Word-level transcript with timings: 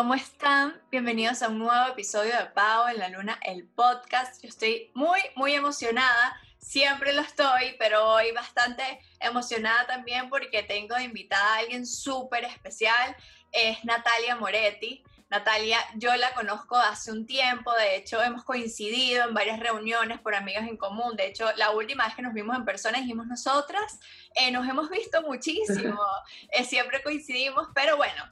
¿cómo 0.00 0.14
están? 0.14 0.80
Bienvenidos 0.90 1.42
a 1.42 1.48
un 1.48 1.58
nuevo 1.58 1.88
episodio 1.88 2.34
de 2.34 2.46
Pau 2.54 2.88
en 2.88 2.98
la 3.00 3.10
Luna, 3.10 3.38
el 3.42 3.66
podcast. 3.66 4.42
Yo 4.42 4.48
estoy 4.48 4.90
muy, 4.94 5.20
muy 5.36 5.52
emocionada, 5.52 6.40
siempre 6.56 7.12
lo 7.12 7.20
estoy, 7.20 7.76
pero 7.78 8.08
hoy 8.08 8.32
bastante 8.32 8.82
emocionada 9.20 9.86
también 9.86 10.30
porque 10.30 10.62
tengo 10.62 10.98
invitada 10.98 11.44
a 11.44 11.58
alguien 11.58 11.84
súper 11.86 12.44
especial, 12.44 13.14
es 13.52 13.84
Natalia 13.84 14.36
Moretti. 14.36 15.04
Natalia, 15.28 15.78
yo 15.96 16.16
la 16.16 16.32
conozco 16.32 16.76
hace 16.76 17.12
un 17.12 17.26
tiempo, 17.26 17.70
de 17.74 17.96
hecho 17.96 18.22
hemos 18.22 18.42
coincidido 18.42 19.28
en 19.28 19.34
varias 19.34 19.60
reuniones 19.60 20.18
por 20.20 20.34
amigas 20.34 20.66
en 20.66 20.78
común, 20.78 21.14
de 21.14 21.26
hecho 21.26 21.52
la 21.56 21.72
última 21.72 22.06
vez 22.06 22.14
que 22.14 22.22
nos 22.22 22.32
vimos 22.32 22.56
en 22.56 22.64
persona 22.64 23.00
dijimos 23.00 23.26
nosotras, 23.26 24.00
eh, 24.34 24.50
nos 24.50 24.66
hemos 24.66 24.88
visto 24.88 25.20
muchísimo, 25.20 26.00
eh, 26.52 26.64
siempre 26.64 27.02
coincidimos, 27.02 27.68
pero 27.74 27.98
bueno, 27.98 28.24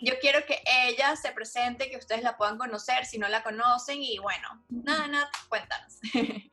yo 0.00 0.14
quiero 0.20 0.44
que 0.46 0.60
ella 0.86 1.16
se 1.16 1.32
presente, 1.32 1.90
que 1.90 1.96
ustedes 1.96 2.22
la 2.22 2.36
puedan 2.36 2.58
conocer 2.58 3.04
si 3.04 3.18
no 3.18 3.28
la 3.28 3.42
conocen 3.42 3.98
y 4.00 4.18
bueno, 4.18 4.64
nada, 4.68 5.06
nada, 5.08 5.30
cuéntanos. 5.48 5.98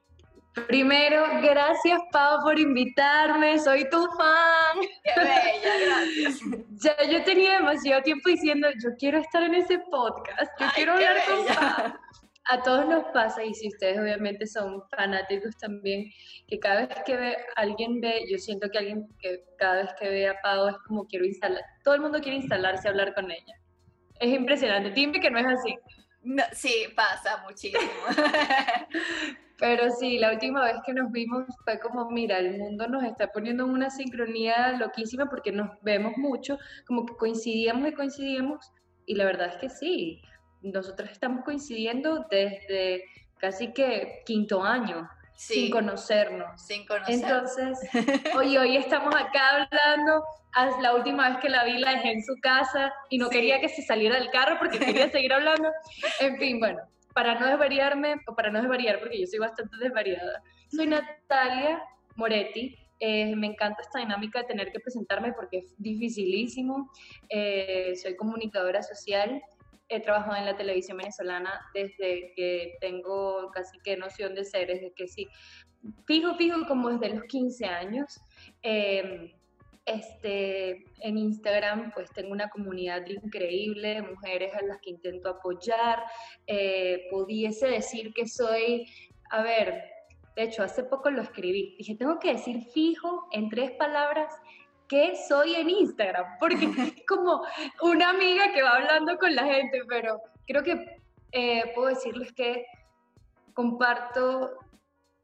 Primero, 0.67 1.25
gracias 1.41 1.99
Pau 2.13 2.41
por 2.41 2.57
invitarme, 2.57 3.59
soy 3.59 3.89
tu 3.89 4.07
fan. 4.11 4.79
Qué 5.03 5.19
bella, 5.19 5.79
gracias. 5.85 6.39
Ya 6.77 6.95
yo 7.09 7.23
tenía 7.23 7.53
demasiado 7.53 8.01
tiempo 8.03 8.29
diciendo, 8.29 8.67
yo 8.83 8.91
quiero 8.99 9.17
estar 9.17 9.41
en 9.43 9.55
ese 9.55 9.79
podcast, 9.79 10.51
yo 10.59 10.67
quiero 10.75 10.93
hablar 10.93 11.17
con 11.25 11.55
Pau. 11.55 11.93
A 12.47 12.61
todos 12.61 12.87
nos 12.87 13.05
pasa, 13.05 13.43
y 13.43 13.53
si 13.55 13.67
ustedes 13.69 13.99
obviamente 13.99 14.45
son 14.45 14.83
fanáticos 14.95 15.57
también, 15.57 16.11
que 16.47 16.59
cada 16.59 16.85
vez 16.85 16.89
que 17.03 17.15
ve, 17.15 17.37
alguien 17.55 17.99
ve, 17.99 18.23
yo 18.29 18.37
siento 18.37 18.69
que 18.69 18.77
alguien 18.77 19.07
que 19.19 19.43
cada 19.57 19.81
vez 19.81 19.93
que 19.99 20.09
ve 20.09 20.27
a 20.27 20.39
Pau 20.41 20.67
es 20.67 20.77
como 20.87 21.07
quiero 21.07 21.25
instalar, 21.25 21.63
todo 21.83 21.95
el 21.95 22.01
mundo 22.01 22.19
quiere 22.21 22.37
instalarse 22.37 22.87
a 22.87 22.91
hablar 22.91 23.15
con 23.15 23.31
ella. 23.31 23.55
Es 24.19 24.31
impresionante, 24.31 24.91
dime 24.91 25.19
que 25.19 25.31
no 25.31 25.39
es 25.39 25.47
así. 25.47 25.75
sí, 26.53 26.85
pasa 26.95 27.43
muchísimo. 27.47 27.81
Pero 29.57 29.89
sí, 29.89 30.19
la 30.19 30.33
última 30.33 30.63
vez 30.65 30.75
que 30.85 30.93
nos 30.93 31.11
vimos 31.11 31.45
fue 31.63 31.79
como, 31.79 32.11
mira, 32.11 32.39
el 32.39 32.57
mundo 32.57 32.87
nos 32.87 33.03
está 33.03 33.31
poniendo 33.31 33.63
en 33.63 33.71
una 33.71 33.89
sincronía 33.89 34.73
loquísima 34.73 35.27
porque 35.29 35.51
nos 35.51 35.69
vemos 35.81 36.13
mucho, 36.17 36.59
como 36.85 37.05
que 37.05 37.15
coincidíamos 37.15 37.89
y 37.89 37.93
coincidíamos, 37.93 38.71
y 39.05 39.15
la 39.15 39.25
verdad 39.25 39.47
es 39.47 39.57
que 39.57 39.69
sí, 39.69 40.21
nosotros 40.71 41.09
estamos 41.11 41.43
coincidiendo 41.43 42.25
desde 42.29 43.03
casi 43.37 43.73
que 43.73 44.21
quinto 44.25 44.63
año. 44.63 45.09
sin 45.35 45.69
conocernos. 45.69 46.61
Sin 46.61 46.85
conocernos. 46.85 47.57
Entonces, 47.57 47.79
hoy, 48.35 48.57
hoy 48.57 48.77
estamos 48.77 49.13
acá 49.13 49.67
hablando. 49.69 50.23
La 50.81 50.95
última 50.95 51.29
vez 51.29 51.39
que 51.39 51.49
la 51.49 51.65
vi 51.65 51.77
la 51.77 51.91
dejé 51.91 52.11
en 52.11 52.23
su 52.23 52.35
casa 52.41 52.93
y 53.09 53.17
no 53.17 53.29
quería 53.29 53.59
que 53.59 53.67
se 53.67 53.81
saliera 53.81 54.15
del 54.15 54.29
carro 54.29 54.57
porque 54.57 54.79
quería 54.79 55.09
seguir 55.09 55.33
hablando. 55.33 55.69
En 56.21 56.37
fin, 56.37 56.59
bueno, 56.59 56.79
para 57.13 57.37
no 57.39 57.47
desvariarme, 57.47 58.15
o 58.27 58.35
para 58.35 58.51
no 58.51 58.61
desvariar, 58.61 58.99
porque 58.99 59.19
yo 59.19 59.27
soy 59.27 59.39
bastante 59.39 59.75
desvariada, 59.77 60.41
soy 60.73 60.87
Natalia 60.87 61.81
Moretti. 62.15 62.75
Eh, 62.99 63.35
me 63.35 63.47
encanta 63.47 63.81
esta 63.81 63.99
dinámica 63.99 64.39
de 64.39 64.47
tener 64.47 64.71
que 64.71 64.79
presentarme 64.79 65.33
porque 65.33 65.57
es 65.57 65.75
dificilísimo. 65.77 66.89
Eh, 67.29 67.93
soy 68.01 68.15
comunicadora 68.15 68.81
social. 68.81 69.41
He 69.89 69.99
trabajado 69.99 70.37
en 70.37 70.45
la 70.45 70.57
televisión 70.57 70.97
venezolana 70.97 71.61
desde 71.73 72.33
que 72.35 72.75
tengo 72.81 73.51
casi 73.51 73.77
que 73.79 73.97
noción 73.97 74.33
de 74.33 74.43
ser, 74.45 74.67
desde 74.67 74.93
que 74.93 75.07
sí, 75.07 75.27
fijo, 76.05 76.35
fijo, 76.35 76.65
como 76.67 76.89
desde 76.89 77.15
los 77.15 77.23
15 77.25 77.65
años. 77.65 78.19
Eh, 78.63 79.35
este, 79.85 80.83
en 81.01 81.17
Instagram 81.17 81.91
pues 81.93 82.11
tengo 82.11 82.31
una 82.31 82.49
comunidad 82.49 83.05
increíble 83.05 83.89
de 83.89 84.01
mujeres 84.01 84.51
a 84.55 84.65
las 84.65 84.79
que 84.81 84.89
intento 84.89 85.29
apoyar. 85.29 86.03
Eh, 86.47 87.07
pudiese 87.11 87.67
decir 87.67 88.11
que 88.13 88.27
soy, 88.27 88.87
a 89.29 89.43
ver, 89.43 89.83
de 90.35 90.43
hecho 90.43 90.63
hace 90.63 90.83
poco 90.83 91.09
lo 91.11 91.21
escribí, 91.21 91.75
dije, 91.77 91.95
tengo 91.95 92.19
que 92.19 92.33
decir 92.33 92.63
fijo 92.73 93.27
en 93.31 93.49
tres 93.49 93.71
palabras 93.71 94.33
que 94.87 95.15
soy 95.27 95.55
en 95.55 95.69
Instagram, 95.69 96.37
porque 96.39 96.65
es 96.95 97.05
como 97.07 97.41
una 97.81 98.09
amiga 98.09 98.51
que 98.53 98.61
va 98.61 98.77
hablando 98.77 99.17
con 99.17 99.33
la 99.35 99.45
gente, 99.45 99.81
pero 99.87 100.21
creo 100.47 100.63
que 100.63 101.01
eh, 101.31 101.71
puedo 101.73 101.89
decirles 101.89 102.31
que 102.33 102.65
comparto 103.53 104.57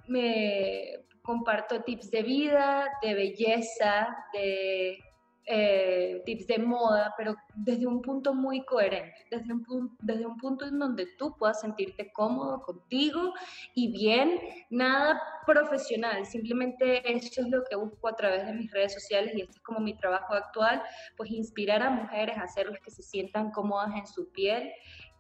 me, 0.08 1.02
comparto 1.22 1.84
tips 1.84 2.12
de 2.12 2.24
vida, 2.24 2.90
de 3.02 3.14
belleza, 3.14 4.16
de 4.34 5.00
eh, 5.46 6.22
tips 6.26 6.48
de 6.48 6.60
moda, 6.60 7.14
pero 7.18 7.36
desde 7.56 7.88
un 7.88 8.02
punto 8.02 8.34
muy 8.34 8.64
coherente, 8.64 9.26
desde 9.30 9.54
un, 9.54 9.98
desde 10.00 10.26
un 10.26 10.38
punto 10.38 10.66
en 10.66 10.78
donde 10.78 11.08
tú 11.18 11.36
puedas 11.38 11.62
sentirte 11.62 12.12
cómodo 12.12 12.62
contigo 12.62 13.34
y 13.74 13.92
bien, 13.92 14.40
nada 14.70 15.22
profesional, 15.46 16.26
simplemente 16.26 17.02
eso 17.12 17.42
es 17.42 17.50
lo 17.50 17.64
que 17.64 17.76
busco 17.76 18.08
a 18.08 18.16
través 18.16 18.46
de 18.46 18.54
mis 18.54 18.72
redes 18.72 18.94
sociales 18.94 19.34
y 19.36 19.42
este 19.42 19.58
es 19.58 19.62
como 19.62 19.80
mi 19.80 19.96
trabajo 19.98 20.34
actual, 20.34 20.82
pues 21.18 21.32
inspirar 21.32 21.82
a 21.82 21.90
mujeres 21.90 22.38
a 22.38 22.44
hacerlas 22.44 22.80
que 22.80 22.92
se 22.92 23.02
sientan 23.02 23.52
cómodas 23.52 23.96
en 23.96 24.08
su 24.08 24.32
piel 24.32 24.72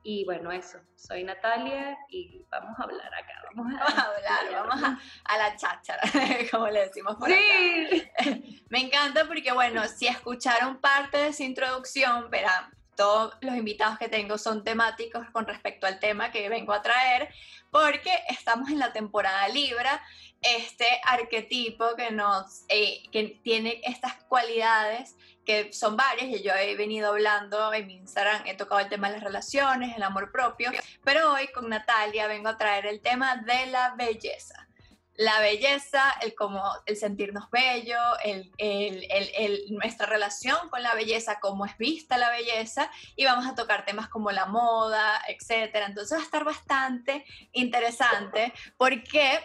y 0.03 0.25
bueno, 0.25 0.51
eso, 0.51 0.79
soy 0.95 1.23
Natalia 1.23 1.97
y 2.09 2.43
vamos 2.49 2.79
a 2.79 2.83
hablar 2.83 3.13
acá. 3.13 3.33
Vamos 3.53 3.73
a, 3.73 4.01
hablar, 4.01 4.51
vamos 4.67 4.99
a, 5.25 5.37
la 5.37 5.55
cháchara, 5.55 6.01
como 6.51 6.67
le 6.69 6.87
decimos 6.87 7.15
por 7.17 7.29
sí. 7.29 8.03
Me 8.69 8.79
encanta 8.79 9.25
porque, 9.27 9.51
bueno, 9.51 9.87
si 9.87 10.07
escucharon 10.07 10.77
parte 10.77 11.17
de 11.17 11.27
esa 11.27 11.43
introducción, 11.43 12.29
verán, 12.29 12.71
todos 12.95 13.33
los 13.41 13.55
invitados 13.55 13.97
que 13.97 14.09
tengo 14.09 14.37
son 14.37 14.63
temáticos 14.63 15.29
con 15.31 15.45
respecto 15.45 15.87
al 15.87 15.99
tema 15.99 16.31
que 16.31 16.49
vengo 16.49 16.73
a 16.73 16.81
traer, 16.81 17.33
porque 17.71 18.11
estamos 18.29 18.69
en 18.69 18.79
la 18.79 18.93
temporada 18.93 19.47
Libra, 19.49 20.01
este 20.41 20.85
arquetipo 21.05 21.95
que 21.95 22.11
nos 22.11 22.65
eh, 22.67 23.03
tiene 23.43 23.81
estas 23.83 24.15
cualidades 24.23 25.15
que 25.45 25.73
son 25.73 25.97
varias 25.97 26.27
y 26.27 26.43
yo 26.43 26.53
he 26.53 26.75
venido 26.75 27.09
hablando 27.09 27.73
en 27.73 27.87
mi 27.87 27.95
Instagram, 27.95 28.45
he 28.45 28.55
tocado 28.55 28.81
el 28.81 28.89
tema 28.89 29.07
de 29.07 29.15
las 29.15 29.23
relaciones, 29.23 29.95
el 29.95 30.03
amor 30.03 30.31
propio, 30.31 30.71
pero 31.03 31.33
hoy 31.33 31.47
con 31.47 31.69
Natalia 31.69 32.27
vengo 32.27 32.49
a 32.49 32.57
traer 32.57 32.85
el 32.85 33.01
tema 33.01 33.37
de 33.37 33.67
la 33.67 33.95
belleza. 33.95 34.67
La 35.21 35.39
belleza, 35.39 36.03
el, 36.21 36.33
como, 36.33 36.63
el 36.87 36.97
sentirnos 36.97 37.51
bello, 37.51 37.99
el, 38.23 39.65
nuestra 39.69 40.07
relación 40.07 40.57
con 40.69 40.81
la 40.81 40.95
belleza, 40.95 41.39
cómo 41.39 41.67
es 41.67 41.77
vista 41.77 42.17
la 42.17 42.31
belleza, 42.31 42.89
y 43.15 43.25
vamos 43.25 43.45
a 43.45 43.53
tocar 43.53 43.85
temas 43.85 44.09
como 44.09 44.31
la 44.31 44.47
moda, 44.47 45.21
etcétera. 45.27 45.85
Entonces 45.85 46.17
va 46.17 46.21
a 46.21 46.25
estar 46.25 46.43
bastante 46.43 47.23
interesante 47.51 48.51
porque 48.77 49.39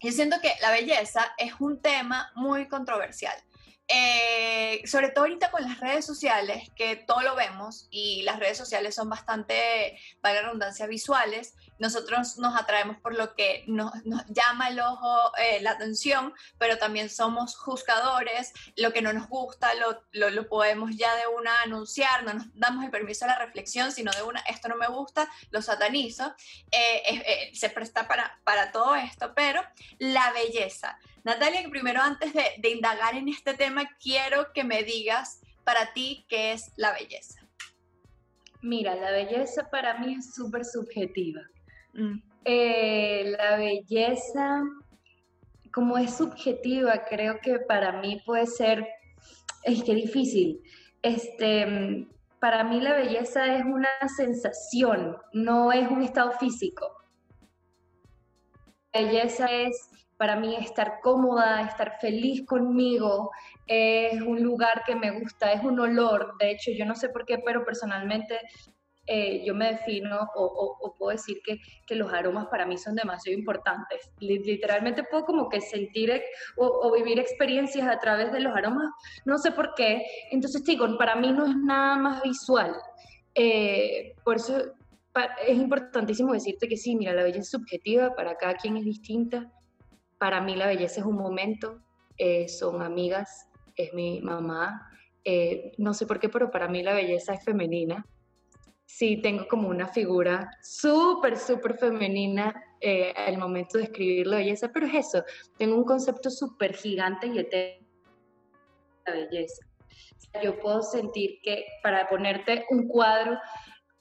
yo 0.00 0.10
siento 0.10 0.40
que 0.40 0.52
la 0.60 0.72
belleza 0.72 1.32
es 1.38 1.52
un 1.60 1.80
tema 1.80 2.32
muy 2.34 2.66
controversial. 2.66 3.36
Eh, 3.88 4.80
sobre 4.86 5.10
todo 5.10 5.24
ahorita 5.24 5.50
con 5.50 5.62
las 5.62 5.80
redes 5.80 6.06
sociales, 6.06 6.70
que 6.76 6.96
todo 6.96 7.20
lo 7.20 7.34
vemos 7.34 7.88
y 7.90 8.22
las 8.22 8.38
redes 8.38 8.56
sociales 8.56 8.94
son 8.94 9.10
bastante, 9.10 9.98
para 10.20 10.36
la 10.36 10.42
redundancia, 10.42 10.86
visuales, 10.86 11.54
nosotros 11.78 12.38
nos 12.38 12.58
atraemos 12.58 12.96
por 12.98 13.14
lo 13.14 13.34
que 13.34 13.64
nos, 13.66 13.92
llama 14.28 14.68
el 14.68 14.80
ojo, 14.80 15.36
eh, 15.36 15.60
la 15.60 15.72
atención, 15.72 16.32
pero 16.58 16.78
también 16.78 17.10
somos 17.10 17.56
juzgadores, 17.56 18.52
lo 18.76 18.92
que 18.92 19.02
no 19.02 19.12
nos 19.12 19.28
gusta 19.28 19.74
lo, 19.74 20.30
lo, 20.30 20.48
podemos 20.48 20.96
ya 20.96 21.14
de 21.16 21.26
una 21.26 21.62
anunciar, 21.62 22.22
no 22.24 22.34
nos 22.34 22.46
damos 22.54 22.84
el 22.84 22.90
permiso 22.90 23.24
a 23.24 23.28
la 23.28 23.38
reflexión, 23.38 23.90
sino 23.92 24.12
de 24.12 24.22
una, 24.22 24.40
esto 24.40 24.68
no 24.68 24.76
me 24.76 24.86
gusta, 24.86 25.28
lo 25.50 25.60
satanizo, 25.60 26.34
eh, 26.70 27.50
se 27.52 27.68
presta 27.68 28.06
para, 28.06 28.40
para 28.44 28.70
todo 28.70 28.94
esto, 28.94 29.32
pero 29.34 29.62
la 29.98 30.32
belleza, 30.32 30.98
Natalia, 31.24 31.68
primero 31.70 32.00
antes 32.00 32.32
de, 32.32 32.68
indagar 32.70 33.14
en 33.14 33.28
este 33.28 33.54
tema, 33.54 33.82
quiero 34.00 34.52
que 34.52 34.64
me 34.64 34.82
digas 34.82 35.40
para 35.64 35.92
ti 35.92 36.26
qué 36.28 36.52
es 36.52 36.72
la 36.76 36.92
belleza. 36.92 37.40
Mira, 38.60 38.94
la 38.94 39.10
belleza 39.10 39.70
para 39.70 39.98
mí 39.98 40.14
es 40.14 40.34
súper 40.34 40.64
subjetiva. 40.64 41.42
Mm. 41.94 42.18
Eh, 42.44 43.34
la 43.38 43.56
belleza, 43.56 44.62
como 45.72 45.96
es 45.96 46.16
subjetiva, 46.16 47.04
creo 47.08 47.38
que 47.40 47.60
para 47.60 48.00
mí 48.00 48.20
puede 48.26 48.46
ser, 48.46 48.86
es 49.62 49.82
que 49.84 49.94
difícil. 49.94 50.60
Este, 51.02 52.06
para 52.40 52.64
mí 52.64 52.80
la 52.80 52.94
belleza 52.94 53.56
es 53.56 53.64
una 53.64 53.88
sensación, 54.16 55.16
no 55.32 55.70
es 55.70 55.88
un 55.88 56.02
estado 56.02 56.32
físico. 56.32 56.88
La 58.92 59.02
belleza 59.02 59.46
es 59.50 59.88
para 60.22 60.36
mí 60.36 60.54
estar 60.54 61.00
cómoda, 61.00 61.62
estar 61.62 61.98
feliz 62.00 62.46
conmigo, 62.46 63.32
es 63.66 64.22
un 64.22 64.40
lugar 64.40 64.84
que 64.86 64.94
me 64.94 65.10
gusta, 65.10 65.50
es 65.50 65.64
un 65.64 65.80
olor. 65.80 66.34
De 66.38 66.52
hecho, 66.52 66.70
yo 66.70 66.86
no 66.86 66.94
sé 66.94 67.08
por 67.08 67.24
qué, 67.26 67.38
pero 67.44 67.64
personalmente 67.64 68.38
eh, 69.04 69.44
yo 69.44 69.52
me 69.52 69.72
defino 69.72 70.20
o, 70.36 70.94
puedo 70.96 71.10
decir 71.10 71.38
que, 71.44 71.58
que, 71.88 71.96
los 71.96 72.12
aromas 72.12 72.46
para 72.46 72.66
mí 72.66 72.78
son 72.78 72.94
demasiado 72.94 73.36
importantes. 73.36 74.12
Literalmente 74.20 75.02
puedo 75.02 75.24
como 75.24 75.48
que 75.48 75.60
sentir 75.60 76.22
o, 76.56 76.92
vivir 76.92 77.18
experiencias 77.18 77.88
a 77.88 77.98
través 77.98 78.30
de 78.30 78.38
los 78.38 78.54
aromas, 78.54 78.92
no 79.24 79.38
sé 79.38 79.50
por 79.50 79.74
qué. 79.74 80.06
Entonces 80.30 80.62
digo, 80.64 80.86
para 80.98 81.16
mí 81.16 81.32
no 81.32 81.46
es 81.46 81.56
nada 81.56 81.96
más 81.96 82.22
visual. 82.22 82.76
eh, 83.34 84.14
por 84.22 84.36
eso 84.36 84.72
es 85.48 85.58
importantísimo 85.58 86.32
decirte 86.32 86.68
que 86.68 86.76
sí, 86.76 86.94
mira, 86.94 87.12
la 87.12 87.24
belleza 87.24 87.40
es 87.40 87.50
subjetiva, 87.50 88.14
para 88.14 88.36
cada 88.36 88.54
quien 88.54 88.76
es 88.76 88.84
distinta. 88.84 89.50
Para 90.22 90.40
mí 90.40 90.54
la 90.54 90.68
belleza 90.68 91.00
es 91.00 91.06
un 91.06 91.16
momento, 91.16 91.82
eh, 92.16 92.46
son 92.48 92.80
amigas, 92.80 93.48
es 93.74 93.92
mi 93.92 94.20
mamá. 94.20 94.88
Eh, 95.24 95.72
no 95.78 95.94
sé 95.94 96.06
por 96.06 96.20
qué, 96.20 96.28
pero 96.28 96.48
para 96.48 96.68
mí 96.68 96.80
la 96.80 96.94
belleza 96.94 97.34
es 97.34 97.44
femenina. 97.44 98.06
Sí, 98.84 99.20
tengo 99.20 99.48
como 99.48 99.66
una 99.68 99.88
figura 99.88 100.48
súper, 100.62 101.36
súper 101.36 101.76
femenina 101.76 102.54
eh, 102.80 103.12
al 103.16 103.36
momento 103.36 103.78
de 103.78 103.84
escribir 103.84 104.28
la 104.28 104.36
belleza, 104.36 104.70
pero 104.72 104.86
es 104.86 104.94
eso, 104.94 105.24
tengo 105.58 105.74
un 105.74 105.82
concepto 105.82 106.30
súper 106.30 106.76
gigante 106.76 107.26
y 107.26 107.40
eterno 107.40 107.84
de 109.04 109.10
la 109.10 109.16
belleza. 109.24 109.66
Yo 110.40 110.56
puedo 110.60 110.82
sentir 110.82 111.40
que 111.42 111.64
para 111.82 112.08
ponerte 112.08 112.64
un 112.70 112.86
cuadro, 112.86 113.40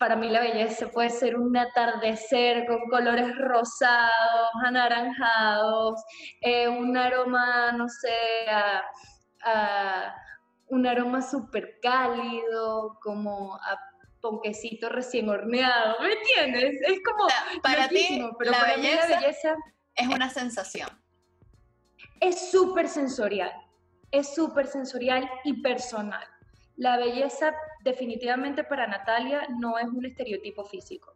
para 0.02 0.16
mí 0.16 0.30
la 0.30 0.40
belleza 0.40 0.90
puede 0.90 1.12
ser 1.12 1.38
un 1.38 1.56
atardecer 1.56 2.66
con 2.66 2.90
colores 2.90 3.38
rosados, 3.38 4.50
anaranjados, 4.66 6.04
eh, 6.42 6.68
un 6.68 6.98
aroma, 6.98 7.72
no 7.74 7.88
sé, 7.88 8.18
un 10.70 10.88
aroma 10.88 11.22
súper 11.22 11.78
cálido, 11.84 12.98
como 13.04 13.54
a 13.58 13.78
ponquecito 14.22 14.90
recién 14.90 15.30
horneado, 15.30 15.98
¿me 16.02 16.14
entiendes? 16.14 16.82
Es 16.82 17.00
como 17.06 17.28
para 17.62 17.88
ti, 17.88 18.28
pero 18.40 18.54
para 18.54 18.78
mí 18.78 18.88
la 18.90 19.06
belleza 19.06 19.56
es 19.94 20.08
una 20.08 20.32
sensación. 20.32 20.90
Es 22.20 22.50
súper 22.50 22.88
sensorial, 22.88 23.54
es 24.10 24.34
súper 24.34 24.66
sensorial 24.66 25.30
y 25.44 25.62
personal 25.62 26.28
la 26.82 26.98
belleza 26.98 27.54
definitivamente 27.84 28.64
para 28.64 28.88
Natalia 28.88 29.48
no 29.58 29.78
es 29.78 29.88
un 29.88 30.06
estereotipo 30.06 30.66
físico. 30.66 31.16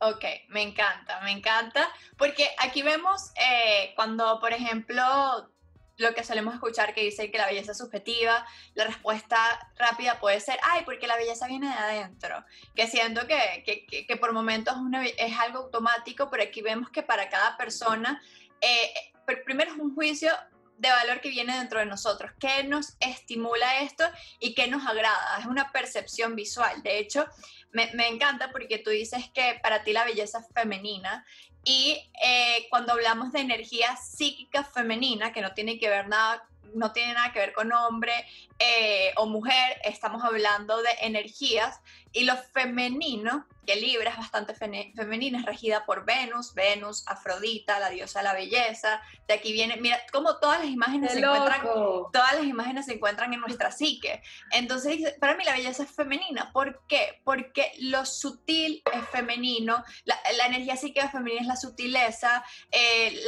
Ok, 0.00 0.24
me 0.48 0.62
encanta, 0.62 1.20
me 1.20 1.30
encanta, 1.30 1.86
porque 2.16 2.48
aquí 2.58 2.82
vemos 2.82 3.32
eh, 3.36 3.92
cuando, 3.94 4.40
por 4.40 4.52
ejemplo, 4.54 5.02
lo 5.98 6.14
que 6.14 6.24
solemos 6.24 6.54
escuchar 6.54 6.94
que 6.94 7.02
dice 7.02 7.30
que 7.30 7.36
la 7.36 7.46
belleza 7.46 7.72
es 7.72 7.78
subjetiva, 7.78 8.46
la 8.74 8.84
respuesta 8.84 9.36
rápida 9.76 10.18
puede 10.18 10.40
ser, 10.40 10.58
ay, 10.62 10.82
porque 10.86 11.06
la 11.06 11.16
belleza 11.16 11.46
viene 11.46 11.68
de 11.68 11.74
adentro, 11.74 12.44
que 12.74 12.86
siento 12.86 13.26
que, 13.26 13.62
que, 13.66 14.06
que, 14.06 14.16
por 14.16 14.32
momentos 14.32 14.74
es 15.18 15.38
algo 15.38 15.58
automático, 15.58 16.30
pero 16.30 16.44
aquí 16.44 16.62
vemos 16.62 16.88
que 16.88 17.02
para 17.02 17.28
cada 17.28 17.58
persona, 17.58 18.22
eh, 18.62 18.92
primero 19.44 19.72
es 19.72 19.78
un 19.78 19.94
juicio 19.94 20.32
de 20.80 20.90
valor 20.90 21.20
que 21.20 21.28
viene 21.28 21.56
dentro 21.58 21.78
de 21.78 21.86
nosotros, 21.86 22.32
qué 22.40 22.64
nos 22.64 22.96
estimula 23.00 23.80
esto 23.82 24.04
y 24.38 24.54
qué 24.54 24.66
nos 24.66 24.86
agrada. 24.86 25.38
Es 25.38 25.44
una 25.44 25.70
percepción 25.72 26.34
visual. 26.34 26.82
De 26.82 26.98
hecho, 26.98 27.26
me, 27.72 27.90
encanta 28.08 28.50
porque 28.50 28.78
tú 28.78 28.90
dices 28.90 29.30
que 29.34 29.60
para 29.62 29.84
ti 29.84 29.92
la 29.92 30.04
belleza 30.04 30.38
es 30.38 30.46
femenina 30.54 31.26
y 31.64 32.10
eh, 32.24 32.66
cuando 32.70 32.92
hablamos 32.92 33.30
de 33.32 33.40
energía 33.40 33.94
psíquica 33.96 34.64
femenina, 34.64 35.32
que 35.32 35.42
no 35.42 35.52
tiene 35.52 35.78
que 35.78 35.90
ver 35.90 36.08
nada 36.08 36.46
no 36.74 36.92
tiene 36.92 37.14
nada 37.14 37.32
que 37.32 37.40
ver 37.40 37.52
con 37.52 37.72
hombre 37.72 38.12
eh, 38.60 39.12
o 39.16 39.26
mujer, 39.26 39.80
estamos 39.84 40.22
hablando 40.22 40.82
de 40.82 40.90
energías 41.00 41.80
y 42.12 42.24
lo 42.24 42.36
femenino 42.36 43.46
que 43.66 43.76
Libra 43.76 44.10
es 44.10 44.16
bastante 44.16 44.54
femenina, 44.54 45.38
es 45.38 45.44
regida 45.44 45.84
por 45.84 46.04
Venus, 46.04 46.54
Venus, 46.54 47.04
Afrodita, 47.06 47.78
la 47.78 47.90
diosa 47.90 48.20
de 48.20 48.24
la 48.24 48.34
belleza. 48.34 49.00
De 49.28 49.34
aquí 49.34 49.52
viene, 49.52 49.76
mira, 49.76 49.98
como 50.12 50.38
todas 50.38 50.60
las 50.60 50.68
imágenes 50.68 51.12
se 51.12 51.20
encuentran, 51.20 51.62
todas 51.62 52.34
las 52.34 52.44
imágenes 52.44 52.86
se 52.86 52.94
encuentran 52.94 53.32
en 53.32 53.40
nuestra 53.40 53.70
psique. 53.70 54.22
Entonces, 54.50 55.14
para 55.20 55.36
mí 55.36 55.44
la 55.44 55.52
belleza 55.52 55.84
es 55.84 55.90
femenina. 55.90 56.50
¿Por 56.52 56.84
qué? 56.86 57.20
Porque 57.24 57.72
lo 57.78 58.04
sutil 58.06 58.82
es 58.92 59.08
femenino, 59.10 59.84
la, 60.04 60.16
energía 60.46 60.76
psíquica 60.76 61.08
femenina 61.08 61.42
es 61.42 61.46
la 61.46 61.56
sutileza, 61.56 62.42
eh, 62.72 63.20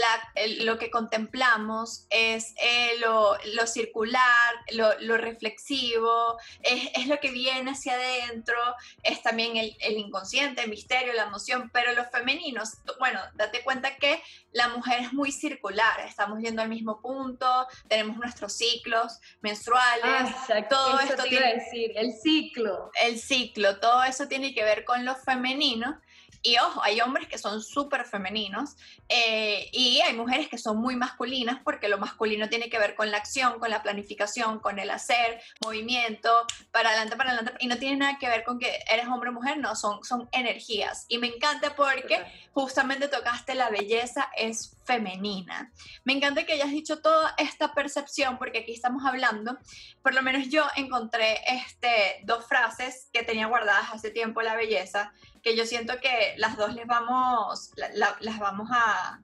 lo 0.61 0.79
que 0.79 0.91
contemplamos 0.91 2.07
es 2.11 2.55
eh, 2.61 2.95
lo, 3.01 3.39
circular, 3.67 4.55
lo, 4.73 5.17
reflexivo, 5.23 6.39
es, 6.63 7.07
lo 7.07 7.19
que 7.19 7.31
viene 7.31 7.71
hacia 7.71 7.95
adentro, 7.95 8.59
es 9.03 9.23
también 9.23 9.57
el, 9.57 9.77
el 9.81 9.99
inconsciente 9.99 10.63
el 10.63 10.71
misterio, 10.71 11.13
la 11.13 11.25
emoción, 11.25 11.71
pero 11.73 11.93
los 11.93 12.09
femeninos, 12.11 12.79
bueno, 12.99 13.21
date 13.35 13.63
cuenta 13.63 13.97
que 13.97 14.23
la 14.53 14.69
mujer 14.69 15.01
es 15.01 15.13
muy 15.13 15.33
circular, 15.33 16.01
estamos 16.01 16.41
yendo 16.41 16.63
al 16.63 16.69
mismo 16.69 17.01
punto, 17.01 17.67
tenemos 17.89 18.17
nuestros 18.19 18.53
ciclos 18.53 19.19
menstruales, 19.41 20.33
ah, 20.49 20.69
todo 20.69 21.01
esto 21.01 21.23
tiene 21.25 21.55
decir, 21.55 21.93
el 21.97 22.13
ciclo. 22.13 22.91
El 23.01 23.19
ciclo, 23.19 23.79
todo 23.81 24.03
eso 24.05 24.29
tiene 24.29 24.55
que 24.55 24.65
ver 24.65 24.85
con 24.85 25.05
lo 25.05 25.15
femenino 25.17 26.01
y 26.43 26.59
ojo, 26.59 26.83
hay 26.83 27.01
hombres 27.01 27.29
que 27.29 27.39
son 27.39 27.63
súper 27.63 28.05
femeninos 28.05 28.77
eh, 29.09 29.69
y 29.73 30.01
hay 30.01 30.15
mujeres 30.15 30.49
que 30.49 30.59
son 30.59 30.79
muy 30.79 30.97
masculinas 30.97 31.61
porque 31.63 31.89
lo 31.89 31.99
masculino 31.99 32.49
tiene 32.49 32.69
que 32.69 32.79
ver 32.79 32.95
con 32.95 33.11
la 33.11 33.19
acción, 33.19 33.59
con 33.61 33.71
la 33.71 33.83
planificación, 33.83 34.59
con 34.59 34.79
el 34.79 34.91
hacer, 34.91 35.41
movimiento, 35.65 36.31
para 36.73 36.91
adelante, 36.91 37.17
para 37.17 37.31
adelante. 37.31 37.55
Y 37.61 37.69
no 37.69 37.77
tiene 37.79 37.97
nada 37.97 38.19
que 38.19 38.29
ver 38.29 38.43
con 38.43 38.59
que 38.59 38.83
eres 38.89 39.07
hombre 39.07 39.31
o 39.31 39.33
mujer, 39.33 39.59
no, 39.59 39.77
son, 39.77 40.03
son 40.03 40.29
energías. 40.33 41.07
Y 41.09 41.19
me 41.19 41.29
encanta 41.29 41.77
porque 41.77 42.25
justamente 42.53 43.09
tocaste 43.09 43.55
la 43.55 43.71
belleza 43.71 44.29
es 44.37 44.77
femenina. 44.85 45.71
Me 46.05 46.13
encanta 46.13 46.45
que 46.45 46.55
hayas 46.55 46.71
dicho 46.71 47.01
toda 47.01 47.35
esta 47.39 47.73
percepción 47.73 48.39
porque 48.39 48.61
aquí 48.61 48.73
estamos 48.73 49.05
hablando, 49.05 49.59
por 50.03 50.15
lo 50.15 50.23
menos 50.23 50.49
yo 50.49 50.65
encontré 50.77 51.41
este, 51.47 52.21
dos 52.25 52.47
frases 52.47 53.09
que 53.13 53.23
tenía 53.23 53.47
guardadas 53.47 53.91
hace 53.93 54.11
tiempo 54.11 54.43
la 54.43 54.57
belleza 54.57 55.13
que 55.43 55.57
yo 55.57 55.67
siento 55.67 55.99
que 56.01 56.35
las 56.37 56.57
dos 56.57 56.75
les 56.75 56.87
vamos, 56.87 57.73
las 57.77 58.39
vamos 58.39 58.69
a, 58.73 59.21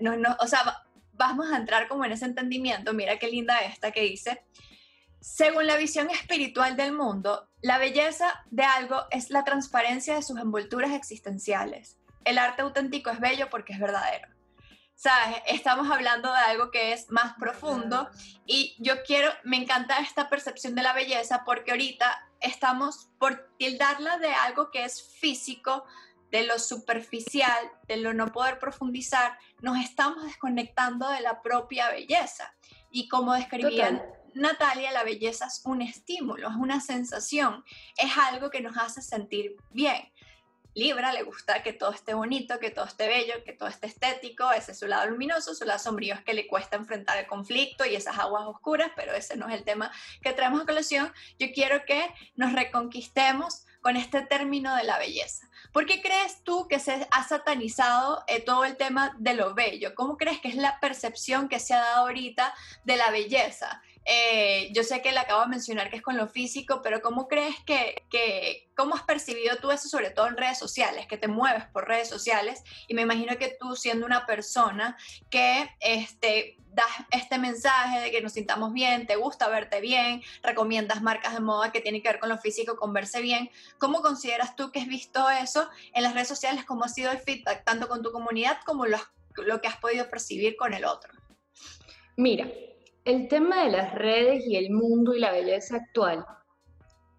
no, 0.00 0.16
no, 0.16 0.36
o 0.40 0.46
sea, 0.46 0.82
vamos 1.12 1.50
a 1.50 1.56
entrar 1.56 1.88
como 1.88 2.04
en 2.04 2.12
ese 2.12 2.24
entendimiento. 2.24 2.94
Mira 2.94 3.18
qué 3.18 3.28
linda 3.28 3.60
esta 3.60 3.90
que 3.90 4.02
dice, 4.02 4.44
según 5.20 5.66
la 5.66 5.76
visión 5.76 6.10
espiritual 6.10 6.76
del 6.76 6.92
mundo, 6.92 7.48
la 7.60 7.78
belleza 7.78 8.44
de 8.50 8.62
algo 8.62 9.02
es 9.10 9.30
la 9.30 9.44
transparencia 9.44 10.14
de 10.14 10.22
sus 10.22 10.38
envolturas 10.38 10.92
existenciales. 10.92 11.98
El 12.24 12.38
arte 12.38 12.62
auténtico 12.62 13.10
es 13.10 13.20
bello 13.20 13.50
porque 13.50 13.72
es 13.72 13.80
verdadero. 13.80 14.28
¿Sabes? 14.94 15.42
Estamos 15.46 15.90
hablando 15.90 16.32
de 16.32 16.38
algo 16.38 16.72
que 16.72 16.92
es 16.92 17.08
más 17.10 17.34
profundo 17.34 18.08
y 18.46 18.74
yo 18.80 19.04
quiero, 19.04 19.30
me 19.44 19.56
encanta 19.56 19.98
esta 19.98 20.28
percepción 20.28 20.74
de 20.74 20.82
la 20.82 20.92
belleza 20.92 21.44
porque 21.44 21.70
ahorita 21.70 22.27
estamos 22.40 23.10
por 23.18 23.50
tildarla 23.58 24.18
de 24.18 24.32
algo 24.32 24.70
que 24.70 24.84
es 24.84 25.02
físico, 25.02 25.84
de 26.30 26.46
lo 26.46 26.58
superficial, 26.58 27.70
de 27.86 27.96
lo 27.96 28.12
no 28.12 28.32
poder 28.32 28.58
profundizar, 28.58 29.38
nos 29.60 29.78
estamos 29.78 30.24
desconectando 30.24 31.08
de 31.08 31.20
la 31.20 31.42
propia 31.42 31.90
belleza. 31.90 32.54
Y 32.90 33.08
como 33.08 33.32
describía 33.32 34.04
Natalia, 34.34 34.92
la 34.92 35.04
belleza 35.04 35.46
es 35.46 35.62
un 35.64 35.82
estímulo, 35.82 36.48
es 36.48 36.56
una 36.56 36.80
sensación, 36.80 37.64
es 37.96 38.16
algo 38.16 38.50
que 38.50 38.60
nos 38.60 38.76
hace 38.76 39.02
sentir 39.02 39.56
bien. 39.70 40.12
Libra 40.78 41.12
le 41.12 41.24
gusta 41.24 41.60
que 41.64 41.72
todo 41.72 41.90
esté 41.90 42.14
bonito, 42.14 42.60
que 42.60 42.70
todo 42.70 42.84
esté 42.84 43.08
bello, 43.08 43.42
que 43.44 43.52
todo 43.52 43.68
esté 43.68 43.88
estético, 43.88 44.52
ese 44.52 44.70
es 44.70 44.78
su 44.78 44.86
lado 44.86 45.10
luminoso, 45.10 45.52
su 45.52 45.64
lado 45.64 45.80
sombrío 45.80 46.14
es 46.14 46.22
que 46.22 46.34
le 46.34 46.46
cuesta 46.46 46.76
enfrentar 46.76 47.18
el 47.18 47.26
conflicto 47.26 47.84
y 47.84 47.96
esas 47.96 48.16
aguas 48.16 48.44
oscuras, 48.46 48.92
pero 48.94 49.12
ese 49.12 49.36
no 49.36 49.48
es 49.48 49.54
el 49.56 49.64
tema 49.64 49.90
que 50.22 50.32
traemos 50.32 50.62
a 50.62 50.66
colación. 50.66 51.12
Yo 51.36 51.48
quiero 51.52 51.84
que 51.84 52.14
nos 52.36 52.52
reconquistemos 52.52 53.66
con 53.80 53.96
este 53.96 54.22
término 54.22 54.76
de 54.76 54.84
la 54.84 54.98
belleza. 54.98 55.48
¿Por 55.72 55.84
qué 55.84 56.00
crees 56.00 56.44
tú 56.44 56.68
que 56.68 56.78
se 56.78 57.08
ha 57.10 57.24
satanizado 57.24 58.22
eh, 58.28 58.40
todo 58.40 58.64
el 58.64 58.76
tema 58.76 59.16
de 59.18 59.34
lo 59.34 59.54
bello? 59.54 59.96
¿Cómo 59.96 60.16
crees 60.16 60.40
que 60.40 60.48
es 60.48 60.56
la 60.56 60.78
percepción 60.78 61.48
que 61.48 61.58
se 61.58 61.74
ha 61.74 61.80
dado 61.80 62.06
ahorita 62.06 62.54
de 62.84 62.96
la 62.96 63.10
belleza? 63.10 63.82
Eh, 64.10 64.70
yo 64.72 64.84
sé 64.84 65.02
que 65.02 65.12
le 65.12 65.18
acabo 65.18 65.42
de 65.42 65.48
mencionar 65.48 65.90
que 65.90 65.96
es 65.96 66.02
con 66.02 66.16
lo 66.16 66.28
físico, 66.28 66.80
pero 66.82 67.02
¿cómo 67.02 67.28
crees 67.28 67.56
que, 67.66 68.06
que, 68.08 68.70
cómo 68.74 68.94
has 68.94 69.02
percibido 69.02 69.56
tú 69.56 69.70
eso, 69.70 69.86
sobre 69.86 70.08
todo 70.08 70.28
en 70.28 70.38
redes 70.38 70.58
sociales, 70.58 71.06
que 71.06 71.18
te 71.18 71.28
mueves 71.28 71.66
por 71.66 71.86
redes 71.86 72.08
sociales? 72.08 72.64
Y 72.86 72.94
me 72.94 73.02
imagino 73.02 73.36
que 73.36 73.54
tú 73.60 73.76
siendo 73.76 74.06
una 74.06 74.24
persona 74.24 74.96
que 75.28 75.68
este, 75.80 76.56
das 76.72 76.86
este 77.10 77.38
mensaje 77.38 78.00
de 78.00 78.10
que 78.10 78.22
nos 78.22 78.32
sintamos 78.32 78.72
bien, 78.72 79.06
te 79.06 79.16
gusta 79.16 79.46
verte 79.48 79.82
bien, 79.82 80.22
recomiendas 80.42 81.02
marcas 81.02 81.34
de 81.34 81.40
moda 81.40 81.70
que 81.70 81.82
tienen 81.82 82.00
que 82.00 82.08
ver 82.08 82.18
con 82.18 82.30
lo 82.30 82.38
físico, 82.38 82.76
con 82.76 82.94
verse 82.94 83.20
bien. 83.20 83.50
¿Cómo 83.76 84.00
consideras 84.00 84.56
tú 84.56 84.72
que 84.72 84.80
has 84.80 84.86
visto 84.86 85.28
eso 85.28 85.68
en 85.92 86.02
las 86.02 86.14
redes 86.14 86.28
sociales? 86.28 86.64
¿Cómo 86.64 86.84
ha 86.84 86.88
sido 86.88 87.12
el 87.12 87.18
feedback 87.18 87.62
tanto 87.62 87.88
con 87.88 88.02
tu 88.02 88.10
comunidad 88.10 88.58
como 88.64 88.86
lo, 88.86 88.96
lo 89.36 89.60
que 89.60 89.68
has 89.68 89.76
podido 89.76 90.08
percibir 90.08 90.56
con 90.56 90.72
el 90.72 90.86
otro? 90.86 91.12
Mira, 92.16 92.48
el 93.08 93.26
tema 93.26 93.64
de 93.64 93.70
las 93.70 93.94
redes 93.94 94.46
y 94.46 94.56
el 94.56 94.70
mundo 94.70 95.14
y 95.14 95.18
la 95.18 95.32
belleza 95.32 95.76
actual 95.76 96.26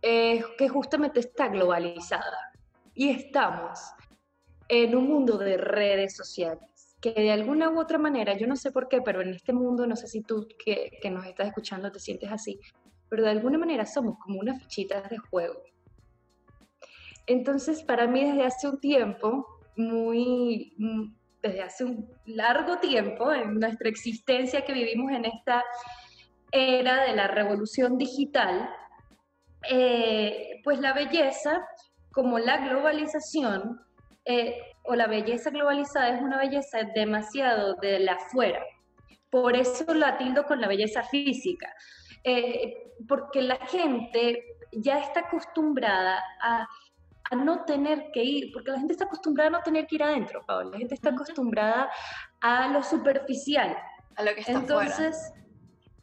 es 0.04 0.46
que 0.56 0.70
justamente 0.70 1.20
está 1.20 1.48
globalizada 1.48 2.52
y 2.94 3.10
estamos 3.10 3.80
en 4.68 4.96
un 4.96 5.08
mundo 5.08 5.40
de 5.40 5.58
redes 5.58 6.16
sociales 6.16 6.96
que 7.02 7.14
de 7.14 7.32
alguna 7.32 7.72
u 7.72 7.80
otra 7.80 7.98
manera, 7.98 8.38
yo 8.38 8.46
no 8.46 8.56
sé 8.56 8.72
por 8.72 8.88
qué, 8.88 9.02
pero 9.02 9.22
en 9.22 9.34
este 9.34 9.52
mundo, 9.52 9.88
no 9.88 9.96
sé 9.96 10.08
si 10.08 10.22
tú 10.22 10.48
que, 10.64 10.92
nos 11.10 11.26
estás 11.26 11.48
escuchando 11.48 11.92
te 11.92 12.00
sientes 12.00 12.32
así, 12.32 12.60
pero 13.10 13.24
de 13.24 13.30
alguna 13.30 13.58
manera 13.58 13.88
somos 13.88 14.20
como 14.20 14.40
unas 14.40 14.62
fichitas 14.62 15.10
de 15.10 15.18
juego. 15.18 15.60
Entonces, 17.26 17.82
para 17.82 18.06
mí 18.06 18.24
desde 18.24 18.44
hace 18.44 18.68
un 18.68 18.80
tiempo, 18.80 19.48
muy, 19.76 20.76
desde 21.42 21.62
hace 21.62 21.84
un 21.86 22.10
largo 22.26 22.80
tiempo 22.80 23.32
en 23.32 23.60
nuestra 23.60 23.90
existencia 23.90 24.66
que 24.66 24.74
vivimos 24.74 25.12
en 25.12 25.26
esta 25.26 25.64
era 26.52 27.04
de 27.04 27.16
la 27.16 27.28
revolución 27.28 27.98
digital, 27.98 28.70
eh, 29.70 30.62
pues 30.64 30.80
la 30.80 30.94
belleza, 30.94 31.66
como 32.12 32.40
la 32.40 32.58
globalización, 32.58 33.80
eh, 34.26 34.56
o 34.84 34.96
la 34.96 35.08
belleza 35.08 35.50
globalizada 35.50 36.10
es 36.10 36.22
una 36.22 36.38
belleza 36.38 36.80
demasiado 36.96 37.76
de 37.76 38.00
la 38.00 38.14
afuera. 38.14 38.64
Por 39.30 39.56
eso 39.56 39.94
la 39.94 40.18
tildo 40.18 40.46
con 40.46 40.60
la 40.60 40.68
belleza 40.68 41.04
física, 41.04 41.72
eh, 42.24 42.74
porque 43.08 43.42
la 43.42 43.58
gente 43.68 44.44
ya 44.72 45.00
está 45.00 45.22
acostumbrada 45.22 46.24
a, 46.42 46.68
a, 47.32 47.36
no 47.36 47.64
tener 47.66 48.12
que 48.14 48.24
ir, 48.24 48.52
porque 48.52 48.72
la 48.72 48.80
gente 48.80 48.94
está 48.94 49.06
acostumbrada 49.06 49.50
a 49.50 49.52
no 49.52 49.62
tener 49.62 49.88
que 49.88 49.96
ir 49.96 50.04
adentro, 50.04 50.44
Paola. 50.46 50.72
La 50.72 50.78
gente 50.78 50.96
está 50.96 51.10
acostumbrada 51.10 51.90
a 52.42 52.68
lo 52.70 52.84
superficial. 52.84 53.78
A 54.16 54.24
lo 54.24 54.34
que 54.34 54.42
está 54.42 54.54
Entonces, 54.54 55.34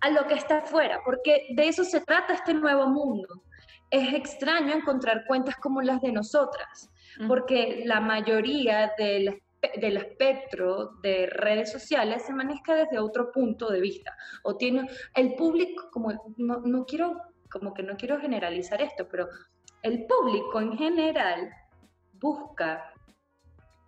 a 0.00 0.10
lo 0.10 0.26
que 0.26 0.34
está 0.34 0.58
afuera, 0.58 1.00
porque 1.04 1.48
de 1.50 1.68
eso 1.68 1.84
se 1.84 2.00
trata 2.00 2.34
este 2.34 2.54
nuevo 2.54 2.86
mundo. 2.88 3.42
Es 3.90 4.12
extraño 4.14 4.74
encontrar 4.74 5.24
cuentas 5.26 5.56
como 5.56 5.82
las 5.82 6.00
de 6.00 6.12
nosotras, 6.12 6.90
porque 7.28 7.82
la 7.86 8.00
mayoría 8.00 8.92
del, 8.98 9.42
del, 9.80 9.96
espectro 9.96 10.92
de 11.02 11.26
redes 11.26 11.72
sociales 11.72 12.24
se 12.26 12.32
maneja 12.32 12.74
desde 12.74 12.98
otro 12.98 13.30
punto 13.32 13.70
de 13.70 13.80
vista. 13.80 14.16
O 14.42 14.56
tiene 14.56 14.88
el 15.14 15.34
público, 15.34 15.88
como 15.90 16.34
no, 16.36 16.60
no 16.60 16.84
quiero, 16.84 17.22
como 17.50 17.72
que 17.72 17.82
no 17.82 17.96
quiero 17.96 18.20
generalizar 18.20 18.82
esto, 18.82 19.06
pero 19.08 19.28
el 19.86 20.04
público 20.06 20.60
en 20.60 20.76
general 20.76 21.50
busca 22.14 22.92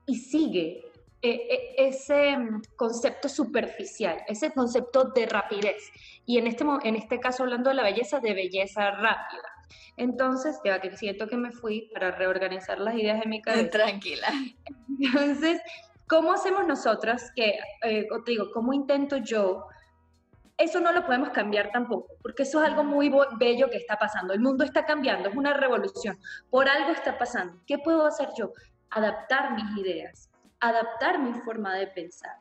y 0.06 0.14
sigue 0.16 0.84
e, 1.20 1.30
e, 1.30 1.88
ese 1.88 2.36
mm, 2.36 2.62
concepto 2.76 3.28
superficial, 3.28 4.18
ese 4.28 4.52
concepto 4.52 5.04
de 5.04 5.26
rapidez. 5.26 5.90
Y 6.24 6.38
en 6.38 6.46
este, 6.46 6.64
en 6.84 6.94
este 6.94 7.18
caso, 7.18 7.42
hablando 7.42 7.70
de 7.70 7.76
la 7.76 7.82
belleza, 7.82 8.20
de 8.20 8.32
belleza 8.32 8.92
rápida. 8.92 9.42
Entonces, 9.96 10.60
ya 10.64 10.80
que 10.80 10.96
siento 10.96 11.26
que 11.26 11.36
me 11.36 11.50
fui 11.50 11.90
para 11.92 12.12
reorganizar 12.12 12.78
las 12.78 12.94
ideas 12.94 13.20
de 13.20 13.26
mi 13.26 13.42
cabeza. 13.42 13.70
Tranquila. 13.70 14.28
Entonces, 15.00 15.60
¿cómo 16.06 16.32
hacemos 16.32 16.64
nosotras 16.66 17.32
que, 17.34 17.58
eh, 17.82 18.06
te 18.24 18.30
digo, 18.30 18.52
cómo 18.52 18.72
intento 18.72 19.16
yo? 19.16 19.66
Eso 20.58 20.80
no 20.80 20.90
lo 20.90 21.06
podemos 21.06 21.30
cambiar 21.30 21.70
tampoco, 21.70 22.14
porque 22.20 22.42
eso 22.42 22.60
es 22.60 22.68
algo 22.68 22.82
muy 22.82 23.12
bello 23.38 23.70
que 23.70 23.76
está 23.76 23.96
pasando. 23.96 24.34
El 24.34 24.40
mundo 24.40 24.64
está 24.64 24.84
cambiando, 24.84 25.28
es 25.28 25.36
una 25.36 25.54
revolución. 25.54 26.18
Por 26.50 26.68
algo 26.68 26.90
está 26.90 27.16
pasando. 27.16 27.62
¿Qué 27.64 27.78
puedo 27.78 28.04
hacer 28.04 28.30
yo? 28.36 28.52
Adaptar 28.90 29.54
mis 29.54 29.78
ideas, 29.78 30.30
adaptar 30.58 31.20
mi 31.20 31.32
forma 31.40 31.76
de 31.76 31.86
pensar 31.86 32.36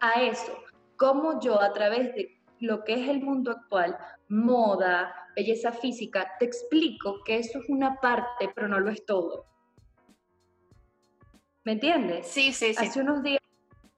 a 0.00 0.22
eso. 0.22 0.54
Cómo 0.96 1.40
yo 1.40 1.60
a 1.62 1.72
través 1.72 2.14
de 2.14 2.42
lo 2.60 2.84
que 2.84 2.94
es 2.94 3.08
el 3.08 3.22
mundo 3.22 3.50
actual, 3.50 3.96
moda, 4.28 5.14
belleza 5.34 5.72
física, 5.72 6.32
te 6.38 6.44
explico 6.44 7.24
que 7.24 7.38
eso 7.38 7.58
es 7.58 7.68
una 7.68 7.98
parte, 8.00 8.50
pero 8.54 8.68
no 8.68 8.80
lo 8.80 8.90
es 8.90 9.04
todo. 9.06 9.46
¿Me 11.64 11.72
entiendes? 11.72 12.26
Sí, 12.28 12.52
sí, 12.52 12.74
sí. 12.74 12.84
Hace 12.84 13.00
unos 13.00 13.22
días, 13.22 13.41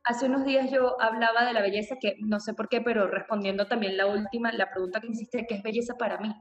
hace 0.04 0.26
unos 0.26 0.44
días 0.44 0.70
yo 0.70 1.00
hablaba 1.00 1.44
de 1.44 1.52
la 1.52 1.62
belleza, 1.62 1.96
que 2.00 2.16
no 2.20 2.38
sé 2.38 2.54
por 2.54 2.68
qué, 2.68 2.80
pero 2.80 3.08
respondiendo 3.08 3.66
también 3.66 3.96
la 3.96 4.06
última, 4.06 4.52
la 4.52 4.70
pregunta 4.70 5.00
que 5.00 5.08
hiciste, 5.08 5.46
¿qué 5.48 5.56
es 5.56 5.62
belleza 5.62 5.94
para 5.94 6.18
mí? 6.18 6.34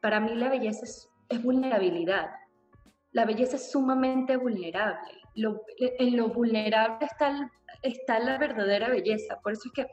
Para 0.00 0.20
mí 0.20 0.34
la 0.34 0.48
belleza 0.48 0.84
es, 0.84 1.10
vulnerabilidad. 1.42 2.30
La 3.12 3.24
belleza 3.24 3.56
es 3.56 3.70
sumamente 3.70 4.36
vulnerable. 4.36 5.10
en 5.78 6.16
lo 6.16 6.28
vulnerable 6.28 7.06
está, 7.06 7.50
está 7.82 8.18
la 8.18 8.38
verdadera 8.38 8.88
belleza. 8.88 9.40
Por 9.42 9.52
eso 9.52 9.62
es 9.66 9.72
que, 9.72 9.86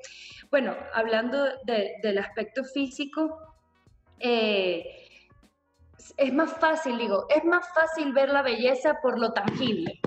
bueno, 0.49 0.75
hablando 0.93 1.45
del 1.65 2.17
aspecto 2.17 2.63
físico, 2.63 3.37
eh, 4.19 4.85
es 6.17 6.33
más 6.33 6.53
fácil, 6.59 6.97
digo, 6.97 7.25
es 7.29 7.43
más 7.43 7.67
fácil 7.73 8.13
ver 8.13 8.29
la 8.29 8.41
belleza 8.41 8.99
por 9.01 9.19
lo 9.19 9.33
tangible. 9.33 9.99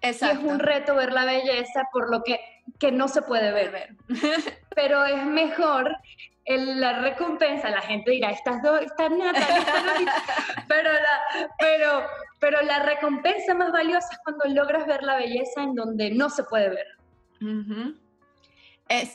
Exacto. 0.00 0.40
Y 0.42 0.46
es 0.46 0.52
un 0.52 0.58
reto 0.58 0.94
ver 0.94 1.12
la 1.12 1.24
belleza 1.24 1.88
por 1.92 2.10
lo 2.10 2.22
que, 2.22 2.40
que 2.78 2.92
no 2.92 3.08
se 3.08 3.22
puede 3.22 3.52
ver. 3.52 3.96
Pero 4.74 5.04
es 5.04 5.24
mejor 5.24 5.96
el, 6.44 6.80
la 6.80 7.00
recompensa, 7.00 7.68
la 7.70 7.82
gente 7.82 8.10
dirá, 8.10 8.30
estas 8.30 8.62
dos, 8.62 8.80
están 8.80 9.18
nata, 9.18 9.38
pero, 10.68 10.92
la, 10.92 11.48
pero, 11.58 12.02
pero 12.40 12.62
la 12.62 12.82
recompensa 12.82 13.54
más 13.54 13.70
valiosa 13.70 14.08
es 14.10 14.18
cuando 14.24 14.46
logras 14.46 14.86
ver 14.86 15.02
la 15.02 15.16
belleza 15.16 15.62
en 15.62 15.74
donde 15.74 16.10
no 16.10 16.28
se 16.28 16.42
puede 16.44 16.70
ver 16.70 16.86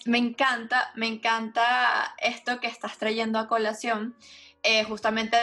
me 0.05 0.17
encanta, 0.17 0.91
me 0.95 1.07
encanta 1.07 2.15
esto 2.17 2.59
que 2.59 2.67
estás 2.67 2.97
trayendo 2.97 3.39
a 3.39 3.47
colación. 3.47 4.15
Eh, 4.63 4.83
justamente 4.83 5.37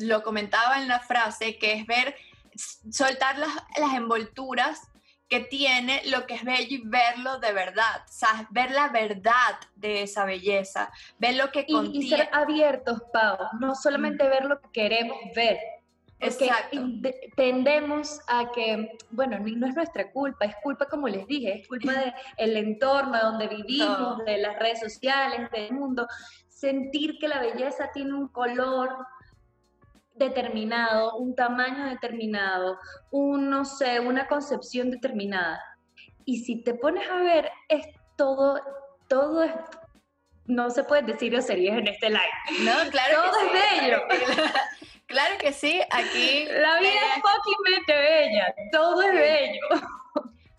lo 0.00 0.22
comentaba 0.22 0.80
en 0.80 0.86
la 0.86 1.00
frase, 1.00 1.58
que 1.58 1.72
es 1.72 1.86
ver, 1.86 2.14
soltar 2.90 3.38
las, 3.38 3.50
las, 3.78 3.94
envolturas 3.94 4.90
que 5.28 5.40
tiene 5.40 6.02
lo 6.06 6.26
que 6.26 6.34
es 6.34 6.44
bello 6.44 6.76
y 6.76 6.82
verlo 6.84 7.38
de 7.38 7.52
verdad, 7.52 8.02
o 8.04 8.12
sea, 8.12 8.48
ver 8.50 8.72
la 8.72 8.88
verdad 8.88 9.60
de 9.76 10.02
esa 10.02 10.24
belleza, 10.24 10.90
ver 11.18 11.36
lo 11.36 11.52
que 11.52 11.66
contiene. 11.66 12.06
Y, 12.06 12.08
ser 12.08 12.28
abiertos, 12.32 13.00
Pau, 13.12 13.38
no 13.60 13.74
solamente 13.74 14.28
ver 14.28 14.44
lo 14.44 14.60
que 14.60 14.70
queremos 14.72 15.18
ver, 15.34 15.58
Exacto. 16.20 16.78
tendemos 17.36 18.20
a 18.26 18.50
que, 18.52 18.98
bueno, 19.10 19.38
no 19.38 19.66
es 19.66 19.74
nuestra 19.74 20.10
culpa, 20.10 20.44
es 20.44 20.54
culpa, 20.62 20.86
como 20.86 21.08
les 21.08 21.26
dije, 21.26 21.60
es 21.60 21.68
culpa 21.68 21.92
del 22.38 22.56
entorno 22.56 23.18
donde 23.18 23.48
vivimos, 23.48 24.24
de 24.24 24.38
las 24.38 24.58
redes 24.58 24.80
sociales, 24.80 25.50
del 25.50 25.72
mundo. 25.72 26.06
Sentir 26.48 27.18
que 27.18 27.28
la 27.28 27.40
belleza 27.40 27.90
tiene 27.92 28.12
un 28.12 28.28
color 28.28 28.94
determinado, 30.14 31.16
un 31.16 31.34
tamaño 31.34 31.86
determinado, 31.86 32.78
un, 33.10 33.50
no 33.50 33.64
sé, 33.64 34.00
una 34.00 34.26
concepción 34.26 34.90
determinada. 34.90 35.62
Y 36.24 36.44
si 36.44 36.62
te 36.62 36.74
pones 36.74 37.08
a 37.08 37.16
ver, 37.16 37.50
es 37.68 37.86
todo, 38.16 38.60
todo 39.08 39.42
es 39.42 39.52
no 40.46 40.68
se 40.70 40.84
puede 40.84 41.02
decir 41.02 41.32
groserías 41.32 41.78
en 41.78 41.86
este 41.86 42.10
live. 42.10 42.20
No, 42.62 42.90
claro. 42.90 43.22
Todo 43.22 43.40
es 43.40 43.80
bello. 43.80 44.02
Claro 45.10 45.38
que 45.38 45.52
sí, 45.52 45.80
aquí. 45.90 46.44
La 46.44 46.78
vida 46.78 47.16
es 47.16 47.20
fucking 47.20 47.84
bella, 47.88 48.54
todo 48.70 49.02
es 49.02 49.12
bello. 49.12 49.60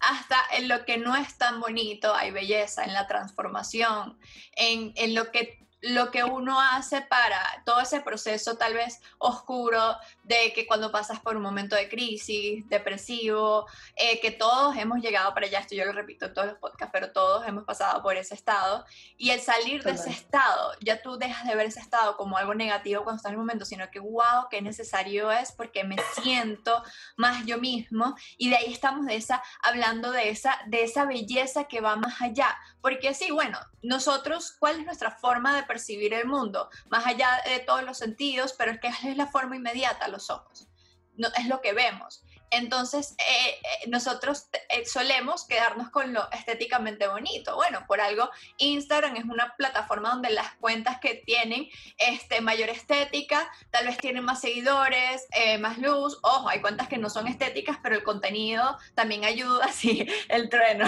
Hasta 0.02 0.36
en 0.58 0.68
lo 0.68 0.84
que 0.84 0.98
no 0.98 1.16
es 1.16 1.38
tan 1.38 1.62
bonito 1.62 2.14
hay 2.14 2.32
belleza, 2.32 2.84
en 2.84 2.94
la 2.94 3.08
transformación, 3.08 4.20
en, 4.58 4.92
en 4.98 5.16
lo 5.16 5.32
que 5.32 5.66
lo 5.82 6.12
que 6.12 6.24
uno 6.24 6.60
hace 6.62 7.02
para 7.02 7.40
todo 7.66 7.82
ese 7.82 8.02
proceso 8.02 8.56
tal 8.56 8.76
vez 8.76 9.02
oscuro 9.18 9.98
de 10.24 10.54
que 10.54 10.68
cuando 10.68 10.92
pasas 10.92 11.20
por 11.20 11.36
un 11.36 11.42
momento 11.42 11.76
de 11.76 11.90
crisis, 11.90 12.68
depresivo, 12.70 13.66
eh, 13.96 14.20
que 14.20 14.32
todos 14.32 14.78
hemos 14.78 15.00
llegado 15.02 15.34
para 15.34 15.48
allá, 15.48 15.60
esto 15.60 15.76
yo 15.76 15.86
lo 15.86 15.92
repito 15.92 16.28
en 16.28 16.34
todos 16.34 16.48
los 16.48 16.58
podcasts, 16.58 16.92
pero 16.94 17.12
todos 17.12 17.48
hemos 17.48 17.64
pasado 17.64 18.02
por 18.04 18.16
ese 18.16 18.36
estado, 18.36 18.86
y 19.18 19.32
el 19.32 19.42
salir 19.42 19.84
de 19.84 19.92
ese 19.92 20.12
estado, 20.12 20.74
ya 20.82 21.02
tú 21.02 21.18
dejas 21.18 21.48
de 21.48 21.56
ver 21.56 21.66
ese 21.66 21.80
estado 21.80 22.16
como 22.16 22.38
algo 22.38 22.54
negativo 22.54 23.04
cuando 23.04 23.18
estás 23.18 23.32
en 23.32 23.34
el 23.34 23.40
momento, 23.40 23.66
sino 23.66 23.90
que 23.90 24.00
wow, 24.00 24.48
qué 24.50 24.62
necesario 24.62 25.32
es 25.32 25.52
porque 25.52 25.84
me 25.84 25.98
siento 26.22 26.84
más 27.18 27.46
yo 27.46 27.58
mismo, 27.58 28.16
y 28.38 28.50
de 28.50 28.58
ahí 28.58 28.72
estamos 28.72 29.08
de 29.08 29.16
esa, 29.16 29.42
hablando 29.64 30.12
de 30.12 30.30
esa, 30.30 30.60
de 30.68 30.84
esa 30.84 31.06
belleza 31.06 31.64
que 31.64 31.82
va 31.82 31.96
más 31.96 32.22
allá, 32.22 32.56
porque 32.82 33.14
sí, 33.14 33.32
bueno, 33.32 33.58
nosotros, 33.82 34.56
¿cuál 34.60 34.80
es 34.80 34.86
nuestra 34.86 35.12
forma 35.12 35.56
de 35.56 35.64
percibir 35.72 36.14
el 36.14 36.28
mundo? 36.28 36.70
Más 36.90 37.06
allá 37.06 37.42
de 37.46 37.60
todos 37.60 37.84
los 37.84 37.98
sentidos, 37.98 38.54
pero 38.58 38.72
es 38.72 38.80
que 38.80 38.90
es 38.90 39.16
la 39.16 39.28
forma 39.28 39.56
inmediata, 39.56 40.10
los 40.10 40.30
ojos. 40.30 40.68
No, 41.16 41.30
es 41.38 41.48
lo 41.48 41.62
que 41.62 41.72
vemos. 41.72 42.24
Entonces, 42.52 43.16
eh, 43.18 43.50
eh, 43.50 43.88
nosotros 43.88 44.50
eh, 44.70 44.86
solemos 44.86 45.48
quedarnos 45.48 45.90
con 45.90 46.14
lo 46.14 46.30
estéticamente 46.32 47.08
bonito. 47.08 47.56
Bueno, 47.56 47.86
por 47.88 48.02
algo, 48.02 48.30
Instagram 48.58 49.16
es 49.16 49.24
una 49.24 49.56
plataforma 49.56 50.10
donde 50.10 50.30
las 50.32 50.54
cuentas 50.56 51.00
que 51.00 51.16
tienen 51.16 51.70
este, 51.98 52.42
mayor 52.42 52.68
estética, 52.70 53.50
tal 53.72 53.88
vez 53.88 53.98
tienen 53.98 54.26
más 54.26 54.42
seguidores, 54.42 55.28
más 55.60 55.78
luz. 55.78 56.20
Ojo, 56.24 56.50
hay 56.50 56.60
cuentas 56.60 56.90
que 56.90 56.98
no 56.98 57.10
son 57.10 57.28
estéticas, 57.28 57.78
pero 57.82 57.96
el 57.96 58.04
contenido 58.04 58.78
también 58.96 59.24
ayuda, 59.24 59.68
sí, 59.72 60.06
el 60.28 60.50
trueno. 60.50 60.86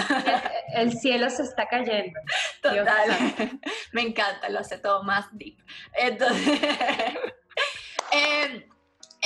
El, 0.74 0.92
cielo 0.92 1.30
se 1.30 1.44
está 1.44 1.66
cayendo. 1.66 2.20
Total. 2.60 3.60
Me 3.92 4.02
encanta, 4.02 4.50
lo 4.50 4.60
hace 4.60 4.78
todo 4.78 5.02
más 5.02 5.26
deep. 5.32 5.56
Entonces, 5.94 6.60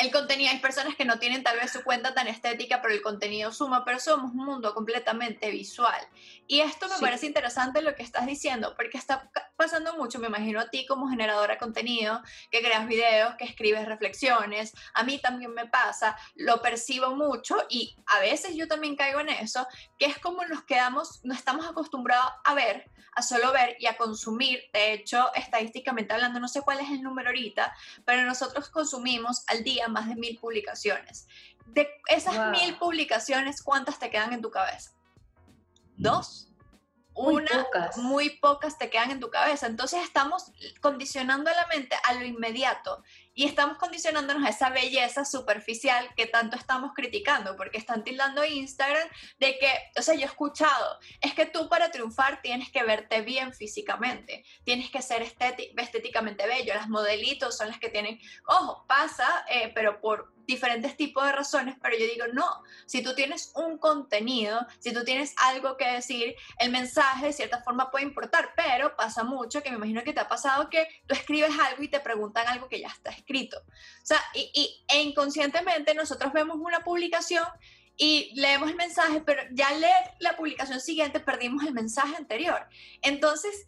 el 0.00 0.12
contenido, 0.12 0.50
hay 0.50 0.59
personas 0.59 0.95
que 0.95 1.05
no 1.05 1.19
tienen 1.19 1.43
tal 1.43 1.57
vez 1.57 1.73
su 1.73 1.83
cuenta 1.83 2.14
tan 2.14 2.28
estética, 2.28 2.81
pero 2.81 2.95
el 2.95 3.02
contenido 3.02 3.52
suma, 3.52 3.85
pero 3.85 3.99
somos 3.99 4.33
un 4.33 4.45
mundo 4.45 4.73
completamente 4.75 5.50
visual. 5.50 6.00
Y 6.47 6.61
esto 6.61 6.88
me 6.88 6.99
parece 7.00 7.26
interesante 7.26 7.83
lo 7.83 7.95
que 7.95 8.02
estás 8.02 8.26
diciendo, 8.26 8.75
porque 8.76 8.97
está 8.97 9.31
pasando 9.57 9.97
mucho, 9.97 10.19
me 10.19 10.28
imagino 10.28 10.61
a 10.61 10.71
ti 10.71 10.87
como 10.87 11.09
generadora 11.09 11.55
de 11.55 11.59
contenido, 11.59 12.23
que 12.50 12.61
creas 12.61 12.87
videos, 12.87 13.35
que 13.37 13.45
escribes 13.45 13.87
reflexiones, 13.87 14.73
a 14.95 15.02
mí 15.02 15.19
también 15.19 15.52
me 15.52 15.67
pasa, 15.67 16.17
lo 16.37 16.62
percibo 16.62 17.17
mucho 17.17 17.57
y 17.69 17.97
a 18.07 18.21
veces 18.21 18.55
yo 18.55 18.69
también 18.69 18.97
caigo 18.97 19.21
en 19.21 19.31
eso, 19.31 19.67
que 19.99 20.07
es 20.07 20.19
como 20.19 20.45
nos 20.47 20.62
quedamos, 20.62 21.21
no 21.25 21.35
estamos 21.35 21.67
acostumbrados 21.67 22.33
a 22.45 22.55
ver, 22.55 22.90
a 23.14 23.23
solo 23.23 23.52
ver 23.52 23.76
y 23.81 23.87
a 23.87 23.97
consumir. 23.97 24.62
De 24.73 24.93
hecho, 24.93 25.35
estadísticamente 25.35 26.14
hablando, 26.14 26.38
no 26.38 26.47
sé 26.47 26.62
cuál 26.62 26.78
es 26.78 26.90
el 26.90 27.02
número 27.02 27.31
ahorita, 27.31 27.75
pero 28.05 28.23
nosotros 28.25 28.69
consumimos 28.71 29.43
al 29.49 29.64
día 29.64 29.88
más 29.88 30.09
de 30.09 30.16
mil 30.16 30.38
publicaciones. 30.38 31.26
De 31.66 31.88
esas 32.09 32.50
mil 32.50 32.76
publicaciones, 32.78 33.62
¿cuántas 33.62 33.99
te 33.99 34.11
quedan 34.11 34.33
en 34.33 34.42
tu 34.42 34.50
cabeza? 34.50 34.92
¿Dos? 35.97 36.49
una, 37.18 37.66
muy 37.97 38.30
pocas 38.38 38.78
te 38.78 38.90
quedan 38.90 39.11
en 39.11 39.21
tu 39.21 39.28
cabeza. 39.28 39.66
Entonces 39.66 40.04
estamos 40.04 40.52
condicionando 40.80 41.50
a 41.50 41.54
la 41.54 41.66
mente 41.66 41.97
a 42.04 42.14
lo 42.14 42.25
inmediato 42.25 43.02
y 43.38 43.45
estamos 43.45 43.78
condicionándonos 43.78 44.45
a 44.45 44.50
esa 44.50 44.71
belleza 44.71 45.25
superficial 45.25 46.12
que 46.16 46.26
tanto 46.26 46.57
estamos 46.57 46.90
criticando, 46.92 47.54
porque 47.54 47.78
están 47.78 48.02
tildando 48.02 48.45
Instagram 48.45 49.09
de 49.38 49.57
que, 49.61 49.71
o 49.97 50.02
sea, 50.02 50.16
yo 50.16 50.23
he 50.23 50.25
escuchado, 50.25 50.99
es 51.21 51.35
que 51.35 51.47
tú 51.47 51.68
para 51.68 51.92
triunfar 51.92 52.42
tienes 52.42 52.68
que 52.73 52.83
verte 52.83 53.23
bien 53.23 53.54
físicamente, 53.54 54.45
tienes 54.64 54.90
que 54.90 55.02
ser 55.02 55.23
estéticamente 55.23 56.49
bello, 56.49 56.75
las 56.75 56.88
modelitos 56.88 57.57
son 57.57 57.68
las 57.68 57.78
que 57.78 57.90
tienen, 57.90 58.18
ojo, 58.49 58.85
pasa, 58.88 59.45
eh, 59.49 59.71
pero 59.73 60.00
por 60.00 60.35
diferentes 60.49 60.97
tipos 60.97 61.25
de 61.26 61.33
razones, 61.33 61.76
pero 61.81 61.97
yo 61.97 62.07
digo, 62.07 62.25
no, 62.33 62.62
si 62.87 63.02
tú 63.02 63.14
tienes 63.14 63.52
un 63.55 63.76
contenido, 63.76 64.67
si 64.78 64.95
tú 64.95 65.05
tienes 65.05 65.35
algo 65.37 65.76
que 65.76 65.87
decir, 65.87 66.35
el 66.59 66.71
mensaje 66.71 67.26
de 67.26 67.33
cierta 67.35 67.62
forma 67.62 67.90
puede 67.90 68.07
importar, 68.07 68.55
pero 68.57 68.97
pasa 68.97 69.25
mucho 69.25 69.62
que 69.62 69.71
me 69.71 69.76
imagino 69.76 70.02
que 70.02 70.14
te 70.14 70.21
ha 70.21 70.28
pasado 70.28 70.71
que 70.71 70.88
tú 71.07 71.14
escribes 71.14 71.50
algo 71.61 71.83
y 71.83 71.88
te 71.88 72.00
preguntan 72.00 72.49
algo 72.49 72.67
que 72.67 72.81
ya 72.81 72.88
está 72.88 73.11
escrito. 73.11 73.59
O 73.59 74.07
sea, 74.07 74.19
y, 74.35 74.83
inconscientemente 74.95 75.95
nosotros 75.95 76.33
vemos 76.33 76.57
una 76.59 76.81
publicación 76.81 77.45
y 77.99 78.33
leemos 78.35 78.71
el 78.71 78.76
mensaje, 78.76 79.21
pero 79.21 79.43
ya 79.52 79.71
leer 79.73 80.14
la 80.19 80.35
publicación 80.35 80.81
siguiente 80.81 81.21
perdimos 81.21 81.64
el 81.64 81.75
mensaje 81.75 82.17
anterior. 82.17 82.67
Entonces, 83.02 83.67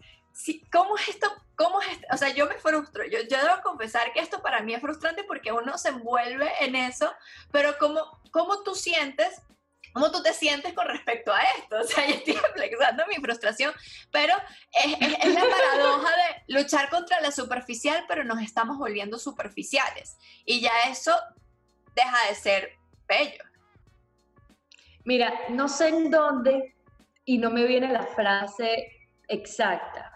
¿cómo 0.73 0.97
es 0.97 1.09
esto? 1.09 1.29
¿Cómo 1.57 1.81
es 1.83 1.99
O 2.13 2.17
sea, 2.17 2.31
yo 2.31 2.47
me 2.47 2.55
frustro. 2.55 3.05
Yo, 3.05 3.21
yo 3.21 3.39
debo 3.39 3.63
confesar 3.63 4.13
que 4.13 4.21
esto 4.21 4.43
para 4.43 4.63
mí 4.63 4.75
es 4.75 4.81
frustrante 4.81 5.25
porque 5.25 5.53
uno 5.53 5.77
se 5.79 5.91
envuelve 5.91 6.51
en 6.61 6.75
eso, 6.75 7.13
pero 7.51 7.77
¿cómo, 7.79 8.21
cómo 8.31 8.63
tú 8.63 8.75
sientes? 8.75 9.43
¿Cómo 9.93 10.13
tú 10.13 10.23
te 10.23 10.33
sientes 10.33 10.73
con 10.73 10.87
respecto 10.87 11.33
a 11.33 11.41
esto? 11.59 11.77
O 11.81 11.85
sea, 11.85 12.07
yo 12.07 12.15
estoy 12.15 12.39
flexando 12.55 13.05
mi 13.09 13.17
frustración, 13.17 13.75
pero 14.11 14.35
es, 14.73 14.97
es, 15.01 15.35
la 15.35 15.41
paradoja 15.41 16.11
de 16.11 16.55
luchar 16.55 16.89
contra 16.91 17.21
la 17.21 17.33
superficial, 17.33 18.05
pero 18.09 18.25
nos 18.25 18.41
estamos 18.41 18.79
volviendo 18.79 19.19
superficiales. 19.19 20.17
Y 20.45 20.61
ya 20.61 20.73
eso 20.89 21.15
deja 21.95 22.29
de 22.29 22.35
ser 22.35 22.73
bello. 23.09 23.45
Mira, 25.05 25.33
no 25.49 25.69
sé 25.69 25.89
en 25.89 26.11
dónde, 26.11 26.77
y 27.25 27.39
no 27.39 27.51
me 27.51 27.65
viene 27.65 27.89
la 27.89 28.07
frase 28.07 28.93
exacta, 29.29 30.10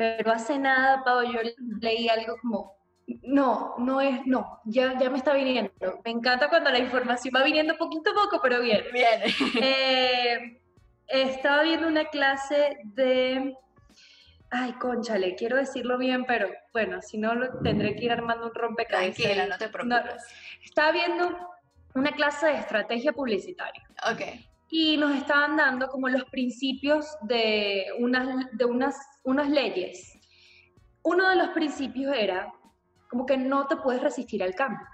pero 0.00 0.32
hace 0.32 0.58
nada, 0.58 1.04
Pau, 1.04 1.22
yo 1.30 1.40
leí 1.82 2.08
algo 2.08 2.34
como, 2.40 2.74
no, 3.22 3.74
no 3.76 4.00
es, 4.00 4.24
no, 4.24 4.62
ya, 4.64 4.98
ya 4.98 5.10
me 5.10 5.18
está 5.18 5.34
viniendo. 5.34 5.70
Me 6.02 6.10
encanta 6.10 6.48
cuando 6.48 6.70
la 6.70 6.78
información 6.78 7.34
va 7.36 7.42
viniendo 7.42 7.76
poquito 7.76 8.12
a 8.12 8.14
poco, 8.14 8.40
pero 8.42 8.62
bien. 8.62 8.82
Bien. 8.94 9.20
Eh, 9.62 10.62
estaba 11.06 11.64
viendo 11.64 11.86
una 11.86 12.06
clase 12.06 12.78
de, 12.82 13.54
ay, 14.50 14.72
conchale, 14.80 15.34
quiero 15.34 15.58
decirlo 15.58 15.98
bien, 15.98 16.24
pero 16.24 16.48
bueno, 16.72 17.02
si 17.02 17.18
no 17.18 17.34
lo 17.34 17.58
tendré 17.58 17.94
que 17.94 18.06
ir 18.06 18.12
armando 18.12 18.46
un 18.46 18.54
rompecabezas. 18.54 19.16
Tranquila, 19.16 19.48
no 19.48 19.58
te 19.58 19.68
preocupes. 19.68 20.24
estaba 20.64 20.92
viendo 20.92 21.36
una 21.94 22.12
clase 22.12 22.46
de 22.46 22.56
estrategia 22.56 23.12
publicitaria. 23.12 23.86
Ok 24.10 24.22
y 24.70 24.96
nos 24.96 25.16
estaban 25.16 25.56
dando 25.56 25.88
como 25.88 26.08
los 26.08 26.24
principios 26.26 27.06
de 27.22 27.86
unas, 27.98 28.46
de 28.52 28.64
unas, 28.64 28.96
unas 29.24 29.50
leyes. 29.50 30.16
Uno 31.02 31.28
de 31.28 31.36
los 31.36 31.48
principios 31.48 32.14
era 32.16 32.52
como 33.08 33.26
que 33.26 33.36
no 33.36 33.66
te 33.66 33.76
puedes 33.76 34.00
resistir 34.00 34.42
al 34.42 34.54
cambio 34.54 34.86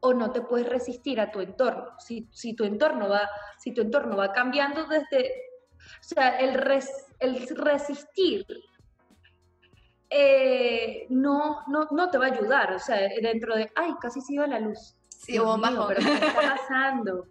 o 0.00 0.12
no 0.12 0.32
te 0.32 0.42
puedes 0.42 0.68
resistir 0.68 1.20
a 1.20 1.30
tu 1.30 1.40
entorno. 1.40 1.98
Si, 1.98 2.28
si 2.32 2.54
tu, 2.54 2.64
entorno 2.64 3.08
va, 3.08 3.28
si 3.58 3.72
tu 3.72 3.82
entorno 3.82 4.16
va 4.16 4.32
cambiando 4.32 4.86
desde, 4.86 5.32
o 5.78 6.02
sea, 6.02 6.38
el, 6.38 6.60
el 7.20 7.56
resistir 7.56 8.46
eh, 10.10 11.06
no, 11.10 11.62
no, 11.68 11.88
no 11.90 12.10
te 12.10 12.18
va 12.18 12.26
a 12.26 12.32
ayudar, 12.32 12.72
o 12.72 12.78
sea, 12.78 12.98
dentro 13.20 13.56
de, 13.56 13.70
ay, 13.74 13.94
casi 14.00 14.20
se 14.20 14.34
iba 14.34 14.46
la 14.46 14.60
luz. 14.60 14.96
Sí, 15.18 15.38
hubo 15.38 15.58
Pero 15.60 16.00
¿qué 16.00 16.14
está 16.14 16.34
pasando? 16.56 17.26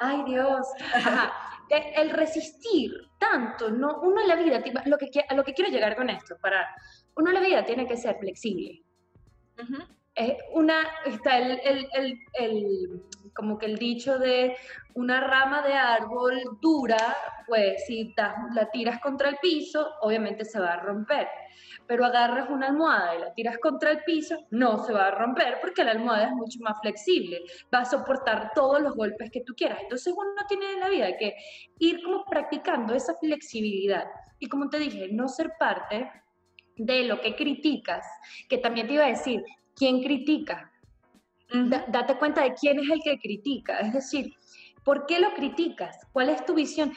Ay, 0.00 0.24
Dios. 0.24 0.66
El 1.68 2.10
resistir 2.10 2.92
tanto, 3.18 3.70
¿no? 3.70 4.00
Uno 4.00 4.20
en 4.20 4.28
la 4.28 4.36
vida, 4.36 4.60
lo 4.86 4.98
que, 4.98 5.10
a 5.28 5.34
lo 5.34 5.44
que 5.44 5.54
quiero 5.54 5.70
llegar 5.70 5.94
con 5.94 6.10
esto, 6.10 6.36
para, 6.40 6.66
uno 7.14 7.28
en 7.28 7.34
la 7.34 7.40
vida 7.40 7.64
tiene 7.64 7.86
que 7.86 7.96
ser 7.96 8.16
flexible. 8.18 8.82
Una, 10.52 10.82
está 11.06 11.38
el, 11.38 11.60
el, 11.64 11.88
el, 11.94 12.18
el, 12.34 13.02
como 13.34 13.58
que 13.58 13.66
el 13.66 13.78
dicho 13.78 14.18
de 14.18 14.56
una 14.94 15.20
rama 15.20 15.62
de 15.62 15.74
árbol 15.74 16.40
dura, 16.60 17.16
pues 17.46 17.86
si 17.86 18.14
la 18.54 18.70
tiras 18.70 19.00
contra 19.00 19.28
el 19.28 19.36
piso, 19.38 19.88
obviamente 20.02 20.44
se 20.44 20.60
va 20.60 20.74
a 20.74 20.80
romper 20.80 21.28
pero 21.90 22.04
agarras 22.04 22.48
una 22.50 22.68
almohada 22.68 23.16
y 23.16 23.18
la 23.18 23.34
tiras 23.34 23.58
contra 23.58 23.90
el 23.90 24.04
piso, 24.04 24.36
no 24.52 24.78
se 24.84 24.92
va 24.92 25.08
a 25.08 25.10
romper 25.10 25.58
porque 25.60 25.82
la 25.82 25.90
almohada 25.90 26.26
es 26.26 26.32
mucho 26.32 26.60
más 26.60 26.76
flexible, 26.80 27.40
va 27.74 27.80
a 27.80 27.84
soportar 27.84 28.52
todos 28.54 28.80
los 28.80 28.94
golpes 28.94 29.28
que 29.32 29.40
tú 29.40 29.54
quieras. 29.56 29.80
Entonces 29.82 30.14
uno 30.16 30.30
tiene 30.46 30.74
en 30.74 30.78
la 30.78 30.88
vida 30.88 31.16
que 31.18 31.34
ir 31.80 32.00
como 32.04 32.24
practicando 32.26 32.94
esa 32.94 33.16
flexibilidad. 33.16 34.04
Y 34.38 34.48
como 34.48 34.68
te 34.70 34.78
dije, 34.78 35.08
no 35.10 35.26
ser 35.26 35.50
parte 35.58 36.08
de 36.76 37.02
lo 37.02 37.20
que 37.20 37.34
criticas, 37.34 38.06
que 38.48 38.58
también 38.58 38.86
te 38.86 38.92
iba 38.92 39.06
a 39.06 39.08
decir, 39.08 39.42
¿quién 39.80 40.02
critica? 40.02 40.70
date 41.88 42.14
cuenta 42.16 42.42
de 42.42 42.54
quién 42.54 42.78
es 42.78 42.88
el 42.88 43.00
que 43.02 43.18
critica, 43.18 43.80
es 43.80 43.92
decir, 43.92 44.32
¿por 44.84 45.06
qué 45.06 45.18
lo 45.18 45.34
criticas? 45.34 45.96
¿Cuál 46.12 46.28
es 46.28 46.44
tu 46.44 46.54
visión? 46.54 46.92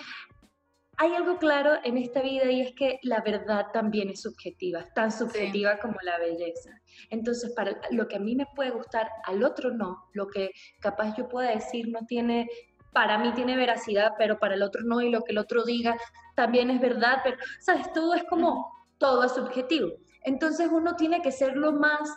hay 0.97 1.15
algo 1.15 1.37
claro 1.37 1.79
en 1.83 1.97
esta 1.97 2.21
vida 2.21 2.51
y 2.51 2.61
es 2.61 2.73
que 2.75 2.99
la 3.03 3.21
verdad 3.21 3.67
también 3.73 4.09
es 4.09 4.21
subjetiva, 4.21 4.85
tan 4.93 5.11
subjetiva 5.11 5.79
como 5.79 5.95
la 6.03 6.19
belleza. 6.19 6.69
Entonces, 7.09 7.51
para 7.55 7.79
lo 7.91 8.07
que 8.07 8.17
a 8.17 8.19
mí 8.19 8.35
me 8.35 8.45
puede 8.55 8.69
gustar, 8.71 9.09
al 9.25 9.43
otro 9.43 9.71
no. 9.71 10.09
Lo 10.13 10.27
que 10.27 10.51
capaz 10.79 11.15
yo 11.17 11.27
pueda 11.27 11.49
decir 11.49 11.87
no 11.89 12.05
tiene, 12.07 12.47
para 12.91 13.17
mí 13.17 13.33
tiene 13.33 13.57
veracidad, 13.57 14.13
pero 14.17 14.37
para 14.37 14.53
el 14.53 14.61
otro 14.61 14.83
no, 14.83 15.01
y 15.01 15.09
lo 15.09 15.23
que 15.23 15.31
el 15.31 15.39
otro 15.39 15.63
diga 15.63 15.97
también 16.35 16.69
es 16.69 16.79
verdad, 16.79 17.21
pero, 17.23 17.37
¿sabes? 17.59 17.91
Todo 17.93 18.13
es 18.13 18.23
como, 18.25 18.71
todo 18.99 19.23
es 19.23 19.31
subjetivo. 19.31 19.89
Entonces 20.23 20.69
uno 20.71 20.95
tiene 20.95 21.21
que 21.21 21.31
ser 21.31 21.57
lo 21.57 21.73
más, 21.73 22.09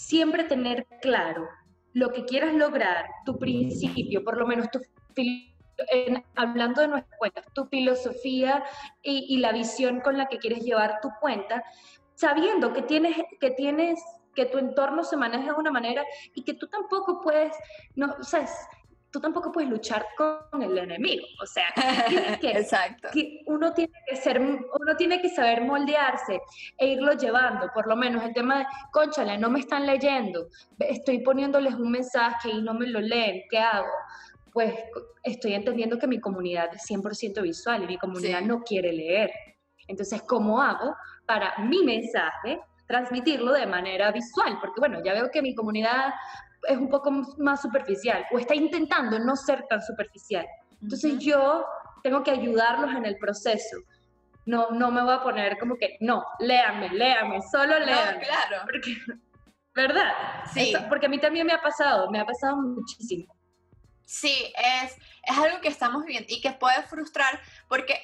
siempre 0.00 0.44
tener 0.44 0.86
claro 1.02 1.46
lo 1.92 2.10
que 2.10 2.24
quieras 2.24 2.54
lograr, 2.54 3.06
tu 3.26 3.38
principio, 3.38 4.24
por 4.24 4.38
lo 4.38 4.46
menos 4.46 4.70
tu 4.70 4.80
hablando 6.36 6.82
de 6.82 6.88
nuestra 6.88 7.16
cuenta, 7.18 7.42
tu 7.54 7.66
filosofía 7.66 8.62
y, 9.02 9.38
la 9.38 9.52
visión 9.52 10.00
con 10.00 10.16
la 10.16 10.26
que 10.28 10.38
quieres 10.38 10.62
llevar 10.62 11.00
tu 11.00 11.08
cuenta, 11.20 11.64
sabiendo 12.14 12.72
que 12.72 12.82
tienes, 12.82 13.16
que 13.40 13.50
tienes, 13.50 13.98
que 14.34 14.46
tu 14.46 14.58
entorno 14.58 15.04
se 15.04 15.16
maneja 15.16 15.52
de 15.52 15.58
una 15.58 15.70
manera 15.70 16.04
y 16.34 16.44
que 16.44 16.54
tú 16.54 16.68
tampoco 16.68 17.20
puedes, 17.20 17.54
no, 17.94 18.14
o 18.18 18.22
sea, 18.22 18.46
tú 19.10 19.20
tampoco 19.20 19.50
puedes 19.50 19.68
luchar 19.68 20.06
con 20.16 20.62
el 20.62 20.76
enemigo, 20.78 21.26
o 21.42 21.46
sea, 21.46 21.66
que, 22.40 22.50
Exacto. 22.50 23.08
Que 23.12 23.42
uno 23.46 23.72
tiene 23.72 23.92
que 24.08 24.16
ser, 24.16 24.40
uno 24.40 24.96
tiene 24.96 25.20
que 25.20 25.28
saber 25.28 25.62
moldearse 25.62 26.40
e 26.78 26.86
irlo 26.88 27.12
llevando, 27.12 27.70
por 27.72 27.86
lo 27.86 27.96
menos 27.96 28.24
el 28.24 28.32
tema 28.32 28.58
de, 28.58 28.66
conchale, 28.92 29.38
no 29.38 29.50
me 29.50 29.60
están 29.60 29.86
leyendo, 29.86 30.46
estoy 30.78 31.20
poniéndoles 31.20 31.74
un 31.74 31.90
mensaje 31.90 32.50
y 32.50 32.62
no 32.62 32.74
me 32.74 32.86
lo 32.86 33.00
leen, 33.00 33.42
¿qué 33.50 33.58
hago? 33.58 33.90
pues 34.52 34.74
estoy 35.22 35.54
entendiendo 35.54 35.98
que 35.98 36.06
mi 36.06 36.20
comunidad 36.20 36.74
es 36.74 36.82
100% 36.90 37.42
visual 37.42 37.84
y 37.84 37.86
mi 37.86 37.98
comunidad 37.98 38.42
no 38.42 38.62
quiere 38.62 38.92
leer. 38.92 39.30
Entonces, 39.86 40.22
¿cómo 40.22 40.60
hago 40.60 40.94
para 41.26 41.58
mi 41.58 41.82
mensaje 41.84 42.60
transmitirlo 42.86 43.52
de 43.52 43.66
manera 43.66 44.10
visual? 44.10 44.58
Porque 44.60 44.80
bueno, 44.80 45.02
ya 45.04 45.12
veo 45.12 45.30
que 45.30 45.42
mi 45.42 45.54
comunidad 45.54 46.12
es 46.68 46.76
un 46.76 46.88
poco 46.88 47.10
más 47.38 47.62
superficial 47.62 48.24
o 48.32 48.38
está 48.38 48.54
intentando 48.54 49.18
no 49.18 49.36
ser 49.36 49.66
tan 49.68 49.82
superficial. 49.82 50.46
Entonces 50.82 51.18
yo 51.18 51.64
tengo 52.02 52.22
que 52.22 52.30
ayudarlos 52.30 52.94
en 52.94 53.06
el 53.06 53.16
proceso. 53.18 53.76
No, 54.46 54.70
no 54.70 54.90
me 54.90 55.02
voy 55.02 55.14
a 55.14 55.22
poner 55.22 55.58
como 55.58 55.76
que, 55.76 55.96
no, 56.00 56.24
léame, 56.38 56.88
léame, 56.90 57.40
solo 57.42 57.78
léame. 57.78 58.20
claro. 58.20 58.62
Porque 58.64 58.96
¿Verdad? 59.74 60.12
Sí. 60.52 60.74
porque 60.88 61.06
a 61.06 61.08
mí 61.08 61.18
también 61.18 61.46
me 61.46 61.52
ha 61.52 61.62
pasado, 61.62 62.10
me 62.10 62.18
ha 62.18 62.26
pasado 62.26 62.56
muchísimo. 62.56 63.32
Sí, 64.04 64.52
es, 64.82 64.96
es 65.22 65.38
algo 65.38 65.60
que 65.60 65.68
estamos 65.68 66.04
viviendo 66.04 66.26
y 66.28 66.40
que 66.40 66.50
puede 66.50 66.82
frustrar 66.82 67.40
porque, 67.68 68.00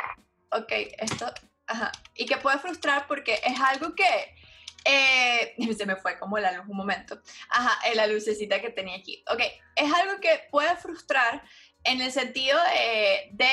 ok, 0.53 0.73
esto, 0.99 1.27
ajá, 1.67 1.91
y 2.15 2.27
que 2.27 2.37
puede 2.37 2.59
frustrar 2.59 3.07
porque 3.09 3.41
es 3.45 3.61
algo 3.61 3.95
que, 3.97 4.05
eh, 4.87 5.55
se 5.77 5.85
me 5.87 5.97
fue 5.97 6.19
como 6.19 6.39
la 6.39 6.53
luz 6.53 6.67
un 6.69 6.77
momento, 6.77 7.21
ajá, 7.51 7.79
eh, 7.89 7.95
la 7.95 8.07
lucecita 8.07 8.61
que 8.61 8.71
tenía 8.71 8.97
aquí, 8.97 9.23
ok, 9.31 9.41
es 9.77 9.93
algo 9.93 10.21
que 10.21 10.47
puede 10.51 10.75
frustrar 10.77 11.43
en 11.85 12.01
el 12.01 12.11
sentido 12.13 12.59
de, 12.73 13.29
de 13.33 13.51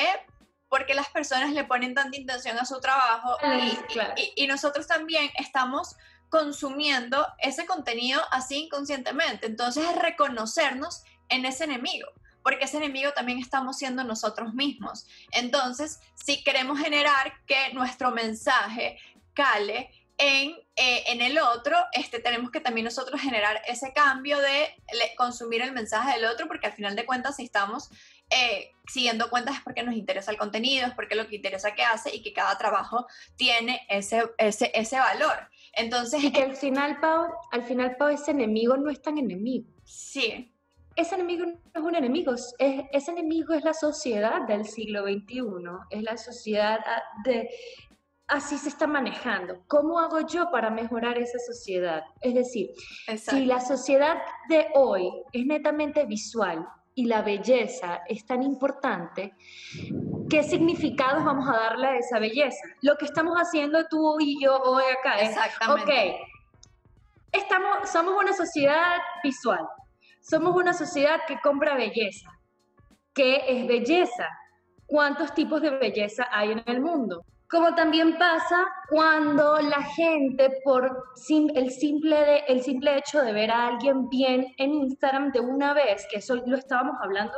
porque 0.68 0.94
las 0.94 1.08
personas 1.10 1.50
le 1.52 1.64
ponen 1.64 1.94
tanta 1.94 2.16
intención 2.16 2.58
a 2.58 2.64
su 2.64 2.80
trabajo 2.80 3.36
y, 3.42 3.76
Claro. 3.92 4.14
y- 4.16 4.32
y 4.44 4.46
nosotros 4.48 4.86
también 4.88 5.30
estamos 5.38 5.94
consumiendo 6.30 7.24
ese 7.38 7.64
contenido 7.64 8.20
así 8.32 8.64
inconscientemente. 8.64 9.46
Entonces 9.46 9.84
es 9.88 9.96
reconocernos 9.96 11.04
en 11.28 11.44
ese 11.44 11.62
enemigo, 11.64 12.08
porque 12.42 12.64
ese 12.64 12.78
enemigo 12.78 13.12
también 13.12 13.38
estamos 13.38 13.78
siendo 13.78 14.02
nosotros 14.02 14.52
mismos. 14.52 15.06
Entonces, 15.30 16.00
si 16.16 16.42
queremos 16.42 16.80
generar 16.80 17.32
que 17.46 17.72
nuestro 17.72 18.10
mensaje 18.10 18.98
cale 19.32 19.90
en, 20.18 20.52
eh, 20.76 21.02
en 21.08 21.20
el 21.22 21.38
otro, 21.38 21.76
este, 21.92 22.20
tenemos 22.20 22.50
que 22.50 22.60
también 22.60 22.84
nosotros 22.84 23.20
generar 23.20 23.60
ese 23.66 23.92
cambio 23.92 24.38
de 24.38 24.68
le- 24.92 25.14
consumir 25.16 25.62
el 25.62 25.72
mensaje 25.72 26.14
del 26.14 26.26
otro, 26.26 26.46
porque 26.46 26.66
al 26.68 26.72
final 26.72 26.94
de 26.96 27.04
cuentas, 27.04 27.36
si 27.36 27.44
estamos 27.44 27.90
eh, 28.30 28.70
siguiendo 28.86 29.28
cuentas 29.28 29.56
es 29.56 29.62
porque 29.62 29.82
nos 29.82 29.94
interesa 29.94 30.30
el 30.30 30.38
contenido, 30.38 30.86
es 30.86 30.94
porque 30.94 31.14
lo 31.14 31.26
que 31.28 31.36
interesa 31.36 31.74
que 31.74 31.82
hace 31.82 32.14
y 32.14 32.22
que 32.22 32.32
cada 32.32 32.56
trabajo 32.58 33.06
tiene 33.36 33.80
ese, 33.88 34.22
ese, 34.38 34.70
ese 34.74 34.98
valor. 34.98 35.48
Entonces, 35.74 36.22
Y 36.22 36.32
que 36.32 36.42
al 36.42 36.56
final, 36.56 37.00
Pau, 37.00 37.26
al 37.52 37.64
final, 37.64 37.96
Pau, 37.96 38.08
ese 38.08 38.30
enemigo 38.30 38.76
no 38.76 38.90
es 38.90 39.02
tan 39.02 39.18
enemigo. 39.18 39.68
sí, 39.84 40.50
Ese 40.96 41.16
enemigo 41.16 41.44
no 41.44 41.52
es 41.74 41.82
un 41.82 41.94
enemigo, 41.96 42.32
es, 42.34 42.54
ese 42.92 43.10
enemigo 43.10 43.52
es 43.52 43.64
la 43.64 43.74
sociedad 43.74 44.42
del 44.46 44.64
siglo 44.64 45.02
XXI, 45.02 45.42
es 45.90 46.02
la 46.02 46.16
sociedad 46.16 46.78
ah, 46.86 47.02
de... 47.24 47.50
Así 48.26 48.56
se 48.56 48.70
está 48.70 48.86
manejando. 48.86 49.62
¿Cómo 49.68 49.98
hago 49.98 50.20
yo 50.26 50.50
para 50.50 50.70
mejorar 50.70 51.18
esa 51.18 51.38
sociedad? 51.38 52.02
Es 52.22 52.34
decir, 52.34 52.70
exacto. 53.06 53.38
si 53.38 53.46
la 53.46 53.60
sociedad 53.60 54.16
de 54.48 54.68
hoy 54.74 55.10
es 55.32 55.44
netamente 55.44 56.06
visual 56.06 56.66
y 56.94 57.04
la 57.04 57.20
belleza 57.20 58.00
es 58.08 58.24
tan 58.24 58.42
importante, 58.42 59.34
¿qué 60.30 60.42
significados 60.42 61.22
vamos 61.22 61.46
a 61.48 61.52
darle 61.52 61.88
a 61.88 61.96
esa 61.98 62.18
belleza? 62.18 62.66
Lo 62.80 62.96
que 62.96 63.04
estamos 63.04 63.36
haciendo 63.36 63.86
tú 63.88 64.16
y 64.18 64.42
yo 64.42 64.56
hoy 64.56 64.84
acá 64.98 65.18
es, 65.18 65.30
Exactamente. 65.30 65.82
ok, 65.82 66.28
estamos, 67.32 67.90
somos 67.90 68.14
una 68.18 68.32
sociedad 68.32 68.96
visual, 69.22 69.66
somos 70.22 70.56
una 70.56 70.72
sociedad 70.72 71.20
que 71.26 71.38
compra 71.40 71.76
belleza. 71.76 72.30
¿Qué 73.12 73.42
es 73.46 73.66
belleza? 73.66 74.28
¿Cuántos 74.86 75.34
tipos 75.34 75.60
de 75.60 75.70
belleza 75.70 76.26
hay 76.30 76.52
en 76.52 76.62
el 76.66 76.80
mundo? 76.80 77.24
Como 77.54 77.72
también 77.76 78.18
pasa 78.18 78.66
cuando 78.88 79.58
la 79.60 79.80
gente, 79.80 80.60
por 80.64 80.86
el, 80.86 81.70
simple 81.70 82.44
el 82.48 82.62
simple 82.62 82.96
hecho 82.98 83.22
de 83.22 83.32
ver 83.32 83.52
a 83.52 83.68
alguien 83.68 84.08
bien 84.08 84.52
en 84.58 84.74
Instagram 84.74 85.30
de 85.30 85.38
una 85.38 85.72
vez, 85.72 86.04
que 86.10 86.18
eso 86.18 86.34
lo 86.34 86.56
estábamos 86.56 86.96
hablando, 87.00 87.34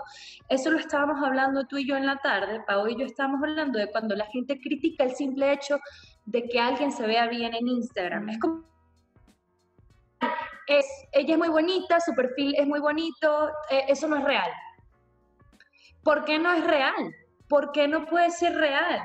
eso 0.49 0.71
lo 0.71 0.79
estábamos 0.79 1.23
hablando 1.23 1.67
tú 1.67 1.77
y 1.77 1.87
yo 1.87 1.99
en 1.99 2.07
la 2.07 2.17
tarde, 2.17 2.63
Pau 2.67 2.89
y 2.89 2.99
yo 2.99 3.05
estábamos 3.05 3.43
hablando 3.43 3.79
de 3.79 3.91
cuando 3.91 4.17
la 4.17 4.25
gente 4.25 4.59
critica 4.59 5.05
el 5.05 5.15
simple 5.15 5.53
hecho 5.53 5.81
de 6.25 6.49
que 6.49 6.59
alguien 6.59 6.93
se 6.93 7.07
vea 7.07 7.27
bien 7.27 7.53
en 7.53 7.69
Instagram. 7.69 8.31
Es 8.31 8.39
como 8.39 8.65
ella 10.67 11.35
es 11.35 11.39
muy 11.39 11.49
bonita, 11.49 12.01
su 12.01 12.15
perfil 12.15 12.55
es 12.57 12.67
muy 12.67 12.81
bonito, 12.81 13.51
eh, 13.69 13.85
eso 13.89 14.09
no 14.09 14.17
es 14.17 14.25
real. 14.25 14.51
¿Por 16.03 16.25
qué 16.25 16.39
no 16.39 16.55
es 16.55 16.65
real? 16.65 17.15
¿Por 17.51 17.71
qué 17.73 17.87
no 17.87 18.07
puede 18.07 18.31
ser 18.31 18.55
real? 18.55 19.03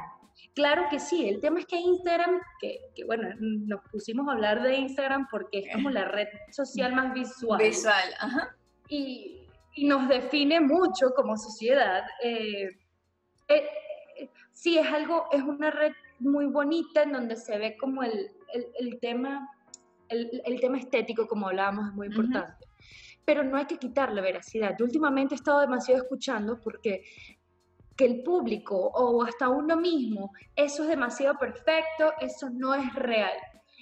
Claro 0.54 0.84
que 0.90 1.00
sí, 1.00 1.30
el 1.30 1.40
tema 1.40 1.60
es 1.60 1.66
que 1.66 1.78
Instagram, 1.78 2.40
que, 2.60 2.80
que, 2.96 3.06
bueno, 3.06 3.30
nos 3.40 3.82
pusimos 3.92 4.28
a 4.28 4.34
hablar 4.34 4.62
de 4.62 4.76
Instagram 4.76 5.28
porque 5.32 5.60
es 5.60 5.74
como 5.74 5.90
la 5.90 6.06
red 6.06 6.28
social 6.52 6.94
más 6.94 7.14
visual 7.14 7.62
Visual, 7.62 8.14
ajá. 8.20 8.56
y, 8.90 9.48
y 9.76 9.86
nos 9.88 10.10
define 10.10 10.60
mucho 10.60 11.12
como 11.16 11.38
sociedad. 11.38 12.04
eh, 12.24 12.70
eh, 13.48 14.30
sí, 14.52 14.78
es 14.78 14.88
algo, 14.88 15.28
es 15.32 15.42
una 15.42 15.72
red 15.72 15.94
muy 16.20 16.46
bonita 16.46 17.04
en 17.04 17.14
donde 17.14 17.36
se 17.36 17.58
ve 17.58 17.78
como 17.78 18.04
el, 18.04 18.30
el- 18.54 18.68
el 18.80 19.00
tema, 19.00 19.48
el, 20.10 20.42
el 20.46 20.60
tema 20.60 20.78
estético, 20.78 21.28
como 21.28 21.48
hablábamos, 21.48 21.88
es 21.90 21.94
muy 21.96 22.08
importante. 22.08 22.68
Pero 23.26 23.44
no 23.44 23.56
hay 23.58 23.66
que 23.66 23.78
quitarle 23.78 24.20
veracidad. 24.22 24.76
Yo 24.78 24.86
últimamente 24.86 25.34
he 25.34 25.38
estado 25.38 25.62
demasiado 25.62 26.02
escuchando 26.04 26.60
porque 26.60 27.04
que 28.02 28.08
el 28.08 28.24
público 28.24 28.76
o 28.76 29.24
hasta 29.24 29.48
uno 29.48 29.78
mismo, 29.78 30.34
eso 30.56 30.82
es 30.82 30.90
demasiado 30.90 31.38
perfecto, 31.38 32.14
eso 32.20 32.50
no 32.50 32.74
es 32.74 32.92
real. 32.96 33.38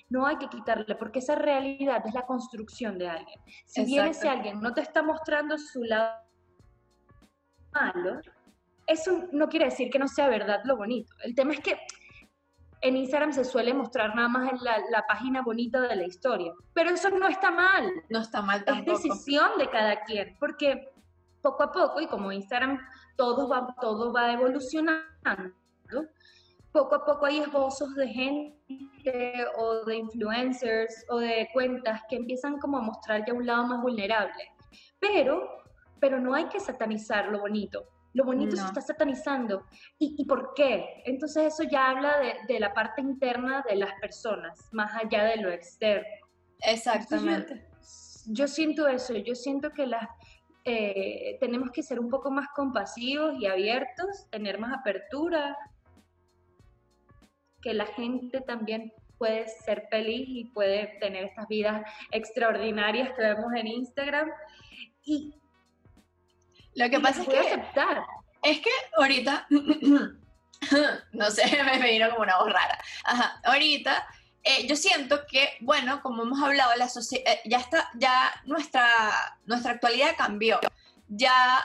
No 0.09 0.25
hay 0.25 0.35
que 0.35 0.49
quitarle, 0.49 0.93
porque 0.95 1.19
esa 1.19 1.35
realidad 1.35 2.03
es 2.05 2.13
la 2.13 2.25
construcción 2.25 2.97
de 2.97 3.07
alguien. 3.07 3.39
Si 3.65 3.85
bien 3.85 4.07
ese 4.07 4.27
alguien 4.27 4.59
no 4.59 4.73
te 4.73 4.81
está 4.81 5.01
mostrando 5.03 5.57
su 5.57 5.85
lado 5.85 6.21
malo, 7.71 8.19
eso 8.87 9.23
no 9.31 9.47
quiere 9.47 9.65
decir 9.65 9.89
que 9.89 9.99
no 9.99 10.09
sea 10.09 10.27
verdad 10.27 10.59
lo 10.65 10.75
bonito. 10.75 11.13
El 11.23 11.33
tema 11.33 11.53
es 11.53 11.61
que 11.61 11.79
en 12.81 12.97
Instagram 12.97 13.31
se 13.31 13.45
suele 13.45 13.73
mostrar 13.73 14.15
nada 14.15 14.27
más 14.27 14.51
en 14.51 14.61
la, 14.61 14.79
la 14.91 15.07
página 15.07 15.43
bonita 15.43 15.79
de 15.79 15.95
la 15.95 16.05
historia, 16.05 16.51
pero 16.73 16.89
eso 16.89 17.09
no 17.09 17.27
está 17.29 17.51
mal 17.51 17.89
No 18.09 18.19
está 18.19 18.41
mal 18.41 18.59
es 18.59 18.65
tampoco. 18.65 18.97
decisión 18.97 19.51
de 19.57 19.69
cada 19.69 20.03
quien, 20.03 20.35
porque 20.41 20.89
poco 21.41 21.63
a 21.63 21.71
poco, 21.71 22.01
y 22.01 22.07
como 22.07 22.33
Instagram 22.33 22.79
todo 23.19 23.49
va, 23.49 23.75
todo 23.81 24.13
va 24.13 24.31
evolucionando, 24.31 25.51
poco 26.71 26.95
a 26.95 27.05
poco 27.05 27.25
hay 27.25 27.39
esbozos 27.39 27.93
de 27.95 28.07
gente 28.07 29.45
o 29.57 29.83
de 29.83 29.97
influencers 29.97 31.05
o 31.09 31.19
de 31.19 31.49
cuentas 31.51 32.01
que 32.07 32.15
empiezan 32.15 32.57
como 32.59 32.77
a 32.77 32.81
mostrar 32.81 33.25
ya 33.25 33.33
un 33.33 33.45
lado 33.45 33.65
más 33.67 33.81
vulnerable. 33.81 34.41
Pero, 35.01 35.49
pero 35.99 36.17
no 36.21 36.33
hay 36.33 36.45
que 36.47 36.61
satanizar 36.61 37.27
lo 37.27 37.39
bonito. 37.41 37.85
Lo 38.13 38.23
bonito 38.23 38.55
se 38.55 38.61
No. 38.61 38.67
está 38.69 38.81
satanizando. 38.81 39.65
¿Y, 39.97 40.15
y 40.17 40.25
por 40.25 40.53
qué? 40.53 41.03
Entonces 41.05 41.53
eso 41.53 41.63
ya 41.63 41.89
habla 41.89 42.19
de, 42.19 42.35
de 42.47 42.59
la 42.61 42.73
parte 42.73 43.01
interna 43.01 43.65
de 43.67 43.75
las 43.75 43.91
personas, 43.99 44.69
más 44.71 44.91
allá 44.95 45.25
de 45.25 45.37
lo 45.37 45.49
externo. 45.51 46.07
Exactamente. 46.61 47.67
Yo 48.27 48.47
siento 48.47 48.87
eso, 48.87 49.13
yo 49.15 49.35
siento 49.35 49.71
que 49.71 49.87
las, 49.87 50.07
eh, 50.65 51.37
tenemos 51.39 51.71
que 51.71 51.83
ser 51.83 51.99
un 51.99 52.09
poco 52.09 52.31
más 52.31 52.47
compasivos 52.55 53.35
y 53.39 53.47
abiertos, 53.47 54.27
tener 54.29 54.59
más 54.59 54.73
apertura, 54.73 55.57
que 57.61 57.73
la 57.73 57.85
gente 57.85 58.41
también 58.41 58.93
puede 59.17 59.47
ser 59.47 59.87
feliz 59.89 60.25
y 60.27 60.45
puede 60.45 60.97
tener 60.99 61.25
estas 61.25 61.47
vidas 61.47 61.83
extraordinarias 62.11 63.11
que 63.15 63.21
vemos 63.21 63.53
en 63.53 63.67
Instagram 63.67 64.29
y, 65.03 65.35
Lo 66.75 66.89
que 66.89 66.97
y 66.97 66.99
pasa 66.99 67.21
es 67.21 67.27
que 67.27 67.39
aceptar. 67.39 68.01
Es 68.41 68.59
que 68.59 68.69
ahorita, 68.95 69.47
no 71.13 71.31
sé, 71.31 71.43
me 71.79 71.91
vino 71.91 72.09
como 72.09 72.23
una 72.23 72.37
voz 72.37 72.53
rara. 72.53 72.79
Ajá, 73.03 73.41
ahorita 73.43 74.07
eh, 74.43 74.67
yo 74.67 74.75
siento 74.75 75.25
que, 75.27 75.57
bueno, 75.61 76.01
como 76.01 76.23
hemos 76.23 76.41
hablado, 76.41 76.75
la 76.75 76.85
eh, 76.85 77.41
ya 77.45 77.57
está, 77.57 77.89
ya 77.95 78.31
nuestra, 78.45 79.37
nuestra 79.45 79.71
actualidad 79.73 80.15
cambió. 80.17 80.59
Ya 81.07 81.59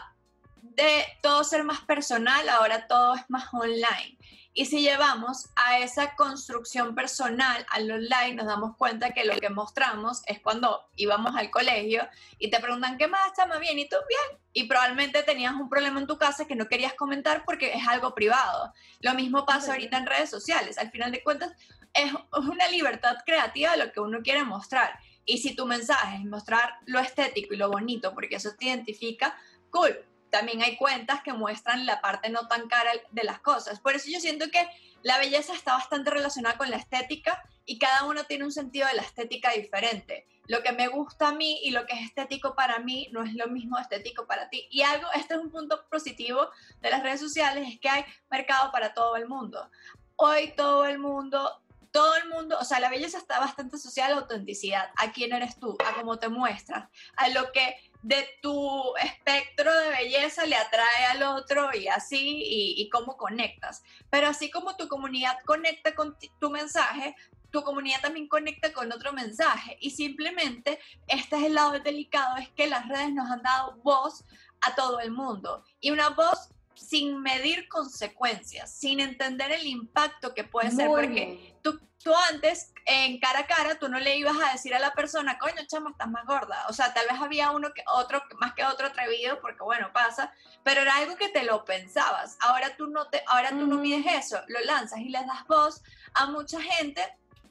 de 0.63 1.05
todo 1.23 1.45
ser 1.45 1.63
más 1.65 1.81
personal, 1.83 2.49
ahora 2.49 2.87
todo 2.87 3.15
es 3.15 3.23
más 3.29 3.53
online. 3.53 4.19
Y 4.57 4.67
si 4.67 4.83
llevamos 4.83 5.51
a 5.57 5.81
esa 5.81 6.15
construcción 6.15 6.95
personal 6.95 7.67
al 7.71 7.91
online, 7.91 8.35
nos 8.35 8.47
damos 8.47 8.77
cuenta 8.77 9.11
que 9.11 9.25
lo 9.25 9.35
que 9.37 9.51
mostramos 9.51 10.23
es 10.27 10.39
cuando 10.39 10.89
íbamos 10.95 11.35
al 11.35 11.51
colegio 11.51 12.09
y 12.39 12.51
te 12.51 12.61
preguntan, 12.61 12.97
¿qué 12.97 13.09
más, 13.09 13.33
chama? 13.37 13.59
Bien, 13.59 13.77
¿y 13.81 13.89
tú? 13.89 13.97
Bien. 14.09 14.41
Y 14.53 14.65
probablemente 14.69 15.25
tenías 15.25 15.55
un 15.55 15.69
problema 15.69 15.99
en 15.99 16.07
tu 16.07 16.19
casa 16.19 16.47
que 16.47 16.55
no 16.55 16.69
querías 16.69 16.95
comentar 16.95 17.45
porque 17.45 17.73
es 17.73 17.87
algo 17.89 18.15
privado. 18.15 18.73
Lo 19.01 19.15
mismo 19.15 19.45
pasa 19.45 19.73
ahorita 19.73 19.99
en 19.99 20.07
redes 20.07 20.31
sociales. 20.31 20.79
Al 20.79 20.93
final 20.93 21.11
de 21.11 21.25
cuentas, 21.25 21.51
es 21.93 22.13
una 22.33 22.69
libertad 22.69 23.17
creativa 23.27 23.73
de 23.73 23.85
lo 23.85 23.93
que 23.93 23.99
uno 23.99 24.23
quiere 24.23 24.45
mostrar. 24.45 25.01
Y 25.25 25.39
si 25.39 25.57
tu 25.57 25.67
mensaje 25.67 26.19
es 26.19 26.25
mostrar 26.25 26.79
lo 26.87 27.01
estético 27.01 27.55
y 27.55 27.57
lo 27.57 27.71
bonito, 27.71 28.15
porque 28.15 28.37
eso 28.37 28.53
te 28.57 28.67
identifica, 28.67 29.37
cool. 29.71 29.99
También 30.35 30.63
hay 30.63 30.75
cuentas 30.75 31.23
que 31.23 31.33
muestran 31.33 31.87
la 31.87 32.01
parte 32.01 32.29
no 32.29 32.49
tan 32.49 32.67
cara 32.67 32.91
de 33.13 33.23
las 33.23 33.39
cosas. 33.39 33.79
Por 33.79 33.95
eso 33.95 34.11
yo 34.11 34.19
siento 34.19 34.51
que 34.51 34.69
la 35.05 35.17
belleza 35.19 35.55
está 35.55 35.75
bastante 35.75 36.11
relacionada 36.11 36.59
con 36.59 36.71
la 36.71 36.77
estética 36.77 37.41
y 37.65 37.79
cada 37.79 38.03
uno 38.03 38.25
tiene 38.25 38.43
un 38.43 38.51
sentido 38.51 38.89
de 38.89 38.95
la 38.95 39.03
estética 39.03 39.53
diferente. 39.53 40.27
Lo 40.49 40.61
que 40.65 40.73
me 40.73 40.89
gusta 40.89 41.29
a 41.29 41.35
mí 41.35 41.61
y 41.63 41.71
lo 41.71 41.87
que 41.87 41.95
es 41.95 42.01
estético 42.07 42.57
para 42.57 42.81
mí 42.81 43.07
no 43.13 43.23
es 43.23 43.33
lo 43.35 43.47
mismo 43.47 43.79
estético 43.79 44.27
para 44.27 44.49
ti. 44.49 44.67
Y 44.73 44.83
algo, 44.83 45.07
este 45.15 45.35
es 45.35 45.41
un 45.41 45.53
punto 45.53 45.87
positivo 45.89 46.49
de 46.81 46.91
las 46.91 47.05
redes 47.05 47.21
sociales, 47.21 47.69
es 47.69 47.79
que 47.79 47.89
hay 47.89 48.05
mercado 48.29 48.73
para 48.73 48.93
todo 48.93 49.15
el 49.15 49.29
mundo. 49.29 49.71
Hoy 50.17 50.53
todo 50.57 50.85
el 50.85 50.99
mundo 50.99 51.63
todo 51.95 52.17
el 52.17 52.29
mundo, 52.29 52.59
o 52.61 52.65
sea, 52.65 52.81
la 52.81 52.91
belleza 52.91 53.19
está 53.19 53.39
bastante 53.39 53.77
asociada 53.77 54.09
a 54.09 54.15
la 54.17 54.21
autenticidad, 54.23 54.91
a 54.97 55.13
quién 55.13 55.33
eres 55.33 55.61
tú, 55.61 55.79
a 55.87 55.95
cómo 55.95 56.19
te 56.19 56.29
muestras, 56.29 56.91
a 57.15 57.29
lo 57.29 57.53
que 57.53 57.77
de 58.03 58.27
tu 58.43 58.97
espectro 58.97 59.73
de 59.73 59.91
belleza 59.91 60.45
le 60.45 60.57
atrae 60.57 61.05
al 61.13 61.23
otro 61.23 61.73
y 61.73 61.87
así, 61.87 62.43
y, 62.77 62.89
cómo 62.91 63.17
conectas. 63.17 63.85
Pero 64.11 64.27
así 64.27 64.51
como 64.51 64.75
tu 64.75 64.89
comunidad 64.89 65.39
conecta 65.47 65.95
con 65.95 66.17
tu 66.41 66.51
mensaje, 66.51 67.15
tu 67.53 67.63
comunidad 67.63 68.01
también 68.01 68.27
conecta 68.27 68.73
con 68.73 68.91
otro 68.91 69.13
mensaje. 69.13 69.79
Y 69.81 69.91
simplemente, 69.91 70.81
este 71.07 71.37
es 71.37 71.45
el 71.45 71.55
lado 71.55 71.79
delicado, 71.79 72.39
es 72.39 72.49
que 72.51 72.67
las 72.67 72.89
redes 72.89 73.13
nos 73.13 73.31
han 73.31 73.43
dado 73.43 73.77
voz 73.85 74.25
a 74.63 74.75
todo 74.75 74.99
el 74.99 75.13
mundo. 75.13 75.65
Y 75.79 75.93
una 75.93 76.09
voz 76.09 76.51
sin 76.75 77.21
medir 77.21 77.69
consecuencias, 77.69 78.71
sin 78.73 79.01
entender 79.01 79.53
el 79.53 79.67
impacto 79.67 80.35
que 80.35 80.45
puede 80.45 80.71
ser, 80.71 80.89
porque 80.89 81.57
tú, 81.63 81.81
tú 82.03 82.13
antes, 82.31 82.73
en 82.87 83.19
cara 83.19 83.41
a 83.41 83.47
cara, 83.47 83.79
tú 83.79 83.89
no 83.89 83.99
le 83.99 84.17
ibas 84.17 84.37
a 84.37 84.53
decir 84.53 84.75
a 84.75 84.79
la 84.79 84.93
persona, 84.93 85.39
coño, 85.39 85.63
chama, 85.67 85.91
estás 85.91 86.09
más 86.09 86.27
gorda. 86.27 86.67
O 86.69 86.73
sea, 86.73 86.93
tal 86.93 87.07
vez 87.07 87.21
había 87.21 87.51
uno 87.51 87.73
que 87.73 87.83
otro, 87.87 88.23
más 88.39 88.55
que 88.55 88.65
otro 88.65 88.89
atrevido, 88.89 89.41
porque 89.41 89.63
bueno, 89.63 89.91
pasa, 89.93 90.33
pero 90.63 90.83
era 90.83 90.97
algo 90.97 91.17
que 91.17 91.29
te 91.29 91.45
lo 91.45 91.65
pensabas. 91.65 92.37
Ahora 92.41 92.77
tú 92.77 92.89
no, 92.89 93.09
te, 93.09 93.23
ahora 93.27 93.51
tú 93.51 93.67
no 93.67 93.79
mides 93.79 94.05
eso, 94.07 94.41
lo 94.49 94.61
lanzas 94.61 95.01
y 95.01 95.09
le 95.09 95.19
das 95.19 95.47
voz 95.49 95.83
a 96.15 96.27
mucha 96.27 96.61
gente 96.61 97.03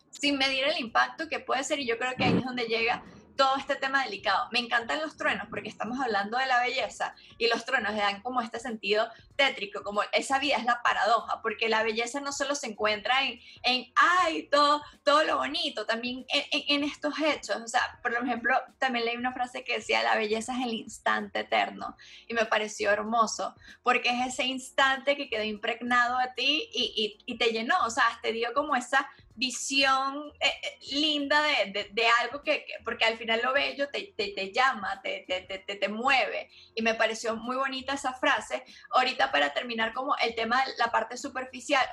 sin 0.09 0.37
medir 0.37 0.65
el 0.65 0.79
impacto 0.79 1.27
que 1.27 1.39
puede 1.39 1.63
ser, 1.63 1.79
y 1.79 1.87
yo 1.87 1.97
creo 1.97 2.15
que 2.15 2.23
ahí 2.23 2.37
es 2.37 2.45
donde 2.45 2.65
llega 2.65 3.03
todo 3.35 3.57
este 3.57 3.75
tema 3.75 4.03
delicado. 4.03 4.47
Me 4.51 4.59
encantan 4.59 5.01
los 5.01 5.17
truenos 5.17 5.47
porque 5.49 5.69
estamos 5.69 5.99
hablando 5.99 6.37
de 6.37 6.45
la 6.45 6.61
belleza 6.61 7.15
y 7.37 7.47
los 7.47 7.65
truenos 7.65 7.93
le 7.93 8.01
dan 8.01 8.21
como 8.21 8.41
este 8.41 8.59
sentido 8.59 9.09
tétrico, 9.35 9.83
como 9.83 10.01
esa 10.11 10.39
vida 10.39 10.57
es 10.57 10.65
la 10.65 10.81
paradoja, 10.83 11.41
porque 11.41 11.69
la 11.69 11.83
belleza 11.83 12.19
no 12.19 12.31
solo 12.31 12.55
se 12.55 12.67
encuentra 12.67 13.23
en, 13.23 13.39
en 13.63 13.91
ay, 13.95 14.47
todo, 14.49 14.81
todo 15.03 15.23
lo 15.23 15.37
bonito, 15.37 15.85
también 15.85 16.25
en, 16.29 16.83
estos 16.83 17.13
hechos. 17.19 17.57
O 17.57 17.67
sea, 17.67 17.99
por 18.01 18.13
ejemplo, 18.13 18.55
también 18.77 19.05
leí 19.05 19.17
una 19.17 19.33
frase 19.33 19.63
que 19.63 19.77
decía, 19.77 20.03
la 20.03 20.15
belleza 20.15 20.53
es 20.57 20.65
el 20.65 20.73
instante 20.73 21.39
eterno 21.39 21.95
y 22.27 22.33
me 22.33 22.45
pareció 22.45 22.91
hermoso, 22.91 23.55
porque 23.81 24.09
es 24.09 24.33
ese 24.33 24.43
instante 24.43 25.17
que 25.17 25.29
quedó 25.29 25.43
impregnado 25.43 26.17
a 26.17 26.33
ti 26.33 26.69
y, 26.73 27.17
y, 27.25 27.33
y 27.33 27.37
te 27.37 27.51
llenó, 27.51 27.75
o 27.85 27.89
sea, 27.89 28.19
te 28.21 28.31
dio 28.31 28.53
como 28.53 28.75
esa 28.75 29.09
visión 29.35 30.31
eh, 30.39 30.47
eh, 30.61 30.77
linda 30.91 31.41
de, 31.41 31.89
de, 31.91 32.07
algo 32.21 32.43
que, 32.43 32.65
porque 32.85 33.05
al 33.05 33.17
final 33.17 33.41
lo 33.43 33.53
bello 33.53 33.89
te, 33.89 34.13
te, 34.15 34.29
te 34.29 34.51
llama, 34.51 35.01
te, 35.01 35.25
te, 35.27 35.89
mueve. 35.89 36.49
Y 36.75 36.81
me 36.81 36.93
pareció 36.93 37.35
muy 37.35 37.55
bonita 37.55 37.93
esa 37.93 38.13
frase. 38.13 38.63
Ahorita 38.91 39.31
para 39.31 39.53
terminar 39.53 39.93
como 39.93 40.15
el 40.17 40.35
tema 40.35 40.63
de 40.65 40.73
la 40.77 40.91
parte 40.91 41.17
superficial, 41.17 41.85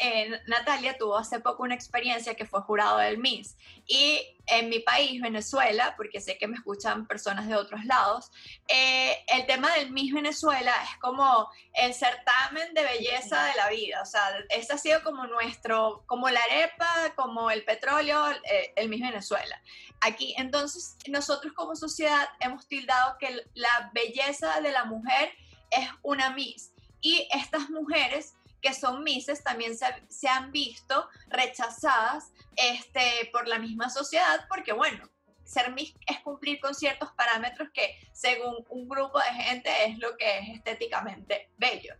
eh, 0.00 0.40
Natalia 0.46 0.96
tuvo 0.98 1.16
hace 1.16 1.40
poco 1.40 1.62
una 1.62 1.74
experiencia 1.74 2.34
que 2.34 2.46
fue 2.46 2.60
jurado 2.62 2.98
del 2.98 3.18
Miss. 3.18 3.56
Y 3.86 4.20
en 4.46 4.68
mi 4.68 4.80
país, 4.80 5.20
Venezuela, 5.20 5.94
porque 5.96 6.20
sé 6.20 6.36
que 6.36 6.48
me 6.48 6.56
escuchan 6.56 7.06
personas 7.06 7.48
de 7.48 7.56
otros 7.56 7.84
lados, 7.84 8.30
el 8.68 9.46
tema 9.46 9.72
del 9.76 9.90
Miss 9.92 10.12
Venezuela 10.12 10.74
es 10.82 10.98
como 10.98 11.48
el 11.74 11.94
certamen 11.94 12.74
de 12.74 12.82
belleza 12.82 13.44
de 13.44 13.54
la 13.56 13.68
vida. 13.68 14.02
O 14.02 14.06
sea, 14.06 14.22
ese 14.50 14.72
ha 14.72 14.78
sido 14.78 15.02
como 15.02 15.26
nuestro, 15.26 16.04
como 16.06 16.28
la 16.28 16.40
arepa 16.42 16.81
como 17.16 17.50
el 17.50 17.64
petróleo, 17.64 18.30
eh, 18.30 18.72
el 18.76 18.88
mismo 18.88 19.08
Venezuela. 19.08 19.60
Aquí, 20.00 20.34
entonces, 20.36 20.96
nosotros 21.08 21.52
como 21.54 21.76
sociedad 21.76 22.28
hemos 22.40 22.66
tildado 22.66 23.16
que 23.18 23.44
la 23.54 23.90
belleza 23.94 24.60
de 24.60 24.72
la 24.72 24.84
mujer 24.84 25.32
es 25.70 25.88
una 26.02 26.30
Miss. 26.30 26.72
Y 27.00 27.28
estas 27.32 27.68
mujeres 27.70 28.34
que 28.62 28.72
son 28.72 29.02
Misses 29.02 29.42
también 29.42 29.76
se, 29.76 30.28
han 30.28 30.52
visto 30.52 31.08
rechazadas 31.26 32.32
este, 32.56 33.28
por 33.32 33.48
la 33.48 33.58
misma 33.58 33.90
sociedad 33.90 34.46
porque, 34.48 34.72
bueno, 34.72 35.10
ser 35.44 35.72
Miss 35.72 35.94
es 36.06 36.20
cumplir 36.20 36.60
con 36.60 36.74
ciertos 36.74 37.10
parámetros 37.12 37.68
que 37.74 37.98
según 38.12 38.64
un 38.68 38.88
grupo 38.88 39.18
de 39.18 39.42
gente 39.42 39.70
es 39.86 39.98
lo 39.98 40.16
que 40.16 40.38
es 40.38 40.48
estéticamente 40.56 41.50
bello. 41.58 41.94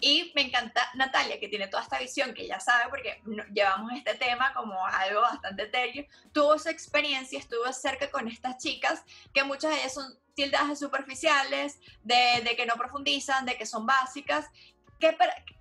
Y 0.00 0.32
me 0.34 0.42
encanta 0.42 0.88
Natalia, 0.94 1.38
que 1.40 1.48
tiene 1.48 1.68
toda 1.68 1.82
esta 1.82 1.98
visión, 1.98 2.32
que 2.32 2.46
ya 2.46 2.60
sabe, 2.60 2.88
porque 2.88 3.20
llevamos 3.52 3.92
este 3.92 4.14
tema 4.14 4.52
como 4.54 4.86
algo 4.86 5.20
bastante 5.20 5.64
etéreo, 5.64 6.06
tuvo 6.32 6.54
esa 6.54 6.70
experiencia, 6.70 7.38
estuvo 7.38 7.70
cerca 7.72 8.10
con 8.10 8.28
estas 8.28 8.56
chicas, 8.58 9.02
que 9.34 9.44
muchas 9.44 9.72
de 9.72 9.80
ellas 9.80 9.94
son 9.94 10.18
tildadas 10.34 10.68
de 10.68 10.76
superficiales, 10.76 11.80
de, 12.02 12.42
de 12.44 12.56
que 12.56 12.66
no 12.66 12.74
profundizan, 12.74 13.44
de 13.44 13.56
que 13.56 13.66
son 13.66 13.84
básicas. 13.86 14.46
¿Qué 14.98 15.16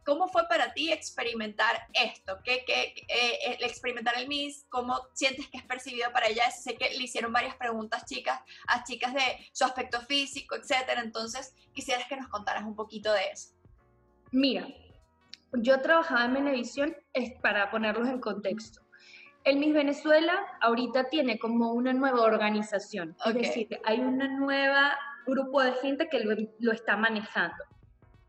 ¿Cómo 0.06 0.28
fue 0.28 0.48
para 0.50 0.74
ti 0.74 0.92
experimentar 0.92 1.88
esto? 1.94 2.40
¿Qué, 2.44 2.64
qué, 2.66 2.94
eh, 3.08 3.58
experimentar 3.62 4.18
el 4.18 4.28
Miss? 4.28 4.66
¿Cómo 4.70 5.08
sientes 5.14 5.48
que 5.48 5.58
es 5.58 5.64
percibido 5.64 6.12
para 6.12 6.28
ella? 6.28 6.50
Sé 6.52 6.76
que 6.76 6.90
le 6.90 7.04
hicieron 7.04 7.32
varias 7.32 7.56
preguntas 7.56 8.06
chicas 8.06 8.42
a 8.68 8.84
chicas 8.84 9.14
de 9.14 9.50
su 9.54 9.66
aspecto 9.66 10.02
físico, 10.02 10.56
etcétera. 10.56 11.02
Entonces, 11.02 11.54
quisieras 11.74 12.08
que 12.08 12.18
nos 12.18 12.28
contaras 12.28 12.64
un 12.64 12.76
poquito 12.76 13.14
de 13.14 13.30
eso. 13.32 13.59
Mira, 14.32 14.68
yo 15.54 15.82
trabajaba 15.82 16.26
en 16.26 16.34
Venevisión 16.34 16.96
es 17.14 17.34
para 17.42 17.72
ponerlos 17.72 18.08
en 18.08 18.20
contexto. 18.20 18.82
El 19.44 19.58
Miss 19.58 19.74
Venezuela 19.74 20.34
ahorita 20.62 21.10
tiene 21.10 21.40
como 21.40 21.74
una 21.74 21.94
nueva 21.94 22.22
organización, 22.22 23.16
es 23.26 23.34
decir, 23.34 23.80
hay 23.86 24.00
un 24.00 24.18
nuevo 24.38 24.76
grupo 25.26 25.64
de 25.64 25.74
gente 25.74 26.08
que 26.10 26.20
lo, 26.20 26.72
está 26.72 26.98
manejando, 26.98 27.64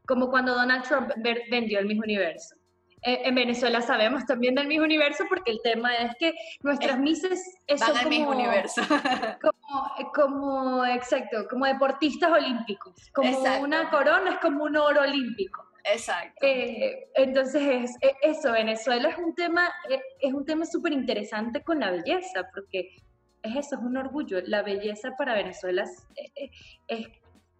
como 0.06 0.30
cuando 0.30 0.54
Donald 0.54 0.84
Trump 0.84 1.10
vendió 1.50 1.80
el 1.80 1.86
Miss 1.86 1.98
Universo. 1.98 2.54
Eh, 3.02 3.22
en 3.24 3.34
Venezuela 3.34 3.80
sabemos 3.80 4.26
también 4.26 4.54
del 4.54 4.66
Miss 4.66 4.80
Universo 4.80 5.24
porque 5.28 5.52
el 5.52 5.60
tema 5.62 5.94
es 5.96 6.14
que 6.18 6.34
nuestras 6.62 6.98
Misses 6.98 7.42
son 7.76 7.96
como, 7.96 8.08
Miss 8.08 8.26
Universo. 8.26 8.82
como, 9.42 10.12
como, 10.14 10.86
exacto, 10.86 11.46
como 11.48 11.66
deportistas 11.66 12.30
olímpicos, 12.30 12.94
como 13.12 13.38
una 13.60 13.90
corona 13.90 14.30
es 14.32 14.38
como 14.38 14.64
un 14.64 14.76
oro 14.76 15.00
olímpico. 15.02 15.69
Exacto. 15.84 16.46
Eh, 16.46 17.10
entonces, 17.14 17.90
es, 18.00 18.16
eso, 18.22 18.52
Venezuela 18.52 19.08
es 19.08 19.18
un 19.18 19.34
tema, 19.34 19.70
eh, 19.88 20.00
es 20.20 20.32
un 20.32 20.44
tema 20.44 20.64
súper 20.66 20.92
interesante 20.92 21.62
con 21.62 21.80
la 21.80 21.90
belleza, 21.90 22.48
porque 22.54 22.96
es 23.42 23.56
eso, 23.56 23.76
es 23.76 23.82
un 23.82 23.96
orgullo. 23.96 24.40
La 24.46 24.62
belleza 24.62 25.16
para 25.16 25.34
Venezuela 25.34 25.82
es... 25.82 26.50
es 26.88 27.06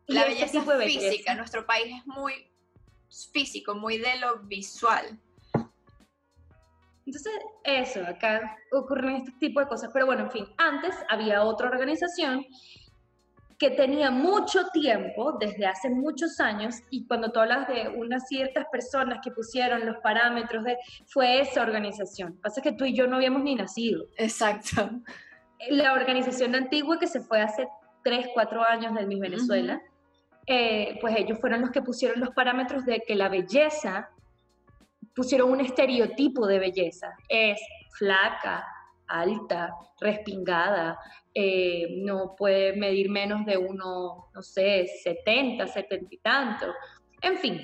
la 0.07 0.25
belleza 0.25 0.63
física, 0.63 1.35
nuestro 1.37 1.65
país 1.67 1.95
es 1.97 2.07
muy 2.07 2.51
físico, 3.33 3.75
muy 3.75 3.99
de 3.99 4.17
lo 4.19 4.41
visual. 4.41 5.21
Entonces, 7.07 7.33
eso, 7.65 8.07
acá 8.07 8.57
ocurren 8.73 9.17
este 9.17 9.33
tipo 9.41 9.61
de 9.61 9.67
cosas. 9.67 9.91
Pero 9.93 10.07
bueno, 10.07 10.25
en 10.25 10.31
fin, 10.31 10.47
antes 10.59 10.95
había 11.09 11.43
otra 11.43 11.69
organización 11.69 12.45
que 13.61 13.71
tenía 13.71 14.11
mucho 14.11 14.69
tiempo, 14.73 15.37
desde 15.39 15.67
hace 15.67 15.91
muchos 15.91 16.41
años, 16.41 16.77
y 16.89 17.07
cuando 17.07 17.31
tú 17.31 17.41
hablas 17.41 17.69
de 17.69 17.91
unas 17.91 18.27
ciertas 18.27 18.65
personas 18.73 19.19
que 19.23 19.31
pusieron 19.31 19.85
los 19.85 19.99
parámetros 19.99 20.65
de, 20.65 20.79
fue 21.07 21.43
esa 21.43 21.61
organización. 21.61 22.39
Pasa 22.41 22.63
que 22.63 22.73
tú 22.73 22.87
y 22.87 22.95
yo 22.95 23.07
no 23.07 23.17
habíamos 23.17 23.43
ni 23.43 23.55
nacido. 23.55 24.07
Exacto. 24.17 24.91
La 25.69 25.93
organización 25.93 26.55
antigua 26.55 26.99
que 26.99 27.07
se 27.07 27.21
fue 27.21 27.43
hace 27.43 27.69
3, 28.03 28.29
4 28.33 28.65
años 28.65 28.95
del 28.95 29.07
Miss 29.07 29.21
Venezuela, 29.21 29.83
eh, 30.47 30.97
pues 31.03 31.15
ellos 31.19 31.39
fueron 31.39 31.61
los 31.61 31.71
que 31.71 31.83
pusieron 31.83 32.19
los 32.19 32.31
parámetros 32.31 32.87
de 32.87 33.03
que 33.07 33.15
la 33.15 33.29
belleza, 33.29 34.09
pusieron 35.15 35.51
un 35.51 35.61
estereotipo 35.61 36.47
de 36.47 36.61
belleza, 36.61 37.13
es 37.29 37.61
flaca, 37.99 38.67
alta, 39.11 39.75
respingada, 40.01 40.99
eh, 41.35 41.87
no 42.03 42.35
puede 42.37 42.75
medir 42.75 43.11
menos 43.11 43.45
de 43.45 43.57
uno, 43.57 44.31
no 44.35 44.43
sé, 44.43 44.87
70, 45.03 45.67
70 45.67 46.15
y 46.15 46.19
tanto. 46.19 46.67
En 47.23 47.39
fin, 47.39 47.61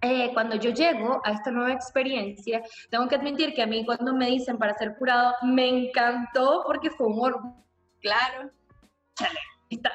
eh, 0.00 0.30
cuando 0.32 0.56
yo 0.56 0.70
llego 0.70 1.20
a 1.24 1.32
esta 1.32 1.50
nueva 1.50 1.72
experiencia, 1.72 2.62
tengo 2.90 3.06
que 3.08 3.14
admitir 3.14 3.54
que 3.54 3.62
a 3.62 3.66
mí 3.66 3.84
cuando 3.84 4.14
me 4.14 4.26
dicen 4.26 4.58
para 4.58 4.74
ser 4.74 4.96
curado, 4.96 5.34
me 5.42 5.68
encantó 5.68 6.64
porque 6.66 6.90
fue 6.90 7.06
orgullo. 7.06 7.54
Claro. 8.00 8.50
Chale, 9.14 9.38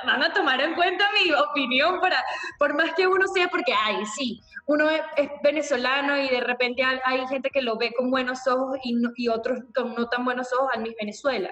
van 0.05 0.23
a 0.23 0.33
tomar 0.33 0.61
en 0.61 0.75
cuenta 0.75 1.05
mi 1.11 1.31
opinión 1.33 1.99
para, 1.99 2.23
por 2.57 2.73
más 2.75 2.93
que 2.93 3.07
uno 3.07 3.27
sea, 3.27 3.47
porque, 3.47 3.73
ay, 3.73 4.05
sí, 4.05 4.41
uno 4.65 4.89
es, 4.89 5.01
venezolano 5.43 6.17
y 6.17 6.29
de 6.29 6.41
repente 6.41 6.83
hay, 6.83 7.27
gente 7.27 7.49
que 7.49 7.61
lo 7.61 7.77
ve 7.77 7.93
con 7.93 8.09
buenos 8.09 8.47
ojos 8.47 8.77
y, 8.83 8.95
y 9.15 9.27
otros 9.27 9.59
con 9.75 9.95
no 9.95 10.07
tan 10.09 10.25
buenos 10.25 10.51
ojos 10.53 10.69
al 10.73 10.81
Miss 10.81 10.95
Venezuela. 10.99 11.51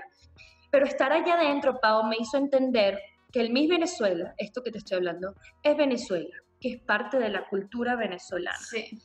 Pero 0.72 0.86
estar 0.86 1.12
allá 1.12 1.36
adentro, 1.36 1.80
Pau, 1.80 2.04
me 2.04 2.18
hizo 2.20 2.38
entender 2.38 3.00
que 3.32 3.42
el 3.42 3.52
Miss 3.52 3.70
Venezuela, 3.70 4.34
esto 4.38 4.64
que 4.64 4.72
te 4.72 4.80
estoy 4.80 4.98
hablando, 4.98 5.36
es 5.64 5.78
Venezuela, 5.78 6.36
que 6.60 6.74
es 6.74 6.82
parte 6.82 7.18
de 7.18 7.30
la 7.30 7.48
cultura 7.48 7.96
venezolana. 7.96 8.58
Sí. 8.58 9.00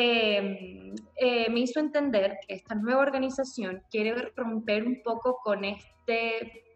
Em, 0.00 0.94
eh, 1.16 1.50
me 1.50 1.58
hizo 1.58 1.80
entender 1.80 2.38
que 2.46 2.54
esta 2.54 2.76
nueva 2.76 3.02
organización 3.02 3.82
quiere 3.90 4.32
romper 4.36 4.84
un 4.84 5.02
poco 5.02 5.40
con 5.42 5.64
este 5.64 6.67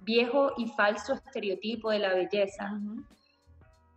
viejo 0.00 0.52
y 0.56 0.66
falso 0.68 1.14
estereotipo 1.14 1.90
de 1.90 1.98
la 1.98 2.14
belleza. 2.14 2.78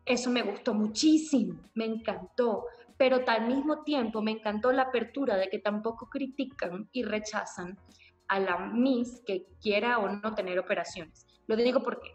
Eso 0.06 0.30
me 0.30 0.42
gustó 0.42 0.74
muchísimo, 0.74 1.60
me 1.74 1.86
encantó, 1.86 2.66
pero 2.98 3.22
al 3.26 3.48
mismo 3.48 3.84
tiempo 3.84 4.22
me 4.22 4.32
encantó 4.32 4.72
la 4.72 4.84
apertura 4.84 5.38
de 5.38 5.50
que 5.50 5.60
tampoco 5.60 6.10
critican 6.10 6.90
y 6.92 7.04
rechazan 7.04 7.78
a 8.28 8.40
la 8.40 8.58
Miss 8.58 9.22
que 9.26 9.46
quiera 9.62 10.00
o 10.00 10.10
no 10.10 10.36
tener 10.36 10.60
operaciones. 10.60 11.26
Lo 11.48 11.56
digo 11.56 11.82
porque 11.82 12.12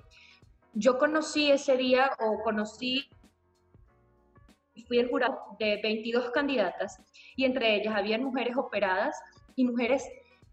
yo 0.75 0.99
conocí 0.99 1.51
ese 1.51 1.77
día 1.77 2.11
o 2.21 2.43
conocí, 2.43 3.09
fui 4.87 4.99
el 4.99 5.09
jurado 5.09 5.39
de 5.59 5.81
22 5.83 6.31
candidatas 6.31 7.03
y 7.37 7.45
entre 7.45 7.75
ellas 7.75 7.95
había 7.97 8.19
mujeres 8.19 8.57
operadas 8.57 9.21
y 9.57 9.65
mujeres 9.65 10.09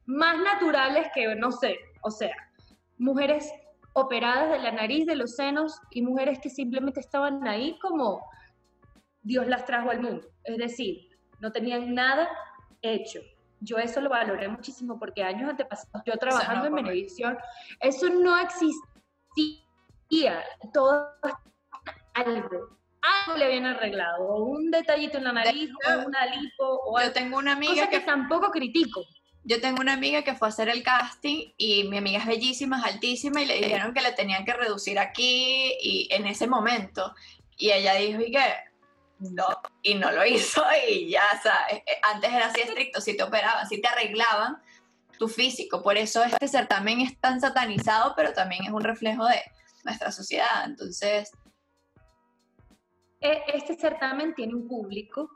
más 0.05 0.37
naturales 0.39 1.07
que, 1.13 1.35
no 1.35 1.51
sé, 1.51 1.77
o 2.01 2.11
sea, 2.11 2.35
mujeres 2.97 3.51
operadas 3.93 4.49
de 4.51 4.59
la 4.59 4.71
nariz, 4.71 5.05
de 5.05 5.15
los 5.15 5.35
senos 5.35 5.79
y 5.89 6.01
mujeres 6.01 6.39
que 6.39 6.49
simplemente 6.49 6.99
estaban 6.99 7.47
ahí 7.47 7.77
como 7.79 8.21
Dios 9.21 9.47
las 9.47 9.65
trajo 9.65 9.89
al 9.89 10.01
mundo. 10.01 10.27
Es 10.43 10.57
decir, 10.57 11.09
no 11.39 11.51
tenían 11.51 11.93
nada 11.93 12.29
hecho. 12.81 13.19
Yo 13.61 13.77
eso 13.77 14.01
lo 14.01 14.09
valoré 14.09 14.49
muchísimo 14.49 14.99
porque 14.99 15.23
años 15.23 15.49
antepasados, 15.49 16.03
yo 16.05 16.17
trabajando 16.17 16.67
en 16.67 16.75
Venevisión, 16.75 17.37
eso 17.79 18.09
no 18.09 18.37
existía. 18.37 18.83
Todo 20.73 21.09
algo, 22.13 22.77
algo 23.01 23.37
le 23.37 23.45
habían 23.45 23.65
arreglado, 23.65 24.35
un 24.43 24.71
detallito 24.71 25.17
en 25.17 25.23
la 25.23 25.31
nariz, 25.31 25.71
o 25.71 26.05
una 26.05 26.25
lipo, 26.25 26.81
o 26.85 27.01
Yo 27.01 27.13
tengo 27.13 27.37
una 27.37 27.53
amiga 27.53 27.89
que, 27.89 27.99
que 27.99 28.05
tampoco 28.05 28.51
critico 28.51 29.01
yo 29.45 29.61
tengo 29.61 29.79
una 29.79 29.93
amiga 29.93 30.23
que 30.23 30.33
fue 30.33 30.47
a 30.47 30.49
hacer 30.49 30.69
el 30.69 30.81
casting 30.81 31.53
y 31.55 31.83
mi 31.87 31.99
amiga 31.99 32.19
es 32.19 32.25
bellísima, 32.25 32.79
es 32.79 32.85
altísima 32.85 33.41
y 33.41 33.45
le 33.45 33.61
dijeron 33.61 33.93
que 33.93 34.01
le 34.01 34.11
tenían 34.11 34.43
que 34.43 34.53
reducir 34.53 34.97
aquí 34.97 35.71
y 35.81 36.07
en 36.11 36.25
ese 36.25 36.47
momento. 36.47 37.13
Y 37.55 37.69
ella 37.69 37.93
dijo, 37.93 38.21
¿y 38.21 38.31
qué? 38.31 38.53
No, 39.19 39.45
y 39.83 39.93
no 39.93 40.11
lo 40.11 40.25
hizo 40.25 40.63
y 40.89 41.11
ya, 41.11 41.21
sea, 41.43 41.67
eh, 41.71 41.83
eh, 41.85 41.99
antes 42.01 42.33
era 42.33 42.47
así 42.47 42.61
estricto, 42.61 42.99
si 42.99 43.15
te 43.15 43.21
operaban, 43.21 43.69
si 43.69 43.79
te 43.79 43.87
arreglaban 43.87 44.57
tu 45.19 45.27
físico. 45.27 45.83
Por 45.83 45.95
eso 45.95 46.23
este 46.23 46.47
certamen 46.47 47.01
es 47.01 47.19
tan 47.19 47.39
satanizado, 47.39 48.13
pero 48.15 48.33
también 48.33 48.65
es 48.65 48.71
un 48.71 48.83
reflejo 48.83 49.27
de 49.27 49.41
nuestra 49.83 50.11
sociedad. 50.11 50.65
Entonces... 50.65 51.31
E, 53.21 53.43
este 53.53 53.75
certamen 53.75 54.33
tiene 54.33 54.55
un 54.55 54.67
público 54.67 55.29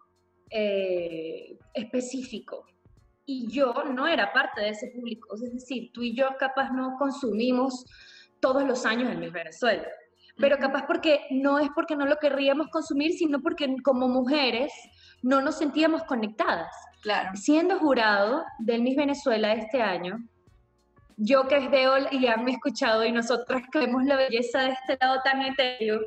eh, 0.50 1.60
específico 1.76 2.65
y 3.29 3.45
yo 3.47 3.75
no 3.93 4.07
era 4.07 4.33
parte 4.33 4.61
de 4.61 4.69
ese 4.69 4.87
público. 4.87 5.35
Es 5.35 5.53
decir, 5.53 5.91
tú 5.93 6.01
y 6.01 6.15
yo 6.15 6.29
capaz 6.39 6.71
no 6.71 6.95
consumimos 6.97 7.85
todos 8.39 8.63
los 8.63 8.87
años 8.87 9.11
en 9.11 9.31
Venezuela, 9.31 9.87
pero 10.37 10.57
capaz 10.57 10.87
porque 10.87 11.27
no 11.29 11.59
es 11.59 11.69
porque 11.75 11.95
no 11.95 12.07
lo 12.07 12.15
querríamos 12.15 12.69
consumir, 12.69 13.11
sino 13.11 13.39
porque 13.39 13.67
como 13.83 14.07
mujeres 14.07 14.73
no 15.21 15.41
nos 15.41 15.59
sentíamos 15.59 16.03
conectadas. 16.05 16.73
Claro. 17.03 17.29
Siendo 17.35 17.77
jurado 17.77 18.43
del 18.57 18.81
Miss 18.81 18.95
Venezuela 18.95 19.53
este 19.53 19.79
año, 19.79 20.17
yo 21.17 21.47
que 21.47 21.69
veo 21.69 21.97
y 22.11 22.25
han 22.25 22.49
escuchado 22.49 23.05
y 23.05 23.11
nosotras 23.11 23.61
que 23.71 23.79
vemos 23.79 24.05
la 24.05 24.15
belleza 24.15 24.61
de 24.61 24.69
este 24.69 24.97
lado 24.99 25.21
tan 25.23 25.43
etéreo, 25.43 25.99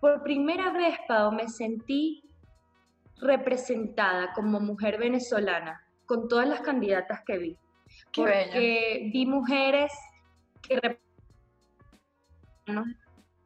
por 0.00 0.22
primera 0.22 0.70
vez, 0.70 0.96
Pau, 1.08 1.32
me 1.32 1.48
sentí 1.48 2.22
representada 3.16 4.32
como 4.32 4.60
mujer 4.60 4.98
venezolana 4.98 5.81
con 6.12 6.28
todas 6.28 6.46
las 6.46 6.60
candidatas 6.60 7.22
que 7.24 7.38
vi. 7.38 7.56
porque 8.14 9.10
vi 9.10 9.24
mujeres 9.24 9.90
que 10.60 10.98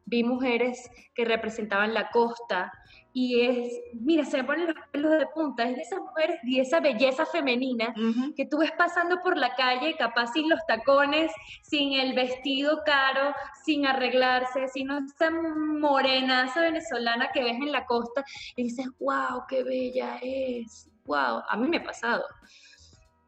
vi 0.05 0.23
mujeres 0.23 0.89
que 1.15 1.23
representaban 1.23 1.93
la 1.93 2.09
costa, 2.09 2.71
y 3.13 3.41
es, 3.41 3.73
mira, 3.93 4.25
se 4.25 4.37
me 4.37 4.43
ponen 4.43 4.67
los 4.67 4.75
pelos 4.91 5.11
de 5.17 5.27
punta, 5.27 5.63
es 5.63 5.75
de 5.75 5.81
esas 5.81 5.99
mujeres 5.99 6.39
y 6.43 6.59
esa 6.59 6.81
belleza 6.81 7.25
femenina 7.25 7.93
que 8.35 8.45
tú 8.45 8.59
ves 8.59 8.71
pasando 8.77 9.21
por 9.21 9.37
la 9.37 9.55
calle, 9.55 9.95
capaz 9.97 10.33
sin 10.33 10.49
los 10.49 10.59
tacones, 10.67 11.31
sin 11.63 11.93
el 11.93 12.13
vestido 12.13 12.81
caro, 12.85 13.33
sin 13.65 13.85
arreglarse, 13.85 14.67
sino 14.67 14.99
esa 14.99 15.31
morenaza 15.31 16.61
venezolana 16.61 17.31
que 17.33 17.43
ves 17.43 17.55
en 17.55 17.71
la 17.71 17.85
costa 17.85 18.23
y 18.55 18.63
dices, 18.63 18.87
wow, 18.99 19.45
qué 19.49 19.63
bella 19.63 20.19
es, 20.21 20.89
wow, 21.07 21.41
a 21.47 21.57
mí 21.57 21.67
me 21.67 21.77
ha 21.77 21.83
pasado. 21.83 22.23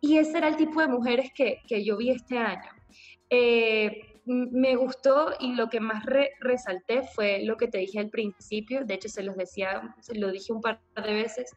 Y 0.01 0.17
ese 0.17 0.37
era 0.37 0.47
el 0.47 0.55
tipo 0.55 0.79
de 0.81 0.87
mujeres 0.87 1.31
que, 1.33 1.61
que 1.67 1.83
yo 1.83 1.97
vi 1.97 2.11
este 2.11 2.37
año. 2.37 2.71
Eh, 3.29 4.19
me 4.25 4.75
gustó 4.75 5.33
y 5.39 5.55
lo 5.55 5.69
que 5.69 5.79
más 5.79 6.03
resalté 6.39 7.03
fue 7.03 7.43
lo 7.43 7.57
que 7.57 7.67
te 7.67 7.79
dije 7.79 7.99
al 7.99 8.09
principio, 8.09 8.85
de 8.85 8.93
hecho 8.93 9.09
se 9.09 9.23
los 9.23 9.35
decía, 9.35 9.95
se 10.01 10.15
lo 10.15 10.31
dije 10.31 10.53
un 10.53 10.61
par 10.61 10.79
de 10.95 11.13
veces, 11.13 11.51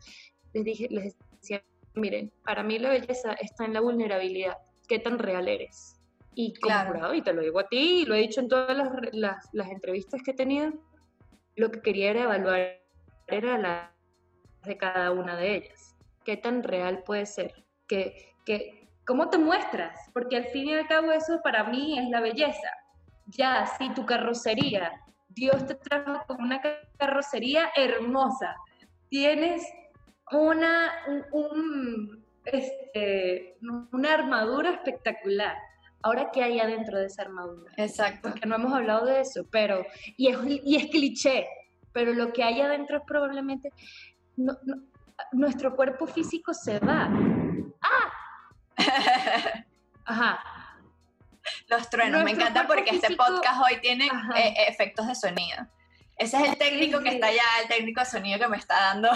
les 0.54 0.64
dije, 0.64 0.88
les 0.90 1.14
decía, 1.32 1.62
miren, 1.94 2.32
para 2.44 2.62
mí 2.62 2.78
la 2.78 2.90
belleza 2.90 3.34
está 3.34 3.66
en 3.66 3.74
la 3.74 3.80
vulnerabilidad, 3.80 4.56
qué 4.88 4.98
tan 4.98 5.18
real 5.18 5.48
eres. 5.48 5.98
Y 6.34 6.54
como 6.54 7.12
y 7.12 7.20
te 7.20 7.34
lo 7.34 7.42
digo 7.42 7.60
a 7.60 7.68
ti, 7.68 8.02
y 8.02 8.04
lo 8.06 8.14
he 8.14 8.20
dicho 8.20 8.40
en 8.40 8.48
todas 8.48 8.74
las, 8.74 8.90
las, 9.12 9.48
las 9.52 9.70
entrevistas 9.70 10.22
que 10.22 10.30
he 10.30 10.34
tenido, 10.34 10.72
lo 11.56 11.70
que 11.70 11.82
quería 11.82 12.10
era 12.10 12.22
evaluar 12.22 12.80
era 13.26 13.58
la 13.58 13.94
de 14.64 14.78
cada 14.78 15.10
una 15.10 15.36
de 15.36 15.56
ellas. 15.56 15.81
¿Qué 16.24 16.36
tan 16.36 16.62
real 16.62 17.02
puede 17.04 17.26
ser? 17.26 17.64
Que, 17.86 18.34
que 18.44 18.82
¿Cómo 19.04 19.28
te 19.28 19.38
muestras? 19.38 19.98
Porque 20.12 20.36
al 20.36 20.44
fin 20.46 20.68
y 20.68 20.74
al 20.74 20.86
cabo 20.86 21.10
eso 21.10 21.40
para 21.42 21.64
mí 21.64 21.98
es 21.98 22.08
la 22.08 22.20
belleza. 22.20 22.68
Ya, 23.26 23.66
si 23.66 23.92
tu 23.94 24.06
carrocería, 24.06 24.92
Dios 25.28 25.66
te 25.66 25.74
trajo 25.74 26.24
con 26.26 26.42
una 26.42 26.60
carrocería 26.98 27.70
hermosa, 27.74 28.54
tienes 29.08 29.66
una, 30.30 30.92
este, 32.44 33.58
una 33.60 34.14
armadura 34.14 34.70
espectacular. 34.70 35.56
Ahora, 36.02 36.30
¿qué 36.32 36.42
hay 36.42 36.60
adentro 36.60 36.98
de 36.98 37.06
esa 37.06 37.22
armadura? 37.22 37.72
Exacto. 37.76 38.30
Porque 38.30 38.46
no 38.46 38.56
hemos 38.56 38.72
hablado 38.72 39.06
de 39.06 39.20
eso, 39.20 39.46
pero, 39.50 39.84
y 40.16 40.28
es, 40.28 40.38
y 40.46 40.76
es 40.76 40.86
cliché, 40.90 41.46
pero 41.92 42.12
lo 42.12 42.32
que 42.32 42.42
hay 42.42 42.60
adentro 42.60 42.98
es 42.98 43.02
probablemente, 43.06 43.72
nuestro 45.32 45.74
cuerpo 45.74 46.06
físico 46.06 46.52
se 46.52 46.78
va. 46.78 47.08
¡Ah! 47.80 48.12
Ajá. 50.04 50.44
Los 51.68 51.88
truenos, 51.90 52.24
me 52.24 52.32
encanta 52.32 52.66
porque 52.66 52.90
este 52.90 53.16
podcast 53.16 53.60
hoy 53.64 53.80
tiene 53.80 54.06
eh, 54.36 54.54
efectos 54.68 55.06
de 55.06 55.14
sonido. 55.14 55.66
Ese 56.16 56.36
es 56.36 56.50
el 56.50 56.58
técnico 56.58 57.00
que 57.00 57.10
está 57.10 57.26
allá, 57.28 57.42
el 57.62 57.68
técnico 57.68 58.00
de 58.00 58.06
sonido 58.06 58.38
que 58.38 58.48
me 58.48 58.56
está 58.56 58.74
dando. 58.74 59.08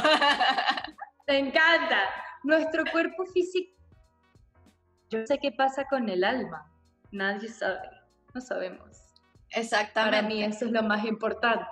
Me 1.28 1.38
encanta. 1.38 1.98
Nuestro 2.44 2.84
cuerpo 2.90 3.26
físico. 3.26 3.72
Yo 5.10 5.26
sé 5.26 5.38
qué 5.38 5.50
pasa 5.52 5.84
con 5.88 6.08
el 6.08 6.22
alma. 6.22 6.72
Nadie 7.10 7.48
sabe. 7.48 7.90
No 8.34 8.40
sabemos. 8.40 8.96
Exactamente. 9.50 10.16
Para 10.16 10.28
mí 10.28 10.44
eso 10.44 10.66
es 10.66 10.70
lo 10.70 10.82
más 10.82 11.04
importante. 11.04 11.66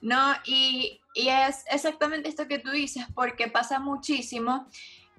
No, 0.00 0.34
y, 0.44 1.00
y 1.16 1.30
es 1.30 1.64
exactamente 1.70 2.28
esto 2.28 2.46
que 2.46 2.58
tú 2.58 2.70
dices, 2.70 3.06
porque 3.14 3.48
pasa 3.48 3.78
muchísimo. 3.78 4.68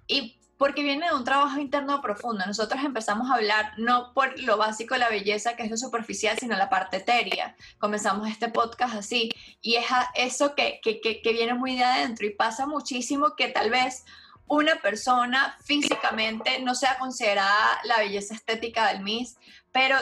Y 0.06 0.38
porque 0.58 0.84
viene 0.84 1.08
de 1.08 1.16
un 1.16 1.24
trabajo 1.24 1.60
interno 1.60 2.02
profundo. 2.02 2.46
Nosotros 2.46 2.84
empezamos 2.84 3.30
a 3.30 3.36
hablar 3.36 3.74
no 3.78 4.14
por 4.14 4.40
lo 4.42 4.58
básico 4.58 4.96
la 4.96 5.10
belleza, 5.10 5.56
que 5.56 5.64
es 5.64 5.72
lo 5.72 5.78
superficial, 5.78 6.38
sino 6.38 6.56
la 6.56 6.70
parte 6.70 6.98
etérea. 6.98 7.56
Comenzamos 7.80 8.30
este 8.30 8.50
podcast 8.50 8.96
así, 8.96 9.32
y 9.62 9.76
es 9.76 9.86
eso 10.16 10.54
que, 10.56 10.80
que, 10.84 11.00
que, 11.00 11.34
viene 11.34 11.54
muy 11.56 11.76
de 11.76 11.84
adentro, 11.84 12.28
y 12.28 12.32
pasa 12.32 12.66
muchísimo 12.66 13.36
que 13.36 13.50
tal 13.50 13.70
vez 13.70 14.04
una 14.48 14.78
persona 14.78 15.58
físicamente 15.64 16.60
no 16.62 16.74
sea 16.74 16.98
considerada 16.98 17.80
la 17.84 17.98
belleza 17.98 18.34
estética 18.34 18.88
del 18.88 19.04
Miss, 19.04 19.38
pero 19.72 19.98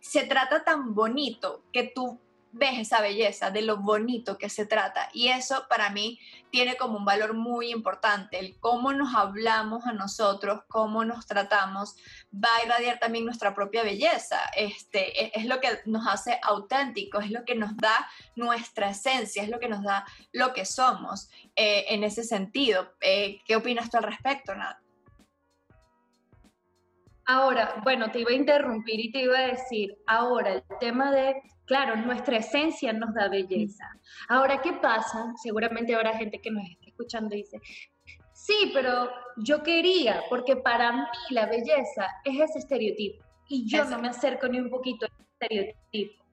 se 0.00 0.24
trata 0.24 0.64
tan 0.64 0.94
bonito 0.94 1.64
que 1.72 1.84
tú 1.94 2.20
ves 2.54 2.78
esa 2.78 3.00
belleza, 3.00 3.50
de 3.50 3.62
lo 3.62 3.78
bonito 3.78 4.38
que 4.38 4.48
se 4.48 4.64
trata. 4.64 5.08
Y 5.12 5.28
eso 5.28 5.66
para 5.68 5.90
mí 5.90 6.20
tiene 6.50 6.76
como 6.76 6.98
un 6.98 7.04
valor 7.04 7.34
muy 7.34 7.70
importante, 7.70 8.38
el 8.38 8.58
cómo 8.60 8.92
nos 8.92 9.14
hablamos 9.14 9.86
a 9.86 9.92
nosotros, 9.92 10.62
cómo 10.68 11.04
nos 11.04 11.26
tratamos, 11.26 11.96
va 12.32 12.48
a 12.56 12.64
irradiar 12.64 13.00
también 13.00 13.24
nuestra 13.24 13.54
propia 13.54 13.82
belleza. 13.82 14.38
Este, 14.56 15.24
e, 15.24 15.32
es, 15.34 15.46
lo 15.46 15.60
que 15.60 15.80
nos 15.86 16.06
hace 16.06 16.38
auténticos, 16.42 17.24
es 17.24 17.32
lo 17.32 17.44
que 17.44 17.56
nos 17.56 17.76
da 17.76 18.08
nuestra 18.36 18.90
esencia, 18.90 19.42
es 19.42 19.48
lo 19.48 19.58
que 19.58 19.68
nos 19.68 19.82
da 19.82 20.04
lo 20.32 20.52
que 20.52 20.64
somos 20.64 21.28
eh, 21.56 21.86
en 21.88 22.04
ese 22.04 22.22
sentido. 22.22 22.94
Eh, 23.00 23.40
¿Qué 23.44 23.56
opinas 23.56 23.90
tú 23.90 23.96
al 23.96 24.04
respecto, 24.04 24.54
Nat? 24.54 24.76
Ahora, 27.26 27.80
bueno, 27.82 28.10
te 28.12 28.20
iba 28.20 28.30
a 28.30 28.34
interrumpir 28.34 29.00
y 29.00 29.10
te 29.10 29.22
iba 29.22 29.38
a 29.38 29.48
decir, 29.48 29.96
ahora 30.06 30.52
el 30.52 30.62
tema 30.78 31.10
de 31.10 31.34
Claro, 31.66 31.96
nuestra 31.96 32.38
esencia 32.38 32.92
nos 32.92 33.14
da 33.14 33.28
belleza. 33.28 33.84
Ahora, 34.28 34.60
¿qué 34.60 34.74
pasa? 34.74 35.32
Seguramente 35.42 35.94
habrá 35.94 36.16
gente 36.16 36.38
que 36.40 36.50
nos 36.50 36.64
está 36.68 36.86
escuchando 36.86 37.34
y 37.34 37.38
dice, 37.38 37.60
sí, 38.32 38.70
pero 38.74 39.10
yo 39.38 39.62
quería, 39.62 40.22
porque 40.28 40.56
para 40.56 40.92
mí 40.92 41.02
la 41.30 41.46
belleza 41.46 42.06
es 42.24 42.50
ese 42.50 42.58
estereotipo 42.58 43.24
y 43.48 43.66
yo 43.68 43.84
no 43.84 43.98
me 43.98 44.08
acerco 44.08 44.46
ni 44.48 44.58
un 44.58 44.68
poquito 44.68 45.06
a 45.06 45.08
ese 45.08 45.22
estereotipo. 45.32 46.24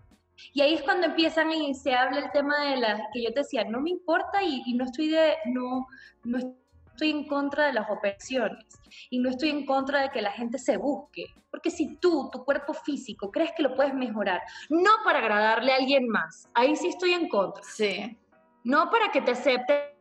Y 0.53 0.61
ahí 0.61 0.73
es 0.73 0.81
cuando 0.81 1.07
empiezan 1.07 1.51
y 1.51 1.73
se 1.75 1.93
habla 1.93 2.19
el 2.19 2.31
tema 2.31 2.65
de 2.65 2.77
las 2.77 2.99
que 3.13 3.23
yo 3.23 3.31
te 3.33 3.41
decía, 3.41 3.63
no 3.63 3.79
me 3.79 3.91
importa 3.91 4.43
y, 4.43 4.63
y 4.65 4.73
no 4.73 4.85
estoy 4.85 5.09
de, 5.09 5.35
no, 5.45 5.87
no 6.23 6.37
estoy 6.37 6.60
en 6.99 7.27
contra 7.27 7.67
de 7.67 7.73
las 7.73 7.89
operaciones 7.89 8.65
y 9.09 9.19
no 9.19 9.29
estoy 9.29 9.49
en 9.49 9.65
contra 9.65 10.01
de 10.01 10.09
que 10.09 10.21
la 10.21 10.31
gente 10.31 10.57
se 10.57 10.77
busque. 10.77 11.25
Porque 11.49 11.71
si 11.71 11.95
tú, 11.97 12.29
tu 12.31 12.43
cuerpo 12.43 12.73
físico, 12.73 13.31
crees 13.31 13.51
que 13.55 13.63
lo 13.63 13.75
puedes 13.75 13.93
mejorar, 13.93 14.41
no 14.69 14.91
para 15.03 15.19
agradarle 15.19 15.73
a 15.73 15.77
alguien 15.77 16.07
más, 16.07 16.49
ahí 16.53 16.75
sí 16.75 16.89
estoy 16.89 17.13
en 17.13 17.27
contra. 17.27 17.63
Sí. 17.63 18.17
No 18.63 18.89
para 18.89 19.11
que 19.11 19.21
te 19.21 19.31
acepte, 19.31 19.95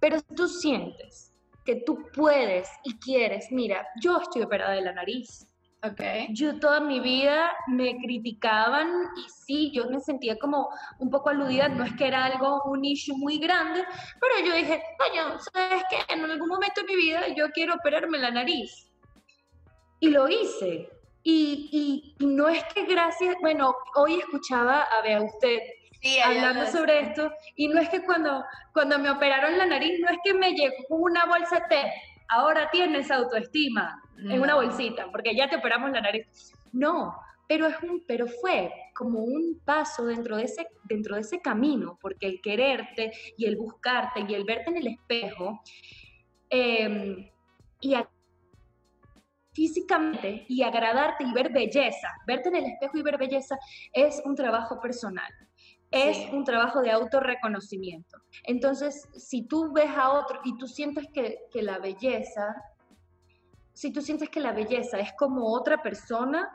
pero 0.00 0.18
si 0.18 0.34
tú 0.34 0.48
sientes 0.48 1.32
que 1.64 1.76
tú 1.76 1.98
puedes 2.14 2.68
y 2.84 2.96
quieres, 2.98 3.48
mira, 3.50 3.86
yo 4.00 4.18
estoy 4.18 4.42
operada 4.42 4.72
de 4.72 4.82
la 4.82 4.92
nariz, 4.92 5.48
Okay. 5.92 6.28
yo 6.30 6.58
toda 6.58 6.80
mi 6.80 7.00
vida 7.00 7.52
me 7.68 7.96
criticaban 7.98 8.88
y 9.16 9.28
sí, 9.44 9.70
yo 9.72 9.88
me 9.88 10.00
sentía 10.00 10.38
como 10.38 10.68
un 10.98 11.10
poco 11.10 11.30
aludida, 11.30 11.68
no 11.68 11.84
es 11.84 11.92
que 11.94 12.06
era 12.06 12.24
algo, 12.24 12.62
un 12.64 12.84
issue 12.84 13.16
muy 13.16 13.38
grande, 13.38 13.84
pero 14.20 14.46
yo 14.46 14.54
dije, 14.54 14.82
coño, 14.98 15.38
¿sabes 15.52 15.84
qué? 15.90 16.12
En 16.12 16.24
algún 16.24 16.48
momento 16.48 16.80
de 16.80 16.86
mi 16.86 16.96
vida 16.96 17.28
yo 17.36 17.50
quiero 17.50 17.74
operarme 17.74 18.18
la 18.18 18.30
nariz. 18.30 18.90
Y 20.00 20.10
lo 20.10 20.28
hice. 20.28 20.88
Y, 21.22 22.14
y, 22.20 22.24
no 22.24 22.48
es 22.48 22.62
que 22.72 22.84
gracias, 22.84 23.34
bueno, 23.40 23.74
hoy 23.96 24.14
escuchaba 24.14 24.82
a 24.82 25.02
ver 25.02 25.16
a 25.16 25.22
usted 25.22 25.58
Sí, 26.00 26.18
hablando 26.20 26.66
sobre 26.66 27.00
esto, 27.00 27.32
y 27.56 27.68
no 27.68 27.80
es 27.80 27.88
que 27.88 28.04
cuando, 28.04 28.44
cuando 28.72 28.98
me 28.98 29.10
operaron 29.10 29.56
la 29.56 29.66
nariz, 29.66 29.98
no 29.98 30.08
es 30.08 30.18
que 30.22 30.34
me 30.34 30.52
llegó 30.52 30.74
una 30.88 31.24
bolsa 31.24 31.60
de 31.60 31.66
té, 31.68 31.92
ahora 32.28 32.70
tienes 32.70 33.10
autoestima 33.10 34.02
en 34.18 34.40
una 34.40 34.54
bolsita, 34.54 35.10
porque 35.10 35.34
ya 35.36 35.48
te 35.48 35.56
operamos 35.56 35.90
la 35.90 36.00
nariz. 36.00 36.26
No, 36.72 37.14
pero, 37.48 37.66
es 37.66 37.76
un, 37.82 38.04
pero 38.06 38.26
fue 38.26 38.72
como 38.94 39.20
un 39.20 39.60
paso 39.64 40.06
dentro 40.06 40.36
de, 40.36 40.44
ese, 40.44 40.66
dentro 40.84 41.14
de 41.14 41.20
ese 41.20 41.40
camino, 41.40 41.98
porque 42.00 42.26
el 42.26 42.40
quererte 42.40 43.12
y 43.36 43.46
el 43.46 43.56
buscarte 43.56 44.24
y 44.28 44.34
el 44.34 44.44
verte 44.44 44.70
en 44.70 44.76
el 44.78 44.86
espejo, 44.88 45.62
em, 46.50 47.30
y 47.80 47.94
físicamente 49.52 50.44
y 50.48 50.62
agradarte 50.62 51.24
y 51.24 51.32
ver 51.32 51.50
belleza, 51.50 52.08
verte 52.26 52.50
en 52.50 52.56
el 52.56 52.64
espejo 52.66 52.98
y 52.98 53.02
ver 53.02 53.16
belleza 53.16 53.56
es 53.92 54.20
un 54.24 54.34
trabajo 54.34 54.78
personal 54.80 55.32
es 55.90 56.32
un 56.32 56.44
trabajo 56.44 56.82
de 56.82 56.90
autorreconocimiento. 56.90 58.18
Entonces, 58.44 59.08
si 59.16 59.46
tú 59.46 59.72
ves 59.72 59.90
a 59.90 60.12
otro 60.12 60.40
y 60.44 60.56
tú 60.58 60.66
sientes 60.66 61.06
que, 61.12 61.38
que, 61.50 61.62
la 61.62 61.78
belleza, 61.78 62.54
si 63.72 63.92
tú 63.92 64.00
sientes 64.00 64.28
que 64.28 64.40
la 64.40 64.52
belleza 64.52 64.98
es 64.98 65.12
como 65.18 65.52
otra 65.52 65.82
persona, 65.82 66.50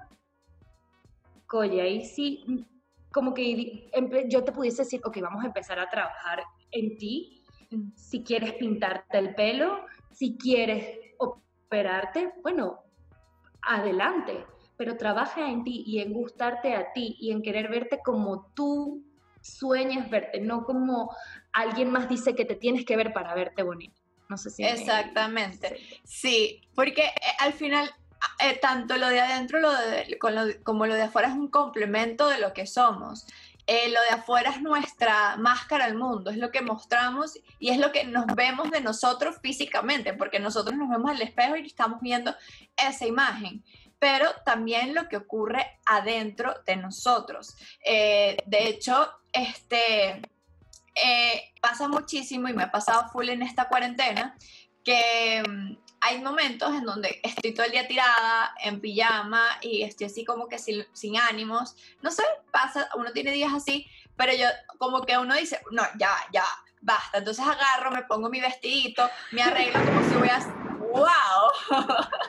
coye, 1.47 1.82
ahí 1.82 2.05
sí, 2.05 2.67
como 3.11 3.34
que 3.34 3.89
yo 4.29 4.43
te 4.43 4.51
pudiese 4.51 4.84
decir, 4.84 5.01
ok, 5.03 5.17
vamos 5.21 5.43
a 5.43 5.47
empezar 5.47 5.79
a 5.79 5.89
trabajar 5.89 6.43
en 6.71 6.97
ti, 6.97 7.43
mm. 7.69 7.91
si 7.95 8.23
quieres 8.23 8.53
pintarte 8.53 9.17
el 9.17 9.36
pelo, 9.36 9.86
si 10.11 10.38
quieres 10.38 10.97
operarte, 11.17 12.34
bueno, 12.41 12.79
adelante, 13.61 14.45
pero 14.77 14.97
trabaja 14.97 15.49
en 15.49 15.63
ti 15.63 15.84
y 15.86 15.99
en 15.99 16.13
gustarte 16.13 16.73
a 16.73 16.91
ti 16.93 17.17
y 17.19 17.32
en 17.32 17.41
querer 17.41 17.69
verte 17.69 17.99
como 18.03 18.51
tú 18.55 19.03
sueñas 19.41 20.09
verte, 20.09 20.39
no 20.39 20.63
como 20.63 21.15
alguien 21.53 21.91
más 21.91 22.07
dice 22.07 22.35
que 22.35 22.45
te 22.45 22.55
tienes 22.55 22.85
que 22.85 22.95
ver 22.95 23.13
para 23.13 23.33
verte 23.33 23.63
bonito. 23.63 24.01
No 24.29 24.37
sé 24.37 24.49
si... 24.49 24.63
Exactamente. 24.63 25.77
Sí, 26.05 26.61
porque 26.73 27.03
eh, 27.03 27.13
al 27.39 27.53
final 27.53 27.89
eh, 28.39 28.57
tanto 28.61 28.97
lo 28.97 29.07
de 29.07 29.19
adentro 29.19 29.59
lo 29.59 29.71
como 30.63 30.85
lo 30.85 30.95
de 30.95 31.03
afuera 31.03 31.27
es 31.27 31.33
un 31.33 31.49
complemento 31.49 32.29
de 32.29 32.39
lo 32.39 32.53
que 32.53 32.65
somos. 32.65 33.27
Eh, 33.67 33.89
lo 33.89 34.01
de 34.01 34.09
afuera 34.09 34.49
es 34.51 34.61
nuestra 34.61 35.37
máscara 35.37 35.85
al 35.85 35.95
mundo, 35.95 36.31
es 36.31 36.37
lo 36.37 36.49
que 36.49 36.61
mostramos 36.61 37.37
y 37.59 37.69
es 37.69 37.77
lo 37.77 37.91
que 37.91 38.05
nos 38.05 38.25
vemos 38.27 38.71
de 38.71 38.81
nosotros 38.81 39.35
físicamente, 39.41 40.13
porque 40.13 40.39
nosotros 40.39 40.75
nos 40.77 40.89
vemos 40.89 41.11
al 41.11 41.21
espejo 41.21 41.55
y 41.57 41.67
estamos 41.67 42.01
viendo 42.01 42.33
esa 42.77 43.05
imagen 43.05 43.63
pero 43.99 44.25
también 44.43 44.95
lo 44.95 45.07
que 45.07 45.15
ocurre 45.15 45.79
adentro 45.85 46.55
de 46.65 46.75
nosotros. 46.75 47.55
de 47.85 48.67
hecho, 48.67 49.11
este, 49.34 50.21
eh, 50.95 51.53
pasa 51.61 51.88
muchísimo 51.88 52.47
y 52.47 52.53
me 52.53 52.63
ha 52.63 52.71
pasado 52.71 53.09
full 53.09 53.29
en 53.29 53.43
esta 53.43 53.67
cuarentena 53.67 54.36
que 54.84 55.43
mm, 55.47 55.77
hay 56.01 56.19
momentos 56.19 56.73
en 56.73 56.84
donde 56.84 57.21
estoy 57.23 57.53
todo 57.53 57.65
el 57.65 57.71
día 57.71 57.88
tirada 57.88 58.55
en 58.63 58.82
pijama 58.82 59.45
y 59.61 59.84
estoy 59.84 60.07
así 60.07 60.25
como 60.25 60.47
que 60.47 60.57
sin, 60.57 60.84
sin, 60.93 61.17
ánimos. 61.17 61.75
No 62.01 62.09
sé, 62.11 62.23
pasa, 62.51 62.89
uno 62.95 63.11
tiene 63.11 63.32
días 63.32 63.53
así, 63.53 63.88
pero 64.17 64.34
yo 64.34 64.47
como 64.79 65.03
que 65.03 65.17
uno 65.17 65.36
dice, 65.36 65.61
no, 65.71 65.84
ya, 65.99 66.11
ya, 66.34 66.45
basta. 66.82 67.19
Entonces 67.19 67.45
agarro, 67.45 67.91
me 67.91 68.03
pongo 68.03 68.29
mi 68.29 68.41
vestidito, 68.41 69.07
me 69.32 69.43
arreglo 69.43 69.79
como 69.86 70.01
si 70.09 70.15
a... 70.29 70.39
¡Wow! 70.91 71.51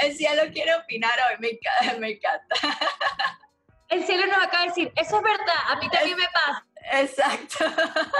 El 0.00 0.16
cielo 0.16 0.42
quiere 0.52 0.74
opinar 0.76 1.18
hoy, 1.28 1.38
me, 1.40 1.98
me 1.98 2.10
encanta. 2.12 2.54
el 3.88 4.04
cielo 4.04 4.26
nos 4.26 4.38
acaba 4.38 4.62
de 4.62 4.68
decir, 4.68 4.92
eso 4.96 5.16
es 5.16 5.22
verdad, 5.22 5.56
a 5.68 5.76
mí 5.76 5.88
también 5.90 6.16
me 6.16 6.28
pasa. 6.28 6.66
Exacto. 6.92 7.64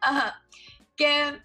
Ajá. 0.00 0.42
Que, 0.96 1.42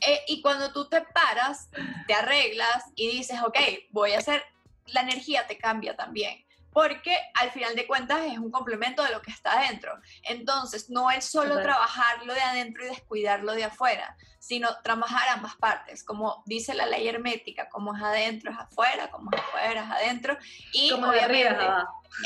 eh, 0.00 0.20
y 0.26 0.42
cuando 0.42 0.72
tú 0.72 0.88
te 0.88 1.00
paras, 1.00 1.68
te 2.06 2.14
arreglas 2.14 2.84
y 2.94 3.10
dices, 3.10 3.40
ok, 3.42 3.58
voy 3.90 4.12
a 4.12 4.18
hacer, 4.18 4.44
la 4.86 5.02
energía 5.02 5.46
te 5.46 5.58
cambia 5.58 5.96
también 5.96 6.44
porque 6.72 7.16
al 7.34 7.50
final 7.50 7.76
de 7.76 7.86
cuentas 7.86 8.20
es 8.26 8.38
un 8.38 8.50
complemento 8.50 9.02
de 9.02 9.10
lo 9.10 9.20
que 9.22 9.30
está 9.30 9.58
adentro. 9.60 9.92
Entonces, 10.22 10.88
no 10.90 11.10
es 11.10 11.24
solo 11.24 11.60
trabajar 11.60 12.24
lo 12.24 12.34
de 12.34 12.40
adentro 12.40 12.84
y 12.84 12.88
descuidar 12.88 13.42
lo 13.42 13.52
de 13.52 13.64
afuera, 13.64 14.16
sino 14.38 14.68
trabajar 14.82 15.28
ambas 15.28 15.54
partes, 15.56 16.02
como 16.02 16.42
dice 16.46 16.74
la 16.74 16.86
ley 16.86 17.06
hermética, 17.06 17.68
como 17.68 17.94
es 17.94 18.02
adentro 18.02 18.50
es 18.50 18.58
afuera, 18.58 19.10
como 19.10 19.30
es 19.32 19.40
afuera 19.40 19.84
es 19.84 19.90
adentro, 19.90 20.36
y 20.72 20.90
como 20.90 21.08
obviamente, 21.08 21.64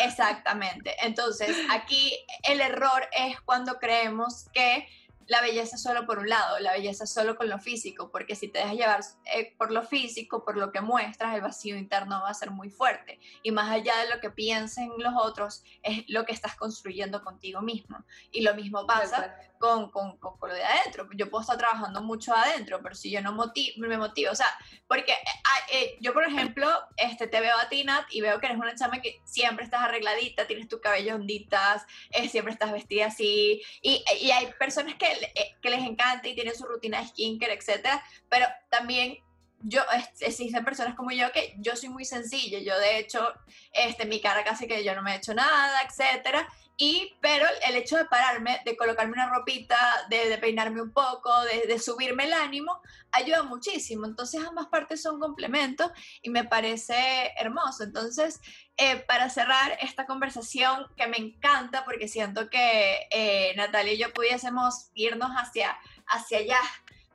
exactamente. 0.05 0.95
Entonces, 1.03 1.57
aquí 1.71 2.17
el 2.45 2.61
error 2.61 3.09
es 3.13 3.41
cuando 3.41 3.79
creemos 3.79 4.49
que 4.53 4.89
la 5.27 5.41
belleza 5.41 5.77
solo 5.77 6.07
por 6.07 6.19
un 6.19 6.29
lado, 6.29 6.59
la 6.61 6.73
belleza 6.73 7.07
solo 7.07 7.37
con 7.37 7.49
lo 7.49 7.59
físico, 7.59 8.11
porque 8.11 8.37
si 8.37 8.49
te 8.49 8.59
dejas 8.59 8.75
llevar 8.75 9.01
eh, 9.35 9.55
por 9.59 9.73
lo 9.73 9.83
físico, 9.83 10.45
por 10.45 10.57
lo 10.57 10.73
que 10.73 10.81
muestras, 10.81 11.35
el 11.35 11.41
vacío 11.41 11.77
interno 11.77 12.23
va 12.23 12.31
a 12.31 12.35
ser 12.35 12.51
muy 12.51 12.71
fuerte. 12.71 13.19
Y 13.43 13.51
más 13.51 13.71
allá 13.71 13.97
de 13.99 14.15
lo 14.15 14.21
que 14.21 14.31
piensen 14.31 14.91
los 14.99 15.15
otros, 15.17 15.65
es 15.83 16.05
lo 16.09 16.25
que 16.25 16.33
estás 16.33 16.57
construyendo 16.57 17.23
contigo 17.23 17.61
mismo. 17.61 18.05
Y 18.31 18.43
lo 18.43 18.55
mismo 18.55 18.87
pasa 18.87 19.37
con, 19.59 19.91
con, 19.91 20.17
con, 20.19 20.49
lo 20.49 20.55
de 20.55 20.63
adentro. 20.63 21.09
Yo 21.15 21.29
puedo 21.31 21.43
estar 21.43 21.59
trabajando 21.59 22.03
mucho 22.03 22.35
adentro, 22.35 22.81
pero 22.83 22.95
si 22.95 23.11
yo 23.11 23.21
no 23.21 23.33
me 23.33 23.99
motivo, 23.99 24.31
o 24.31 24.35
sea, 24.35 24.53
porque 24.87 25.13
eh, 25.13 25.73
eh, 25.73 25.99
yo, 26.01 26.13
por 26.13 26.25
ejemplo, 26.25 26.69
este, 26.97 27.27
te 27.27 27.41
veo 27.41 27.57
a 27.57 27.69
ti, 27.69 27.85
Nat, 27.85 28.07
y 28.11 28.21
veo 28.21 28.39
que 28.39 28.47
eres 28.47 28.59
una 28.59 28.75
chama 28.75 29.01
que 29.01 29.21
siempre 29.25 29.65
estás 29.65 29.83
arregladita, 29.83 30.47
tienes 30.47 30.69
tu 30.69 30.81
cabello 30.81 31.15
onditas, 31.15 31.85
siempre 32.31 32.53
estás 32.53 32.73
vestida 32.73 33.07
así, 33.07 33.63
y, 33.83 34.05
y 34.21 34.31
hay 34.31 34.53
personas 34.59 34.95
que, 34.95 35.16
que 35.61 35.71
les 35.71 35.81
encanta 35.81 36.29
y 36.29 36.35
tienen 36.35 36.57
su 36.57 36.65
rutina 36.65 37.01
de 37.01 37.09
skincare, 37.09 37.55
etcétera, 37.55 38.03
pero 38.29 38.47
también 38.71 39.19
yo, 39.61 39.83
existen 40.21 40.65
personas 40.65 40.95
como 40.95 41.11
yo 41.11 41.33
que 41.33 41.55
yo 41.59 41.77
soy 41.77 41.89
muy 41.89 42.05
sencilla, 42.05 42.59
yo 42.59 42.79
de 42.79 42.99
hecho, 42.99 43.33
este, 43.73 44.07
mi 44.07 44.21
cara 44.21 44.45
casi 44.45 44.67
que 44.67 44.85
yo 44.85 44.95
no 44.95 45.03
me 45.03 45.17
he 45.17 45.35
nada, 45.35 45.83
etcétera, 45.83 46.47
y, 46.79 47.17
pero 47.23 47.47
el 47.67 47.77
hecho 47.77 47.97
de 47.97 48.05
pararme, 48.05 48.61
de 48.67 48.77
colocarme 48.77 49.15
una 49.15 49.31
ropita, 49.31 49.79
de, 50.11 50.37
peinarme 50.39 50.83
un 50.83 50.93
poco, 50.93 51.33
de, 51.45 51.79
subirme 51.79 52.25
el 52.25 52.35
ánimo, 52.35 52.81
ayuda 53.13 53.43
muchísimo. 53.45 54.05
Entonces 54.05 54.45
ambas 54.47 54.67
partes 54.67 55.01
son 55.01 55.19
complementos 55.19 55.91
y 56.21 56.29
me 56.29 56.45
parece 56.45 57.33
hermoso. 57.39 57.85
Entonces, 57.85 58.41
eh, 58.77 58.97
para 58.97 59.31
cerrar 59.31 59.79
esta 59.81 60.05
conversación 60.05 60.87
que 60.97 61.07
me 61.07 61.17
encanta 61.17 61.85
porque 61.87 62.09
siento 62.09 62.51
que 62.51 63.09
eh, 63.11 63.55
Natalia 63.57 63.95
y 63.95 63.99
yo 63.99 64.13
pudiésemos 64.13 64.91
irnos 64.93 65.31
hacia, 65.31 65.79
hacia 66.07 66.39
allá, 66.39 66.61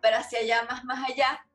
pero 0.01 0.18
hacia 0.18 0.39
allá, 0.39 0.64
más, 0.64 0.84
más 0.86 1.07
allá, 1.07 1.45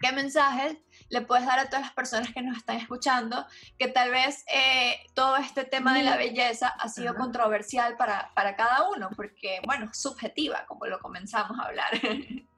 ¿qué 0.00 0.10
mensajes 0.10 0.76
le 1.08 1.22
puedes 1.22 1.46
dar 1.46 1.58
a 1.58 1.66
todas 1.66 1.82
las 1.82 1.92
personas 1.92 2.32
que 2.32 2.42
nos 2.42 2.56
están 2.56 2.76
escuchando 2.76 3.46
que 3.78 3.88
tal 3.88 4.10
vez 4.10 4.44
eh, 4.52 4.96
todo 5.14 5.36
este 5.36 5.64
tema 5.64 5.96
de 5.96 6.02
la 6.02 6.16
belleza 6.16 6.68
ha 6.68 6.88
sido 6.88 7.14
controversial 7.14 7.96
para, 7.96 8.32
para, 8.34 8.56
cada 8.56 8.88
uno, 8.90 9.10
porque, 9.16 9.60
bueno, 9.64 9.90
subjetiva, 9.92 10.64
como 10.66 10.86
lo 10.86 10.98
comenzamos 11.00 11.58
a 11.58 11.64
hablar. 11.64 11.90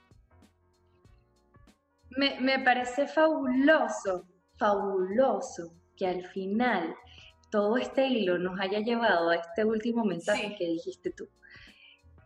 Me, 2.18 2.40
me 2.40 2.58
parece 2.60 3.06
fabuloso, 3.06 4.26
fabuloso 4.56 5.74
que 5.98 6.06
al 6.06 6.24
final 6.28 6.96
todo 7.50 7.76
este 7.76 8.06
hilo 8.06 8.38
nos 8.38 8.58
haya 8.58 8.80
llevado 8.80 9.30
a 9.30 9.36
este 9.36 9.66
último 9.66 10.02
mensaje 10.02 10.54
que 10.58 10.66
dijiste 10.66 11.10
tú. 11.10 11.28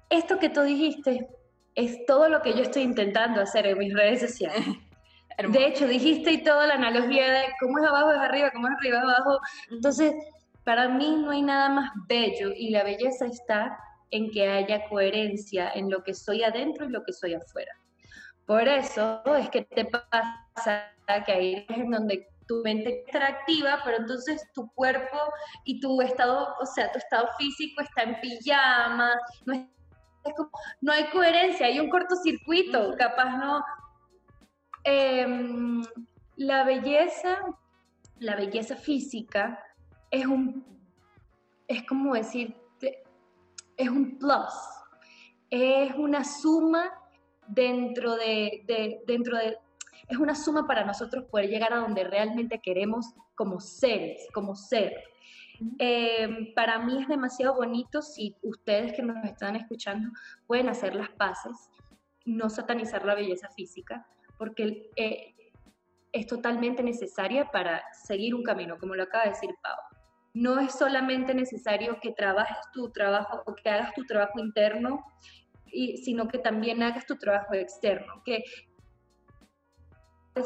Esto 0.08 0.38
que 0.38 0.48
tú 0.48 0.62
dijiste 0.62 1.28
es 1.74 2.04
todo 2.06 2.28
lo 2.28 2.42
que 2.42 2.52
yo 2.52 2.62
estoy 2.62 2.82
intentando 2.82 3.40
hacer 3.40 3.66
en 3.66 3.78
mis 3.78 3.94
redes 3.94 4.20
sociales. 4.20 4.64
De 5.48 5.66
hecho, 5.66 5.86
dijiste 5.86 6.32
y 6.32 6.42
toda 6.42 6.66
la 6.66 6.74
analogía 6.74 7.32
de 7.32 7.44
cómo 7.60 7.78
es 7.78 7.88
abajo 7.88 8.12
es 8.12 8.18
arriba, 8.18 8.50
cómo 8.52 8.68
es 8.68 8.74
arriba 8.74 8.98
es 8.98 9.04
abajo. 9.04 9.40
Entonces, 9.70 10.14
para 10.64 10.88
mí 10.88 11.16
no 11.16 11.30
hay 11.30 11.42
nada 11.42 11.68
más 11.68 11.90
bello 12.08 12.52
y 12.54 12.70
la 12.70 12.84
belleza 12.84 13.26
está 13.26 13.78
en 14.10 14.30
que 14.30 14.48
haya 14.48 14.88
coherencia 14.88 15.70
en 15.74 15.90
lo 15.90 16.02
que 16.02 16.14
soy 16.14 16.42
adentro 16.42 16.86
y 16.86 16.90
lo 16.90 17.02
que 17.04 17.12
soy 17.12 17.34
afuera. 17.34 17.72
Por 18.46 18.66
eso 18.66 19.22
es 19.36 19.48
que 19.50 19.62
te 19.62 19.84
pasa 19.84 20.92
que 21.24 21.32
ahí 21.32 21.66
es 21.68 21.76
en 21.78 21.90
donde 21.90 22.26
tu 22.46 22.62
mente 22.64 23.04
está 23.06 23.28
activa, 23.28 23.80
pero 23.84 23.98
entonces 23.98 24.44
tu 24.52 24.68
cuerpo 24.72 25.18
y 25.64 25.78
tu 25.80 26.02
estado, 26.02 26.56
o 26.60 26.66
sea, 26.66 26.90
tu 26.90 26.98
estado 26.98 27.28
físico 27.38 27.80
está 27.80 28.02
en 28.02 28.20
pijama, 28.20 29.14
no, 29.46 29.70
no 30.80 30.92
hay 30.92 31.04
coherencia, 31.10 31.66
hay 31.66 31.78
un 31.78 31.88
cortocircuito, 31.88 32.96
capaz 32.98 33.36
no. 33.38 33.62
Em, 34.84 35.82
la 36.36 36.64
belleza, 36.64 37.38
la 38.18 38.36
belleza 38.36 38.76
física 38.76 39.62
es 40.10 40.26
un, 40.26 40.64
es 41.68 41.86
como 41.86 42.14
decir, 42.14 42.56
es 43.76 43.88
un 43.88 44.18
plus, 44.18 44.54
es 45.50 45.94
una 45.94 46.24
suma 46.24 46.90
dentro 47.46 48.16
de, 48.16 49.02
dentro 49.06 49.36
de, 49.36 49.58
es 50.08 50.18
una 50.18 50.34
suma 50.34 50.66
para 50.66 50.84
nosotros 50.84 51.24
poder 51.30 51.48
llegar 51.48 51.72
a 51.72 51.78
donde 51.78 52.04
realmente 52.04 52.60
queremos 52.60 53.14
como 53.34 53.60
seres, 53.60 54.26
como 54.32 54.54
ser. 54.54 54.94
Eh, 55.78 56.52
para 56.54 56.78
mí 56.78 57.02
es 57.02 57.08
demasiado 57.08 57.54
bonito 57.54 58.00
si 58.00 58.34
ustedes 58.42 58.94
que 58.94 59.02
nos 59.02 59.22
están 59.24 59.56
escuchando 59.56 60.10
pueden 60.46 60.70
hacer 60.70 60.94
las 60.94 61.10
paces, 61.10 61.70
no 62.24 62.48
satanizar 62.48 63.04
la 63.04 63.14
belleza 63.14 63.48
física, 63.50 64.06
porque 64.40 64.88
eh, 64.96 65.34
es 66.12 66.26
totalmente 66.26 66.82
necesaria 66.82 67.50
para 67.52 67.84
seguir 67.92 68.34
un 68.34 68.42
camino, 68.42 68.78
como 68.78 68.94
lo 68.94 69.02
acaba 69.02 69.24
de 69.24 69.30
decir 69.30 69.50
Pau 69.62 69.76
no 70.34 70.60
es 70.60 70.72
solamente 70.72 71.34
necesario 71.34 71.98
que 72.00 72.12
trabajes 72.12 72.58
tu 72.72 72.90
trabajo 72.90 73.42
o 73.46 73.54
que 73.54 73.68
hagas 73.68 73.92
tu 73.94 74.04
trabajo 74.04 74.38
interno, 74.38 75.04
y, 75.66 75.98
sino 75.98 76.28
que 76.28 76.38
también 76.38 76.82
hagas 76.82 77.06
tu 77.06 77.16
trabajo 77.16 77.54
externo, 77.54 78.22
que 78.24 78.44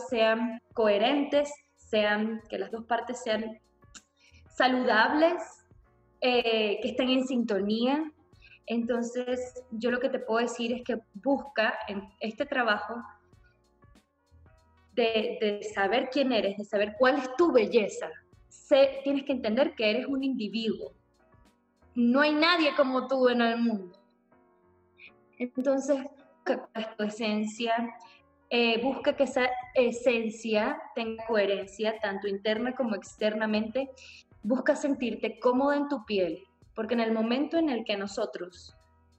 sean 0.09 0.61
coherentes, 0.75 1.53
sean, 1.77 2.41
que 2.49 2.59
las 2.59 2.71
dos 2.71 2.85
partes 2.87 3.23
sean 3.23 3.59
saludables, 4.49 5.43
eh, 6.21 6.79
que 6.83 6.89
estén 6.89 7.11
en 7.11 7.27
sintonía. 7.27 8.03
Entonces, 8.67 9.63
yo 9.71 9.91
lo 9.91 10.01
que 10.01 10.09
te 10.09 10.19
puedo 10.19 10.41
decir 10.41 10.73
es 10.73 10.83
que 10.83 10.99
busca 11.15 11.75
en 11.89 12.03
este 12.21 12.47
trabajo 12.47 12.95
de, 14.95 15.61
saber 15.75 16.09
quién 16.11 16.33
eres, 16.33 16.57
de 16.57 16.65
saber 16.65 16.95
cuál 16.99 17.19
es 17.19 17.37
tu 17.37 17.53
belleza, 17.53 18.11
tienes 19.05 19.25
que 19.25 19.33
entender 19.33 19.75
que 19.75 19.91
eres 19.91 20.07
un 20.07 20.25
individuo. 20.25 20.93
No 21.95 22.21
hay 22.21 22.35
nadie 22.35 22.75
como 22.77 23.07
tú 23.07 23.29
en 23.29 23.41
el 23.41 23.59
mundo. 23.59 23.97
Entonces, 25.39 25.99
busca 26.39 26.97
tu 26.97 27.05
esencia, 27.05 27.95
eh, 28.51 28.81
busca 28.83 29.17
que 29.17 29.25
esa 29.25 29.49
esencia 29.75 30.81
tenga 30.95 31.25
coherencia, 31.27 31.99
tanto 32.01 32.27
interna 32.27 32.75
como 32.75 32.95
externamente. 32.95 33.91
Busca 34.43 34.77
sentirte 34.77 35.39
cómodo 35.39 35.73
en 35.73 35.89
tu 35.89 36.05
piel, 36.05 36.45
porque 36.75 36.95
en 36.95 37.01
el 37.01 37.13
momento 37.13 37.57
en 37.59 37.71
el 37.71 37.85
que 37.85 37.97
nosotros, 37.97 38.77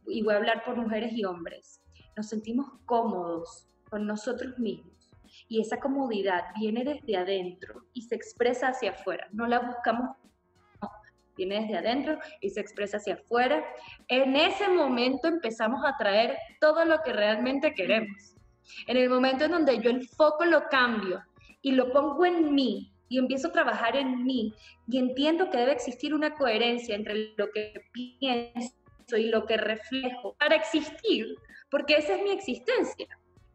y 0.08 0.22
voy 0.24 0.34
a 0.34 0.38
hablar 0.38 0.64
por 0.66 0.76
mujeres 0.76 1.14
y 1.14 1.24
hombres, 1.24 1.82
nos 2.16 2.28
sentimos 2.30 2.68
cómodos 2.86 3.68
con 3.90 4.06
nosotros 4.06 4.58
mismos, 4.60 4.95
y 5.48 5.62
esa 5.62 5.80
comodidad 5.80 6.46
viene 6.60 6.84
desde 6.84 7.18
adentro 7.18 7.86
y 7.94 8.02
se 8.04 8.16
expresa 8.16 8.70
hacia 8.70 8.92
afuera. 8.92 9.28
No 9.32 9.48
la 9.48 9.60
buscamos, 9.60 10.18
viene 11.38 11.62
desde 11.62 11.78
adentro 11.78 12.20
y 12.42 12.50
se 12.50 12.62
expresa 12.62 12.98
hacia 12.98 13.16
afuera. 13.16 13.64
En 14.08 14.36
ese 14.36 14.68
momento 14.68 15.28
empezamos 15.28 15.84
a 15.86 15.96
traer 15.98 16.38
todo 16.60 16.86
lo 16.86 17.02
que 17.04 17.14
realmente 17.14 17.74
queremos. 17.74 18.36
En 18.88 18.98
el 18.98 19.10
momento 19.10 19.46
en 19.46 19.52
donde 19.52 19.80
yo 19.80 19.92
el 19.92 20.08
foco 20.08 20.46
lo 20.46 20.68
cambio 20.70 21.22
y 21.62 21.72
lo 21.72 21.92
pongo 21.92 22.26
en 22.26 22.54
mí 22.54 22.92
y 23.08 23.20
empiezo 23.20 23.50
a 23.50 23.52
trabajar 23.52 23.96
en 23.96 24.24
mí 24.24 24.54
y 24.88 24.98
entiendo 24.98 25.50
que 25.50 25.58
debe 25.58 25.74
existir 25.74 26.14
una 26.14 26.34
coherencia 26.36 26.96
entre 26.96 27.34
lo 27.38 27.52
que 27.52 27.74
pienso 27.92 29.18
y 29.18 29.26
lo 29.26 29.46
que 29.46 29.58
reflejo 29.58 30.36
para 30.40 30.56
existir, 30.56 31.36
porque 31.70 31.98
esa 31.98 32.16
es 32.16 32.24
mi 32.24 32.32
existencia. 32.32 33.08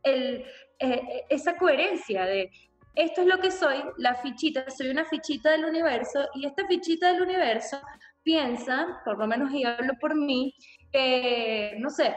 El, 0.04 0.44
eh, 0.80 1.26
esa 1.28 1.56
coherencia 1.56 2.24
de 2.24 2.50
esto 2.94 3.20
es 3.20 3.26
lo 3.28 3.38
que 3.38 3.50
soy, 3.50 3.76
la 3.98 4.16
fichita, 4.16 4.68
soy 4.68 4.88
una 4.88 5.04
fichita 5.04 5.52
del 5.52 5.64
universo 5.64 6.28
y 6.34 6.46
esta 6.46 6.66
fichita 6.66 7.12
del 7.12 7.22
universo 7.22 7.80
piensa, 8.22 9.00
por 9.04 9.18
lo 9.18 9.26
menos 9.26 9.52
y 9.52 9.64
hablo 9.64 9.94
por 10.00 10.14
mí, 10.16 10.52
no 11.78 11.88
sé, 11.88 12.14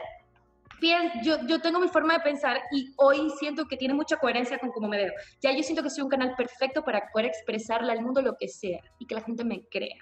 yo, 1.22 1.38
yo 1.46 1.60
tengo 1.60 1.80
mi 1.80 1.88
forma 1.88 2.14
de 2.14 2.20
pensar 2.20 2.60
y 2.70 2.92
hoy 2.96 3.30
siento 3.38 3.66
que 3.66 3.76
tiene 3.76 3.94
mucha 3.94 4.16
coherencia 4.16 4.58
con 4.58 4.70
cómo 4.70 4.88
me 4.88 4.98
veo. 4.98 5.12
Ya 5.40 5.52
yo 5.52 5.62
siento 5.62 5.82
que 5.82 5.90
soy 5.90 6.02
un 6.02 6.10
canal 6.10 6.34
perfecto 6.36 6.82
para 6.84 7.08
poder 7.12 7.26
expresarle 7.26 7.92
al 7.92 8.02
mundo 8.02 8.22
lo 8.22 8.36
que 8.36 8.48
sea 8.48 8.80
y 8.98 9.06
que 9.06 9.14
la 9.14 9.22
gente 9.22 9.44
me 9.44 9.66
crea. 9.68 9.98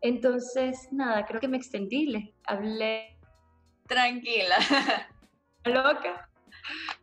Entonces, 0.00 0.88
nada, 0.92 1.24
creo 1.26 1.40
que 1.40 1.48
me 1.48 1.56
extendí, 1.56 2.06
le 2.06 2.34
hablé. 2.44 3.16
Tranquila. 3.86 4.56
Loca 5.64 6.28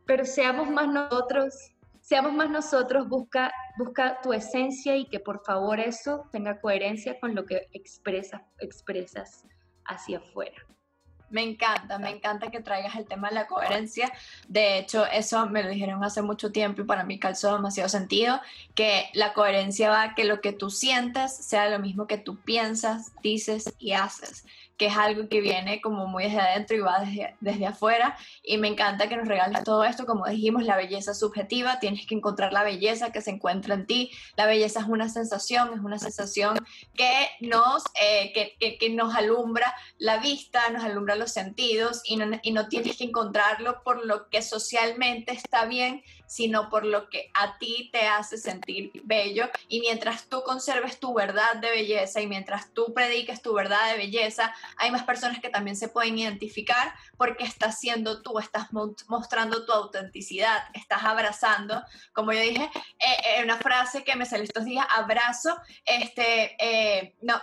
pero 0.05 0.25
seamos 0.25 0.69
más 0.69 0.87
nosotros, 0.87 1.53
seamos 2.01 2.33
más 2.33 2.49
nosotros, 2.49 3.07
busca, 3.07 3.51
busca 3.77 4.21
tu 4.21 4.33
esencia 4.33 4.95
y 4.95 5.05
que 5.05 5.19
por 5.19 5.43
favor 5.43 5.79
eso 5.79 6.27
tenga 6.31 6.59
coherencia 6.61 7.19
con 7.19 7.35
lo 7.35 7.45
que 7.45 7.67
expresas, 7.73 8.41
expresas 8.59 9.43
hacia 9.85 10.19
afuera. 10.19 10.57
Me 11.31 11.41
encanta, 11.41 11.97
me 11.97 12.11
encanta 12.11 12.51
que 12.51 12.61
traigas 12.61 12.95
el 12.95 13.07
tema 13.07 13.29
de 13.29 13.35
la 13.35 13.47
coherencia. 13.47 14.11
De 14.47 14.77
hecho, 14.77 15.05
eso 15.07 15.47
me 15.47 15.63
lo 15.63 15.69
dijeron 15.69 16.03
hace 16.03 16.21
mucho 16.21 16.51
tiempo 16.51 16.81
y 16.81 16.85
para 16.85 17.03
mí 17.03 17.19
calzó 17.19 17.53
demasiado 17.53 17.89
sentido, 17.89 18.39
que 18.75 19.09
la 19.13 19.33
coherencia 19.33 19.89
va 19.89 20.03
a 20.03 20.15
que 20.15 20.23
lo 20.23 20.39
que 20.39 20.53
tú 20.53 20.69
sientas 20.69 21.35
sea 21.35 21.67
lo 21.69 21.79
mismo 21.79 22.05
que 22.05 22.19
tú 22.19 22.37
piensas, 22.43 23.11
dices 23.23 23.73
y 23.79 23.93
haces 23.93 24.45
que 24.77 24.87
es 24.87 24.97
algo 24.97 25.29
que 25.29 25.41
viene 25.41 25.81
como 25.81 26.07
muy 26.07 26.25
desde 26.25 26.39
adentro 26.39 26.75
y 26.75 26.79
va 26.81 26.99
desde, 26.99 27.35
desde 27.39 27.65
afuera. 27.65 28.17
Y 28.43 28.57
me 28.57 28.67
encanta 28.67 29.07
que 29.07 29.17
nos 29.17 29.27
regales 29.27 29.63
todo 29.63 29.83
esto, 29.83 30.05
como 30.05 30.25
dijimos, 30.25 30.63
la 30.63 30.75
belleza 30.75 31.13
subjetiva, 31.13 31.79
tienes 31.79 32.05
que 32.05 32.15
encontrar 32.15 32.51
la 32.51 32.63
belleza 32.63 33.11
que 33.11 33.21
se 33.21 33.31
encuentra 33.31 33.75
en 33.75 33.85
ti. 33.85 34.11
La 34.35 34.45
belleza 34.45 34.81
es 34.81 34.87
una 34.87 35.09
sensación, 35.09 35.73
es 35.73 35.79
una 35.79 35.99
sensación 35.99 36.57
que 36.93 37.29
nos, 37.39 37.83
eh, 38.01 38.33
que, 38.33 38.77
que, 38.77 38.89
nos 38.89 39.15
alumbra 39.15 39.73
la 39.97 40.17
vista, 40.17 40.69
nos 40.69 40.83
alumbra 40.83 41.15
los 41.15 41.31
sentidos 41.31 42.01
y 42.05 42.17
no, 42.17 42.39
y 42.43 42.51
no 42.51 42.67
tienes 42.67 42.97
que 42.97 43.05
encontrarlo 43.05 43.81
por 43.83 44.05
lo 44.05 44.29
que 44.29 44.41
socialmente 44.41 45.31
está 45.31 45.65
bien, 45.65 46.03
sino 46.27 46.69
por 46.69 46.85
lo 46.85 47.09
que 47.09 47.31
a 47.33 47.57
ti 47.57 47.89
te 47.91 48.07
hace 48.07 48.37
sentir 48.37 48.91
bello. 49.03 49.49
Y 49.67 49.79
mientras 49.79 50.27
tú 50.27 50.43
conserves 50.43 50.99
tu 50.99 51.13
verdad 51.13 51.55
de 51.55 51.69
belleza 51.69 52.21
y 52.21 52.27
mientras 52.27 52.73
tú 52.73 52.93
prediques 52.93 53.41
tu 53.41 53.53
verdad 53.53 53.91
de 53.91 53.97
belleza, 53.97 54.53
hay 54.77 54.91
más 54.91 55.03
personas 55.03 55.39
que 55.39 55.49
también 55.49 55.75
se 55.75 55.89
pueden 55.89 56.17
identificar 56.17 56.93
porque 57.17 57.43
estás 57.43 57.79
siendo 57.79 58.21
tú, 58.21 58.39
estás 58.39 58.67
mostrando 59.07 59.65
tu 59.65 59.71
autenticidad, 59.71 60.63
estás 60.73 61.03
abrazando, 61.03 61.83
como 62.13 62.33
yo 62.33 62.41
dije, 62.41 62.69
eh, 62.99 63.37
eh, 63.37 63.43
una 63.43 63.57
frase 63.57 64.03
que 64.03 64.15
me 64.15 64.25
salió 64.25 64.43
estos 64.43 64.65
días, 64.65 64.85
abrazo, 64.89 65.55
este, 65.85 66.55
eh, 66.59 67.15
no, 67.21 67.41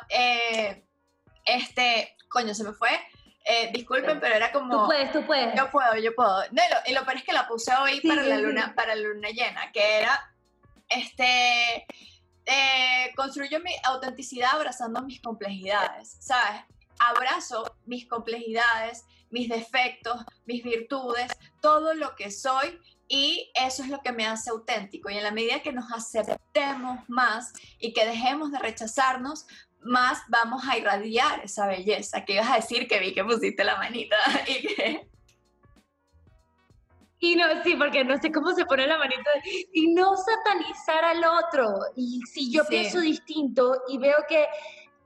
este, 1.45 2.17
coño, 2.29 2.55
se 2.55 2.65
me 2.65 2.73
fue, 2.73 2.91
disculpen, 3.73 4.21
pero 4.21 4.35
era 4.35 4.53
como... 4.53 4.83
Tú 4.83 4.87
puedes, 4.87 5.13
tú 5.13 5.27
puedes. 5.27 5.55
Yo 5.57 5.71
puedo, 5.71 5.97
yo 5.97 6.15
puedo. 6.15 6.43
No, 6.51 6.63
y, 6.87 6.93
lo, 6.93 7.05
peor 7.05 7.17
es 7.17 7.25
que 7.25 7.33
la 7.33 7.49
puse 7.49 7.75
hoy 7.75 8.01
para, 8.01 8.23
la 8.23 8.39
luna, 8.39 8.75
para 8.75 8.95
la 8.95 9.03
luna 9.03 9.29
llena, 9.31 9.73
que 9.73 9.99
era, 9.99 10.35
este, 10.89 11.87
construyo 13.17 13.61
mi 13.61 13.73
autenticidad 13.85 14.51
abrazando 14.55 15.03
mis 15.03 15.21
complejidades, 15.21 16.17
¿sabes? 16.21 16.63
abrazo 17.03 17.77
mis 17.85 18.07
complejidades, 18.07 19.05
mis 19.31 19.49
defectos, 19.49 20.25
mis 20.45 20.63
virtudes, 20.63 21.33
todo 21.61 21.95
lo 21.95 22.15
que 22.15 22.31
soy 22.31 22.79
y 23.09 23.51
eso 23.55 23.83
es 23.83 23.89
lo 23.89 24.01
que 24.03 24.13
me 24.13 24.27
hace 24.27 24.51
auténtico. 24.51 25.11
Y 25.11 25.17
en 25.17 25.25
la 25.25 25.31
medida 25.31 25.63
que 25.63 25.73
nos 25.73 25.91
aceptemos 25.93 27.01
más 27.09 27.53
y 27.79 27.93
que 27.93 28.07
dejemos 28.07 28.53
de 28.53 28.59
rechazarnos, 28.59 29.47
más 29.85 30.23
vamos 30.29 30.63
a 30.69 30.77
irradiar 30.77 31.45
esa 31.45 31.67
belleza. 31.67 32.25
Que 32.25 32.35
ibas 32.35 32.51
a 32.51 32.57
decir 32.57 32.87
que 32.89 33.01
vi 33.01 33.15
que 33.15 33.25
pusiste 33.25 33.65
la 33.65 33.77
manita 33.77 34.17
y 34.47 34.67
que... 34.67 35.09
Y 37.25 37.37
no, 37.37 37.45
sí, 37.63 37.77
porque 37.77 38.05
no 38.05 38.21
sé 38.21 38.33
cómo 38.33 38.53
se 38.53 38.65
pone 38.65 38.85
la 38.87 38.99
manita. 38.99 39.31
Y 39.73 39.95
no 39.95 40.17
satanizar 40.17 41.05
al 41.05 41.23
otro. 41.25 41.73
Y 41.95 42.21
si 42.23 42.51
yo 42.51 42.65
pienso 42.65 43.01
distinto 43.01 43.83
y 43.89 43.99
veo 43.99 44.17
que 44.29 44.47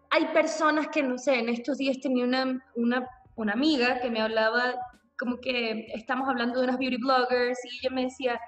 hay 0.08 0.24
personas 0.28 0.88
que, 0.88 1.02
no 1.02 1.18
sé, 1.18 1.40
en 1.40 1.50
estos 1.50 1.76
días 1.76 2.00
tenía 2.00 2.24
una, 2.24 2.64
una, 2.74 3.06
una 3.34 3.52
amiga 3.52 4.00
que 4.00 4.08
me 4.08 4.22
hablaba 4.22 4.76
como 5.18 5.38
que 5.38 5.88
estamos 5.94 6.26
hablando 6.26 6.58
de 6.58 6.66
unos 6.66 6.78
beauty 6.78 6.96
bloggers 6.96 7.58
y 7.64 7.78
ella 7.78 7.94
me 7.94 8.04
decía, 8.04 8.40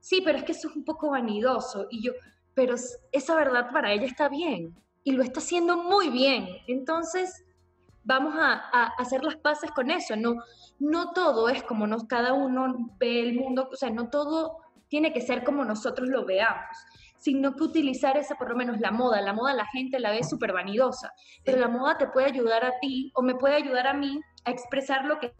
sí, 0.00 0.20
pero 0.22 0.36
es 0.36 0.44
que 0.44 0.52
eso 0.52 0.68
es 0.68 0.76
un 0.76 0.84
poco 0.84 1.10
vanidoso. 1.10 1.86
Y 1.90 2.02
yo, 2.02 2.12
pero 2.52 2.74
esa 3.10 3.36
verdad 3.36 3.70
para 3.72 3.90
ella 3.92 4.04
está 4.04 4.28
bien 4.28 4.74
y 5.04 5.12
lo 5.12 5.22
está 5.22 5.40
haciendo 5.40 5.76
muy 5.76 6.08
bien. 6.08 6.48
Entonces, 6.66 7.44
vamos 8.02 8.34
a, 8.36 8.54
hacer 8.98 9.22
las 9.22 9.36
paces 9.36 9.70
con 9.70 9.90
eso. 9.90 10.16
No, 10.16 10.36
no 10.78 11.12
todo 11.12 11.48
es 11.48 11.62
como 11.62 11.86
nos, 11.86 12.04
cada 12.04 12.32
uno 12.32 12.96
ve 12.98 13.20
el 13.20 13.34
mundo, 13.34 13.68
o 13.70 13.76
sea, 13.76 13.90
no 13.90 14.08
todo 14.08 14.58
tiene 14.88 15.12
que 15.12 15.20
ser 15.20 15.44
como 15.44 15.64
nosotros 15.64 16.08
lo 16.08 16.24
veamos 16.24 16.76
sino 17.24 17.56
que 17.56 17.62
utilizar 17.62 18.18
esa, 18.18 18.34
por 18.34 18.50
lo 18.50 18.54
menos 18.54 18.80
la 18.80 18.90
moda. 18.90 19.22
La 19.22 19.32
moda 19.32 19.54
la 19.54 19.64
gente 19.68 19.98
la 19.98 20.10
ve 20.10 20.22
súper 20.22 20.52
vanidosa, 20.52 21.10
pero 21.42 21.58
la 21.58 21.68
moda 21.68 21.96
te 21.96 22.06
puede 22.08 22.26
ayudar 22.26 22.66
a 22.66 22.78
ti 22.80 23.10
o 23.14 23.22
me 23.22 23.34
puede 23.34 23.54
ayudar 23.54 23.86
a 23.86 23.94
mí 23.94 24.20
a 24.44 24.50
expresar 24.50 25.06
lo 25.06 25.18
que 25.18 25.32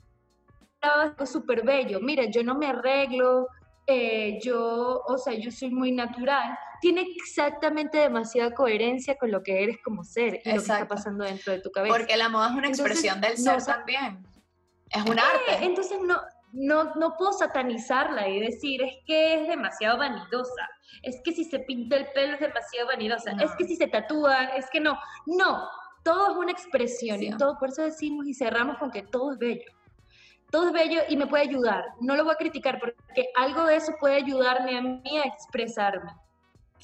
es 1.19 1.31
súper 1.31 1.62
bello. 1.62 2.01
Mira, 2.01 2.25
yo 2.25 2.43
no 2.43 2.55
me 2.55 2.69
arreglo, 2.69 3.49
eh, 3.87 4.39
yo, 4.43 5.03
o 5.07 5.18
sea, 5.18 5.35
yo 5.35 5.51
soy 5.51 5.70
muy 5.70 5.93
natural, 5.93 6.59
tiene 6.80 7.03
exactamente 7.16 7.99
demasiada 7.99 8.53
coherencia 8.53 9.16
con 9.16 9.30
lo 9.30 9.43
que 9.43 9.62
eres 9.62 9.78
como 9.82 10.05
ser 10.05 10.41
y 10.45 10.49
lo 10.49 10.55
que 10.57 10.61
está 10.61 10.89
pasando 10.89 11.24
dentro 11.24 11.53
de 11.53 11.61
tu 11.61 11.70
cabeza. 11.70 11.95
Porque 11.95 12.16
la 12.16 12.28
moda 12.28 12.49
es 12.49 12.55
una 12.55 12.68
expresión 12.68 13.20
del 13.20 13.37
ser 13.37 13.62
también. 13.64 14.26
Es 14.91 15.03
un 15.05 15.18
arte. 15.18 15.62
Entonces 15.62 15.99
no, 16.01 16.20
no, 16.53 16.95
no 16.95 17.16
puedo 17.16 17.32
satanizarla 17.32 18.28
y 18.28 18.41
decir 18.41 18.82
es 18.82 18.95
que 19.07 19.43
es 19.43 19.49
demasiado 19.49 19.99
vanidosa, 19.99 20.68
es 21.03 21.20
que 21.24 21.32
si 21.32 21.45
se 21.45 21.59
pinta 21.59 21.97
el 21.97 22.07
pelo 22.12 22.35
es 22.35 22.41
demasiado 22.41 22.89
vanidosa, 22.89 23.32
es 23.32 23.51
que 23.57 23.64
si 23.64 23.76
se 23.76 23.89
tatúa, 23.89 24.57
es 24.57 24.70
que 24.70 24.80
no, 24.80 24.99
no, 25.26 25.68
todo 26.03 26.30
es 26.30 26.37
una 26.37 26.53
expresión 26.53 27.22
y 27.22 27.37
todo, 27.37 27.59
por 27.59 27.70
eso 27.70 27.82
decimos 27.82 28.26
y 28.26 28.35
cerramos 28.35 28.78
con 28.78 28.91
que 28.91 29.03
todo 29.03 29.32
es 29.32 29.39
bello 29.39 29.72
todo 30.55 30.68
es 30.68 30.72
bello 30.72 31.02
y 31.09 31.16
me 31.16 31.26
puede 31.26 31.42
ayudar. 31.42 31.84
No 32.00 32.14
lo 32.14 32.22
voy 32.22 32.32
a 32.32 32.36
criticar 32.36 32.78
porque 32.78 33.28
algo 33.34 33.64
de 33.64 33.74
eso 33.74 33.96
puede 33.98 34.14
ayudarme 34.14 34.78
a 34.78 34.80
mí 34.82 35.18
a 35.18 35.26
expresarme. 35.26 36.12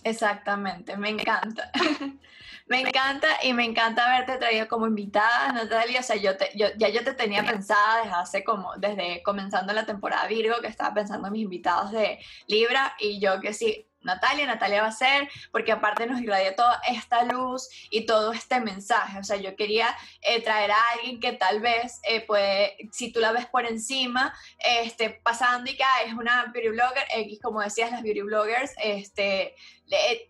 Exactamente, 0.02 0.96
me 0.96 1.10
encanta. 1.10 1.70
me 2.66 2.80
encanta 2.80 3.28
y 3.44 3.52
me 3.52 3.64
encanta 3.64 4.12
haberte 4.12 4.38
traído 4.38 4.66
como 4.66 4.88
invitada, 4.88 5.52
Natalia. 5.52 6.00
O 6.00 6.02
sea, 6.02 6.16
yo, 6.16 6.36
te, 6.36 6.50
yo 6.56 6.66
ya 6.78 6.88
yo 6.88 7.04
te 7.04 7.14
tenía 7.14 7.44
pensada 7.44 7.98
desde 8.02 8.16
hace 8.16 8.42
como, 8.42 8.74
desde 8.76 9.22
comenzando 9.22 9.72
la 9.72 9.86
temporada 9.86 10.26
Virgo, 10.26 10.60
que 10.60 10.66
estaba 10.66 10.92
pensando 10.92 11.28
en 11.28 11.32
mis 11.34 11.42
invitados 11.44 11.92
de 11.92 12.18
Libra 12.48 12.96
y 12.98 13.20
yo 13.20 13.40
que 13.40 13.52
sí, 13.52 13.86
Natalia, 14.02 14.46
Natalia 14.46 14.82
va 14.82 14.88
a 14.88 14.92
ser, 14.92 15.28
porque 15.52 15.72
aparte 15.72 16.06
nos 16.06 16.20
irradia 16.20 16.56
toda 16.56 16.80
esta 16.88 17.24
luz 17.24 17.68
y 17.90 18.06
todo 18.06 18.32
este 18.32 18.60
mensaje. 18.60 19.18
O 19.18 19.24
sea, 19.24 19.36
yo 19.36 19.56
quería 19.56 19.96
eh, 20.22 20.42
traer 20.42 20.70
a 20.70 20.78
alguien 20.94 21.20
que 21.20 21.32
tal 21.32 21.60
vez 21.60 22.00
eh, 22.04 22.20
puede, 22.22 22.76
si 22.92 23.12
tú 23.12 23.20
la 23.20 23.32
ves 23.32 23.46
por 23.46 23.66
encima, 23.66 24.34
este, 24.58 25.10
pasando 25.10 25.70
y 25.70 25.76
que 25.76 25.84
es 26.06 26.14
una 26.14 26.46
beauty 26.46 26.68
blogger, 26.68 27.04
X, 27.14 27.40
como 27.42 27.60
decías, 27.60 27.90
las 27.90 28.02
beauty 28.02 28.22
bloggers, 28.22 28.72
este, 28.82 29.54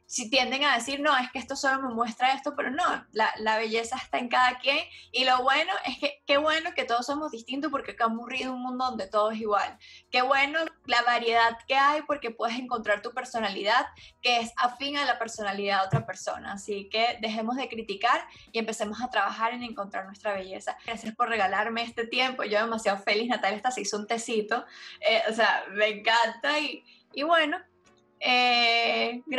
si 0.07 0.31
tienden 0.31 0.65
a 0.65 0.75
decir, 0.75 1.01
no, 1.01 1.17
es 1.17 1.31
que 1.31 1.39
esto 1.39 1.55
solo 1.55 1.83
me 1.83 1.95
muestra 1.95 2.33
esto, 2.33 2.55
pero 2.57 2.71
no, 2.71 3.07
la, 3.13 3.33
la, 3.39 3.59
belleza 3.59 3.97
está 3.97 4.19
en 4.19 4.29
cada 4.29 4.59
quien. 4.59 4.79
Y 5.13 5.25
lo 5.25 5.43
bueno 5.43 5.71
es 5.85 5.99
que, 5.99 6.23
qué 6.27 6.39
bueno 6.39 6.73
que 6.75 6.85
todos 6.85 7.07
somos 7.07 7.31
distintos 7.31 7.71
porque 7.71 7.95
ha 7.99 8.05
aburrido 8.05 8.55
un 8.55 8.63
mundo 8.63 8.87
donde 8.87 9.07
todo 9.07 9.31
es 9.31 9.41
igual. 9.41 9.79
Qué 10.11 10.23
bueno 10.23 10.61
la 10.87 11.03
variedad 11.03 11.59
que 11.69 11.75
hay 11.75 12.03
porque 12.03 12.31
puedes 12.31 12.59
encontrar 12.59 13.03
tu 13.03 13.13
personalidad 13.13 13.87
que 14.23 14.41
es 14.41 14.53
afín 14.57 14.97
a 14.97 15.05
la 15.05 15.19
personalidad 15.19 15.81
de 15.81 15.87
otra 15.87 16.07
persona. 16.07 16.53
Así 16.55 16.89
que 16.89 17.19
dejemos 17.21 17.57
de 17.57 17.69
criticar 17.69 18.27
y 18.53 18.59
empecemos 18.59 19.03
a 19.03 19.11
trabajar 19.11 19.53
en 19.53 19.63
encontrar 19.63 20.07
nuestra 20.07 20.33
belleza. 20.33 20.77
Gracias 20.87 21.15
por 21.15 21.29
regalarme 21.29 21.83
este 21.83 22.07
tiempo. 22.07 22.45
Yo 22.45 22.61
demasiado 22.61 22.99
feliz. 22.99 23.29
Natalia 23.29 23.57
esta 23.57 23.71
se 23.71 23.83
hizo 23.83 23.99
un 23.99 24.07
tecito. 24.07 24.65
Eh, 25.01 25.23
o 25.29 25.35
sea, 25.35 25.65
me 25.73 25.89
encanta 25.89 26.59
y, 26.59 26.83
y 27.13 27.25
bueno 27.25 27.59
eh, 28.21 28.70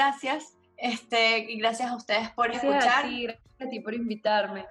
gracias. 0.01 0.57
Este, 0.77 1.51
y 1.51 1.59
gracias 1.59 1.91
a 1.91 1.95
ustedes 1.95 2.29
por 2.31 2.49
escuchar. 2.49 3.05
gracias 3.07 3.39
a 3.59 3.69
ti 3.69 3.79
por 3.81 3.93
invitarme. 3.93 4.65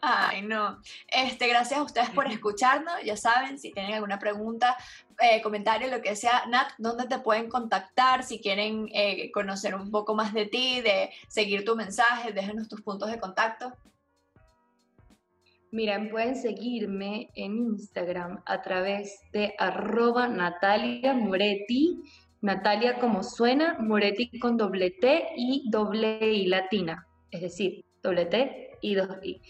Ay, 0.00 0.42
no. 0.42 0.80
Este, 1.08 1.48
gracias 1.48 1.80
a 1.80 1.82
ustedes 1.82 2.10
por 2.10 2.28
escucharnos. 2.28 2.94
Ya 3.04 3.16
saben, 3.16 3.58
si 3.58 3.72
tienen 3.72 3.94
alguna 3.94 4.20
pregunta, 4.20 4.76
eh, 5.18 5.42
comentario, 5.42 5.90
lo 5.90 6.00
que 6.00 6.14
sea, 6.14 6.46
Nat, 6.46 6.70
¿dónde 6.78 7.08
te 7.08 7.18
pueden 7.18 7.48
contactar? 7.48 8.22
Si 8.22 8.38
quieren 8.40 8.88
eh, 8.92 9.32
conocer 9.32 9.74
un 9.74 9.90
poco 9.90 10.14
más 10.14 10.32
de 10.32 10.46
ti, 10.46 10.80
de 10.80 11.10
seguir 11.26 11.64
tu 11.64 11.74
mensaje, 11.74 12.32
déjenos 12.32 12.68
tus 12.68 12.80
puntos 12.80 13.10
de 13.10 13.18
contacto. 13.18 13.72
Miren, 15.72 16.08
pueden 16.08 16.36
seguirme 16.36 17.30
en 17.34 17.58
Instagram 17.58 18.42
a 18.46 18.62
través 18.62 19.20
de 19.32 19.54
arroba 19.58 20.28
Natalia 20.28 21.12
Moretti 21.12 22.00
Natalia 22.40 22.98
como 22.98 23.22
suena, 23.22 23.76
Moretti 23.80 24.38
con 24.38 24.56
doble 24.56 24.90
T 24.90 25.30
y 25.36 25.68
doble 25.70 26.18
I 26.20 26.46
latina, 26.46 27.06
es 27.30 27.40
decir, 27.42 27.84
doble 28.02 28.26
T 28.26 28.78
y 28.80 28.94
dos 28.94 29.08
I. 29.22 29.40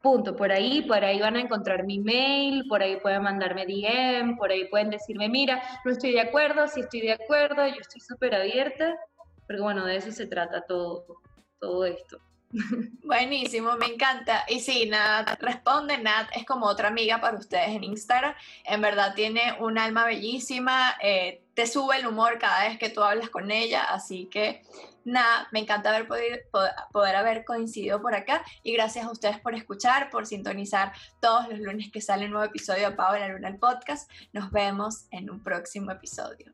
Punto. 0.00 0.34
Por 0.34 0.50
ahí, 0.50 0.80
por 0.82 1.04
ahí 1.04 1.20
van 1.20 1.36
a 1.36 1.40
encontrar 1.40 1.84
mi 1.84 1.98
mail, 1.98 2.64
por 2.68 2.82
ahí 2.82 2.96
pueden 2.96 3.22
mandarme 3.22 3.66
DM, 3.66 4.36
por 4.38 4.50
ahí 4.50 4.66
pueden 4.68 4.88
decirme, 4.88 5.28
mira, 5.28 5.62
no 5.84 5.90
estoy 5.90 6.12
de 6.12 6.22
acuerdo, 6.22 6.66
si 6.68 6.80
estoy 6.80 7.02
de 7.02 7.12
acuerdo, 7.12 7.66
yo 7.66 7.80
estoy 7.80 8.00
súper 8.00 8.34
abierta, 8.34 8.94
pero 9.46 9.62
bueno, 9.62 9.84
de 9.84 9.96
eso 9.96 10.10
se 10.10 10.26
trata 10.26 10.62
todo, 10.62 11.04
todo 11.60 11.84
esto. 11.84 12.18
Buenísimo, 13.04 13.76
me 13.76 13.86
encanta. 13.86 14.44
Y 14.48 14.60
sí, 14.60 14.86
Nat 14.86 15.40
responde, 15.40 15.98
Nat 15.98 16.28
es 16.34 16.44
como 16.44 16.66
otra 16.66 16.88
amiga 16.88 17.20
para 17.20 17.36
ustedes 17.36 17.68
en 17.68 17.84
Instagram. 17.84 18.34
En 18.64 18.80
verdad 18.80 19.14
tiene 19.14 19.56
un 19.60 19.78
alma 19.78 20.04
bellísima, 20.04 20.96
eh, 21.02 21.42
te 21.60 21.66
sube 21.66 21.98
el 21.98 22.06
humor 22.06 22.38
cada 22.38 22.66
vez 22.66 22.78
que 22.78 22.88
tú 22.88 23.02
hablas 23.02 23.28
con 23.28 23.50
ella, 23.50 23.82
así 23.82 24.24
que 24.32 24.62
nada, 25.04 25.46
me 25.52 25.58
encanta 25.58 25.90
haber 25.90 26.08
poder, 26.08 26.48
poder, 26.90 27.16
haber 27.16 27.44
coincidido 27.44 28.00
por 28.00 28.14
acá 28.14 28.42
y 28.62 28.72
gracias 28.72 29.04
a 29.04 29.10
ustedes 29.10 29.38
por 29.40 29.54
escuchar, 29.54 30.08
por 30.08 30.24
sintonizar 30.24 30.94
todos 31.20 31.48
los 31.50 31.58
lunes 31.58 31.90
que 31.92 32.00
sale 32.00 32.24
un 32.24 32.30
nuevo 32.30 32.46
episodio 32.46 32.88
de 32.88 32.96
Pau 32.96 33.14
en 33.14 33.20
la 33.20 33.28
Luna 33.28 33.48
el 33.48 33.58
podcast. 33.58 34.10
Nos 34.32 34.50
vemos 34.50 35.04
en 35.10 35.28
un 35.28 35.42
próximo 35.42 35.90
episodio. 35.90 36.50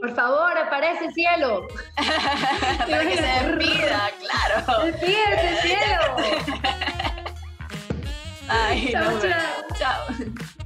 Por 0.00 0.12
favor, 0.16 0.58
aparece 0.58 1.12
cielo. 1.12 1.68
Para 1.96 3.02
que 3.02 3.16
se 3.16 3.22
despida, 3.22 4.10
claro. 4.18 4.86
Despídete, 4.86 5.62
cielo. 5.62 6.16
Ay, 8.48 8.88
chao, 8.90 9.08
no, 9.08 9.20
chao. 9.20 9.64
chao. 9.78 10.56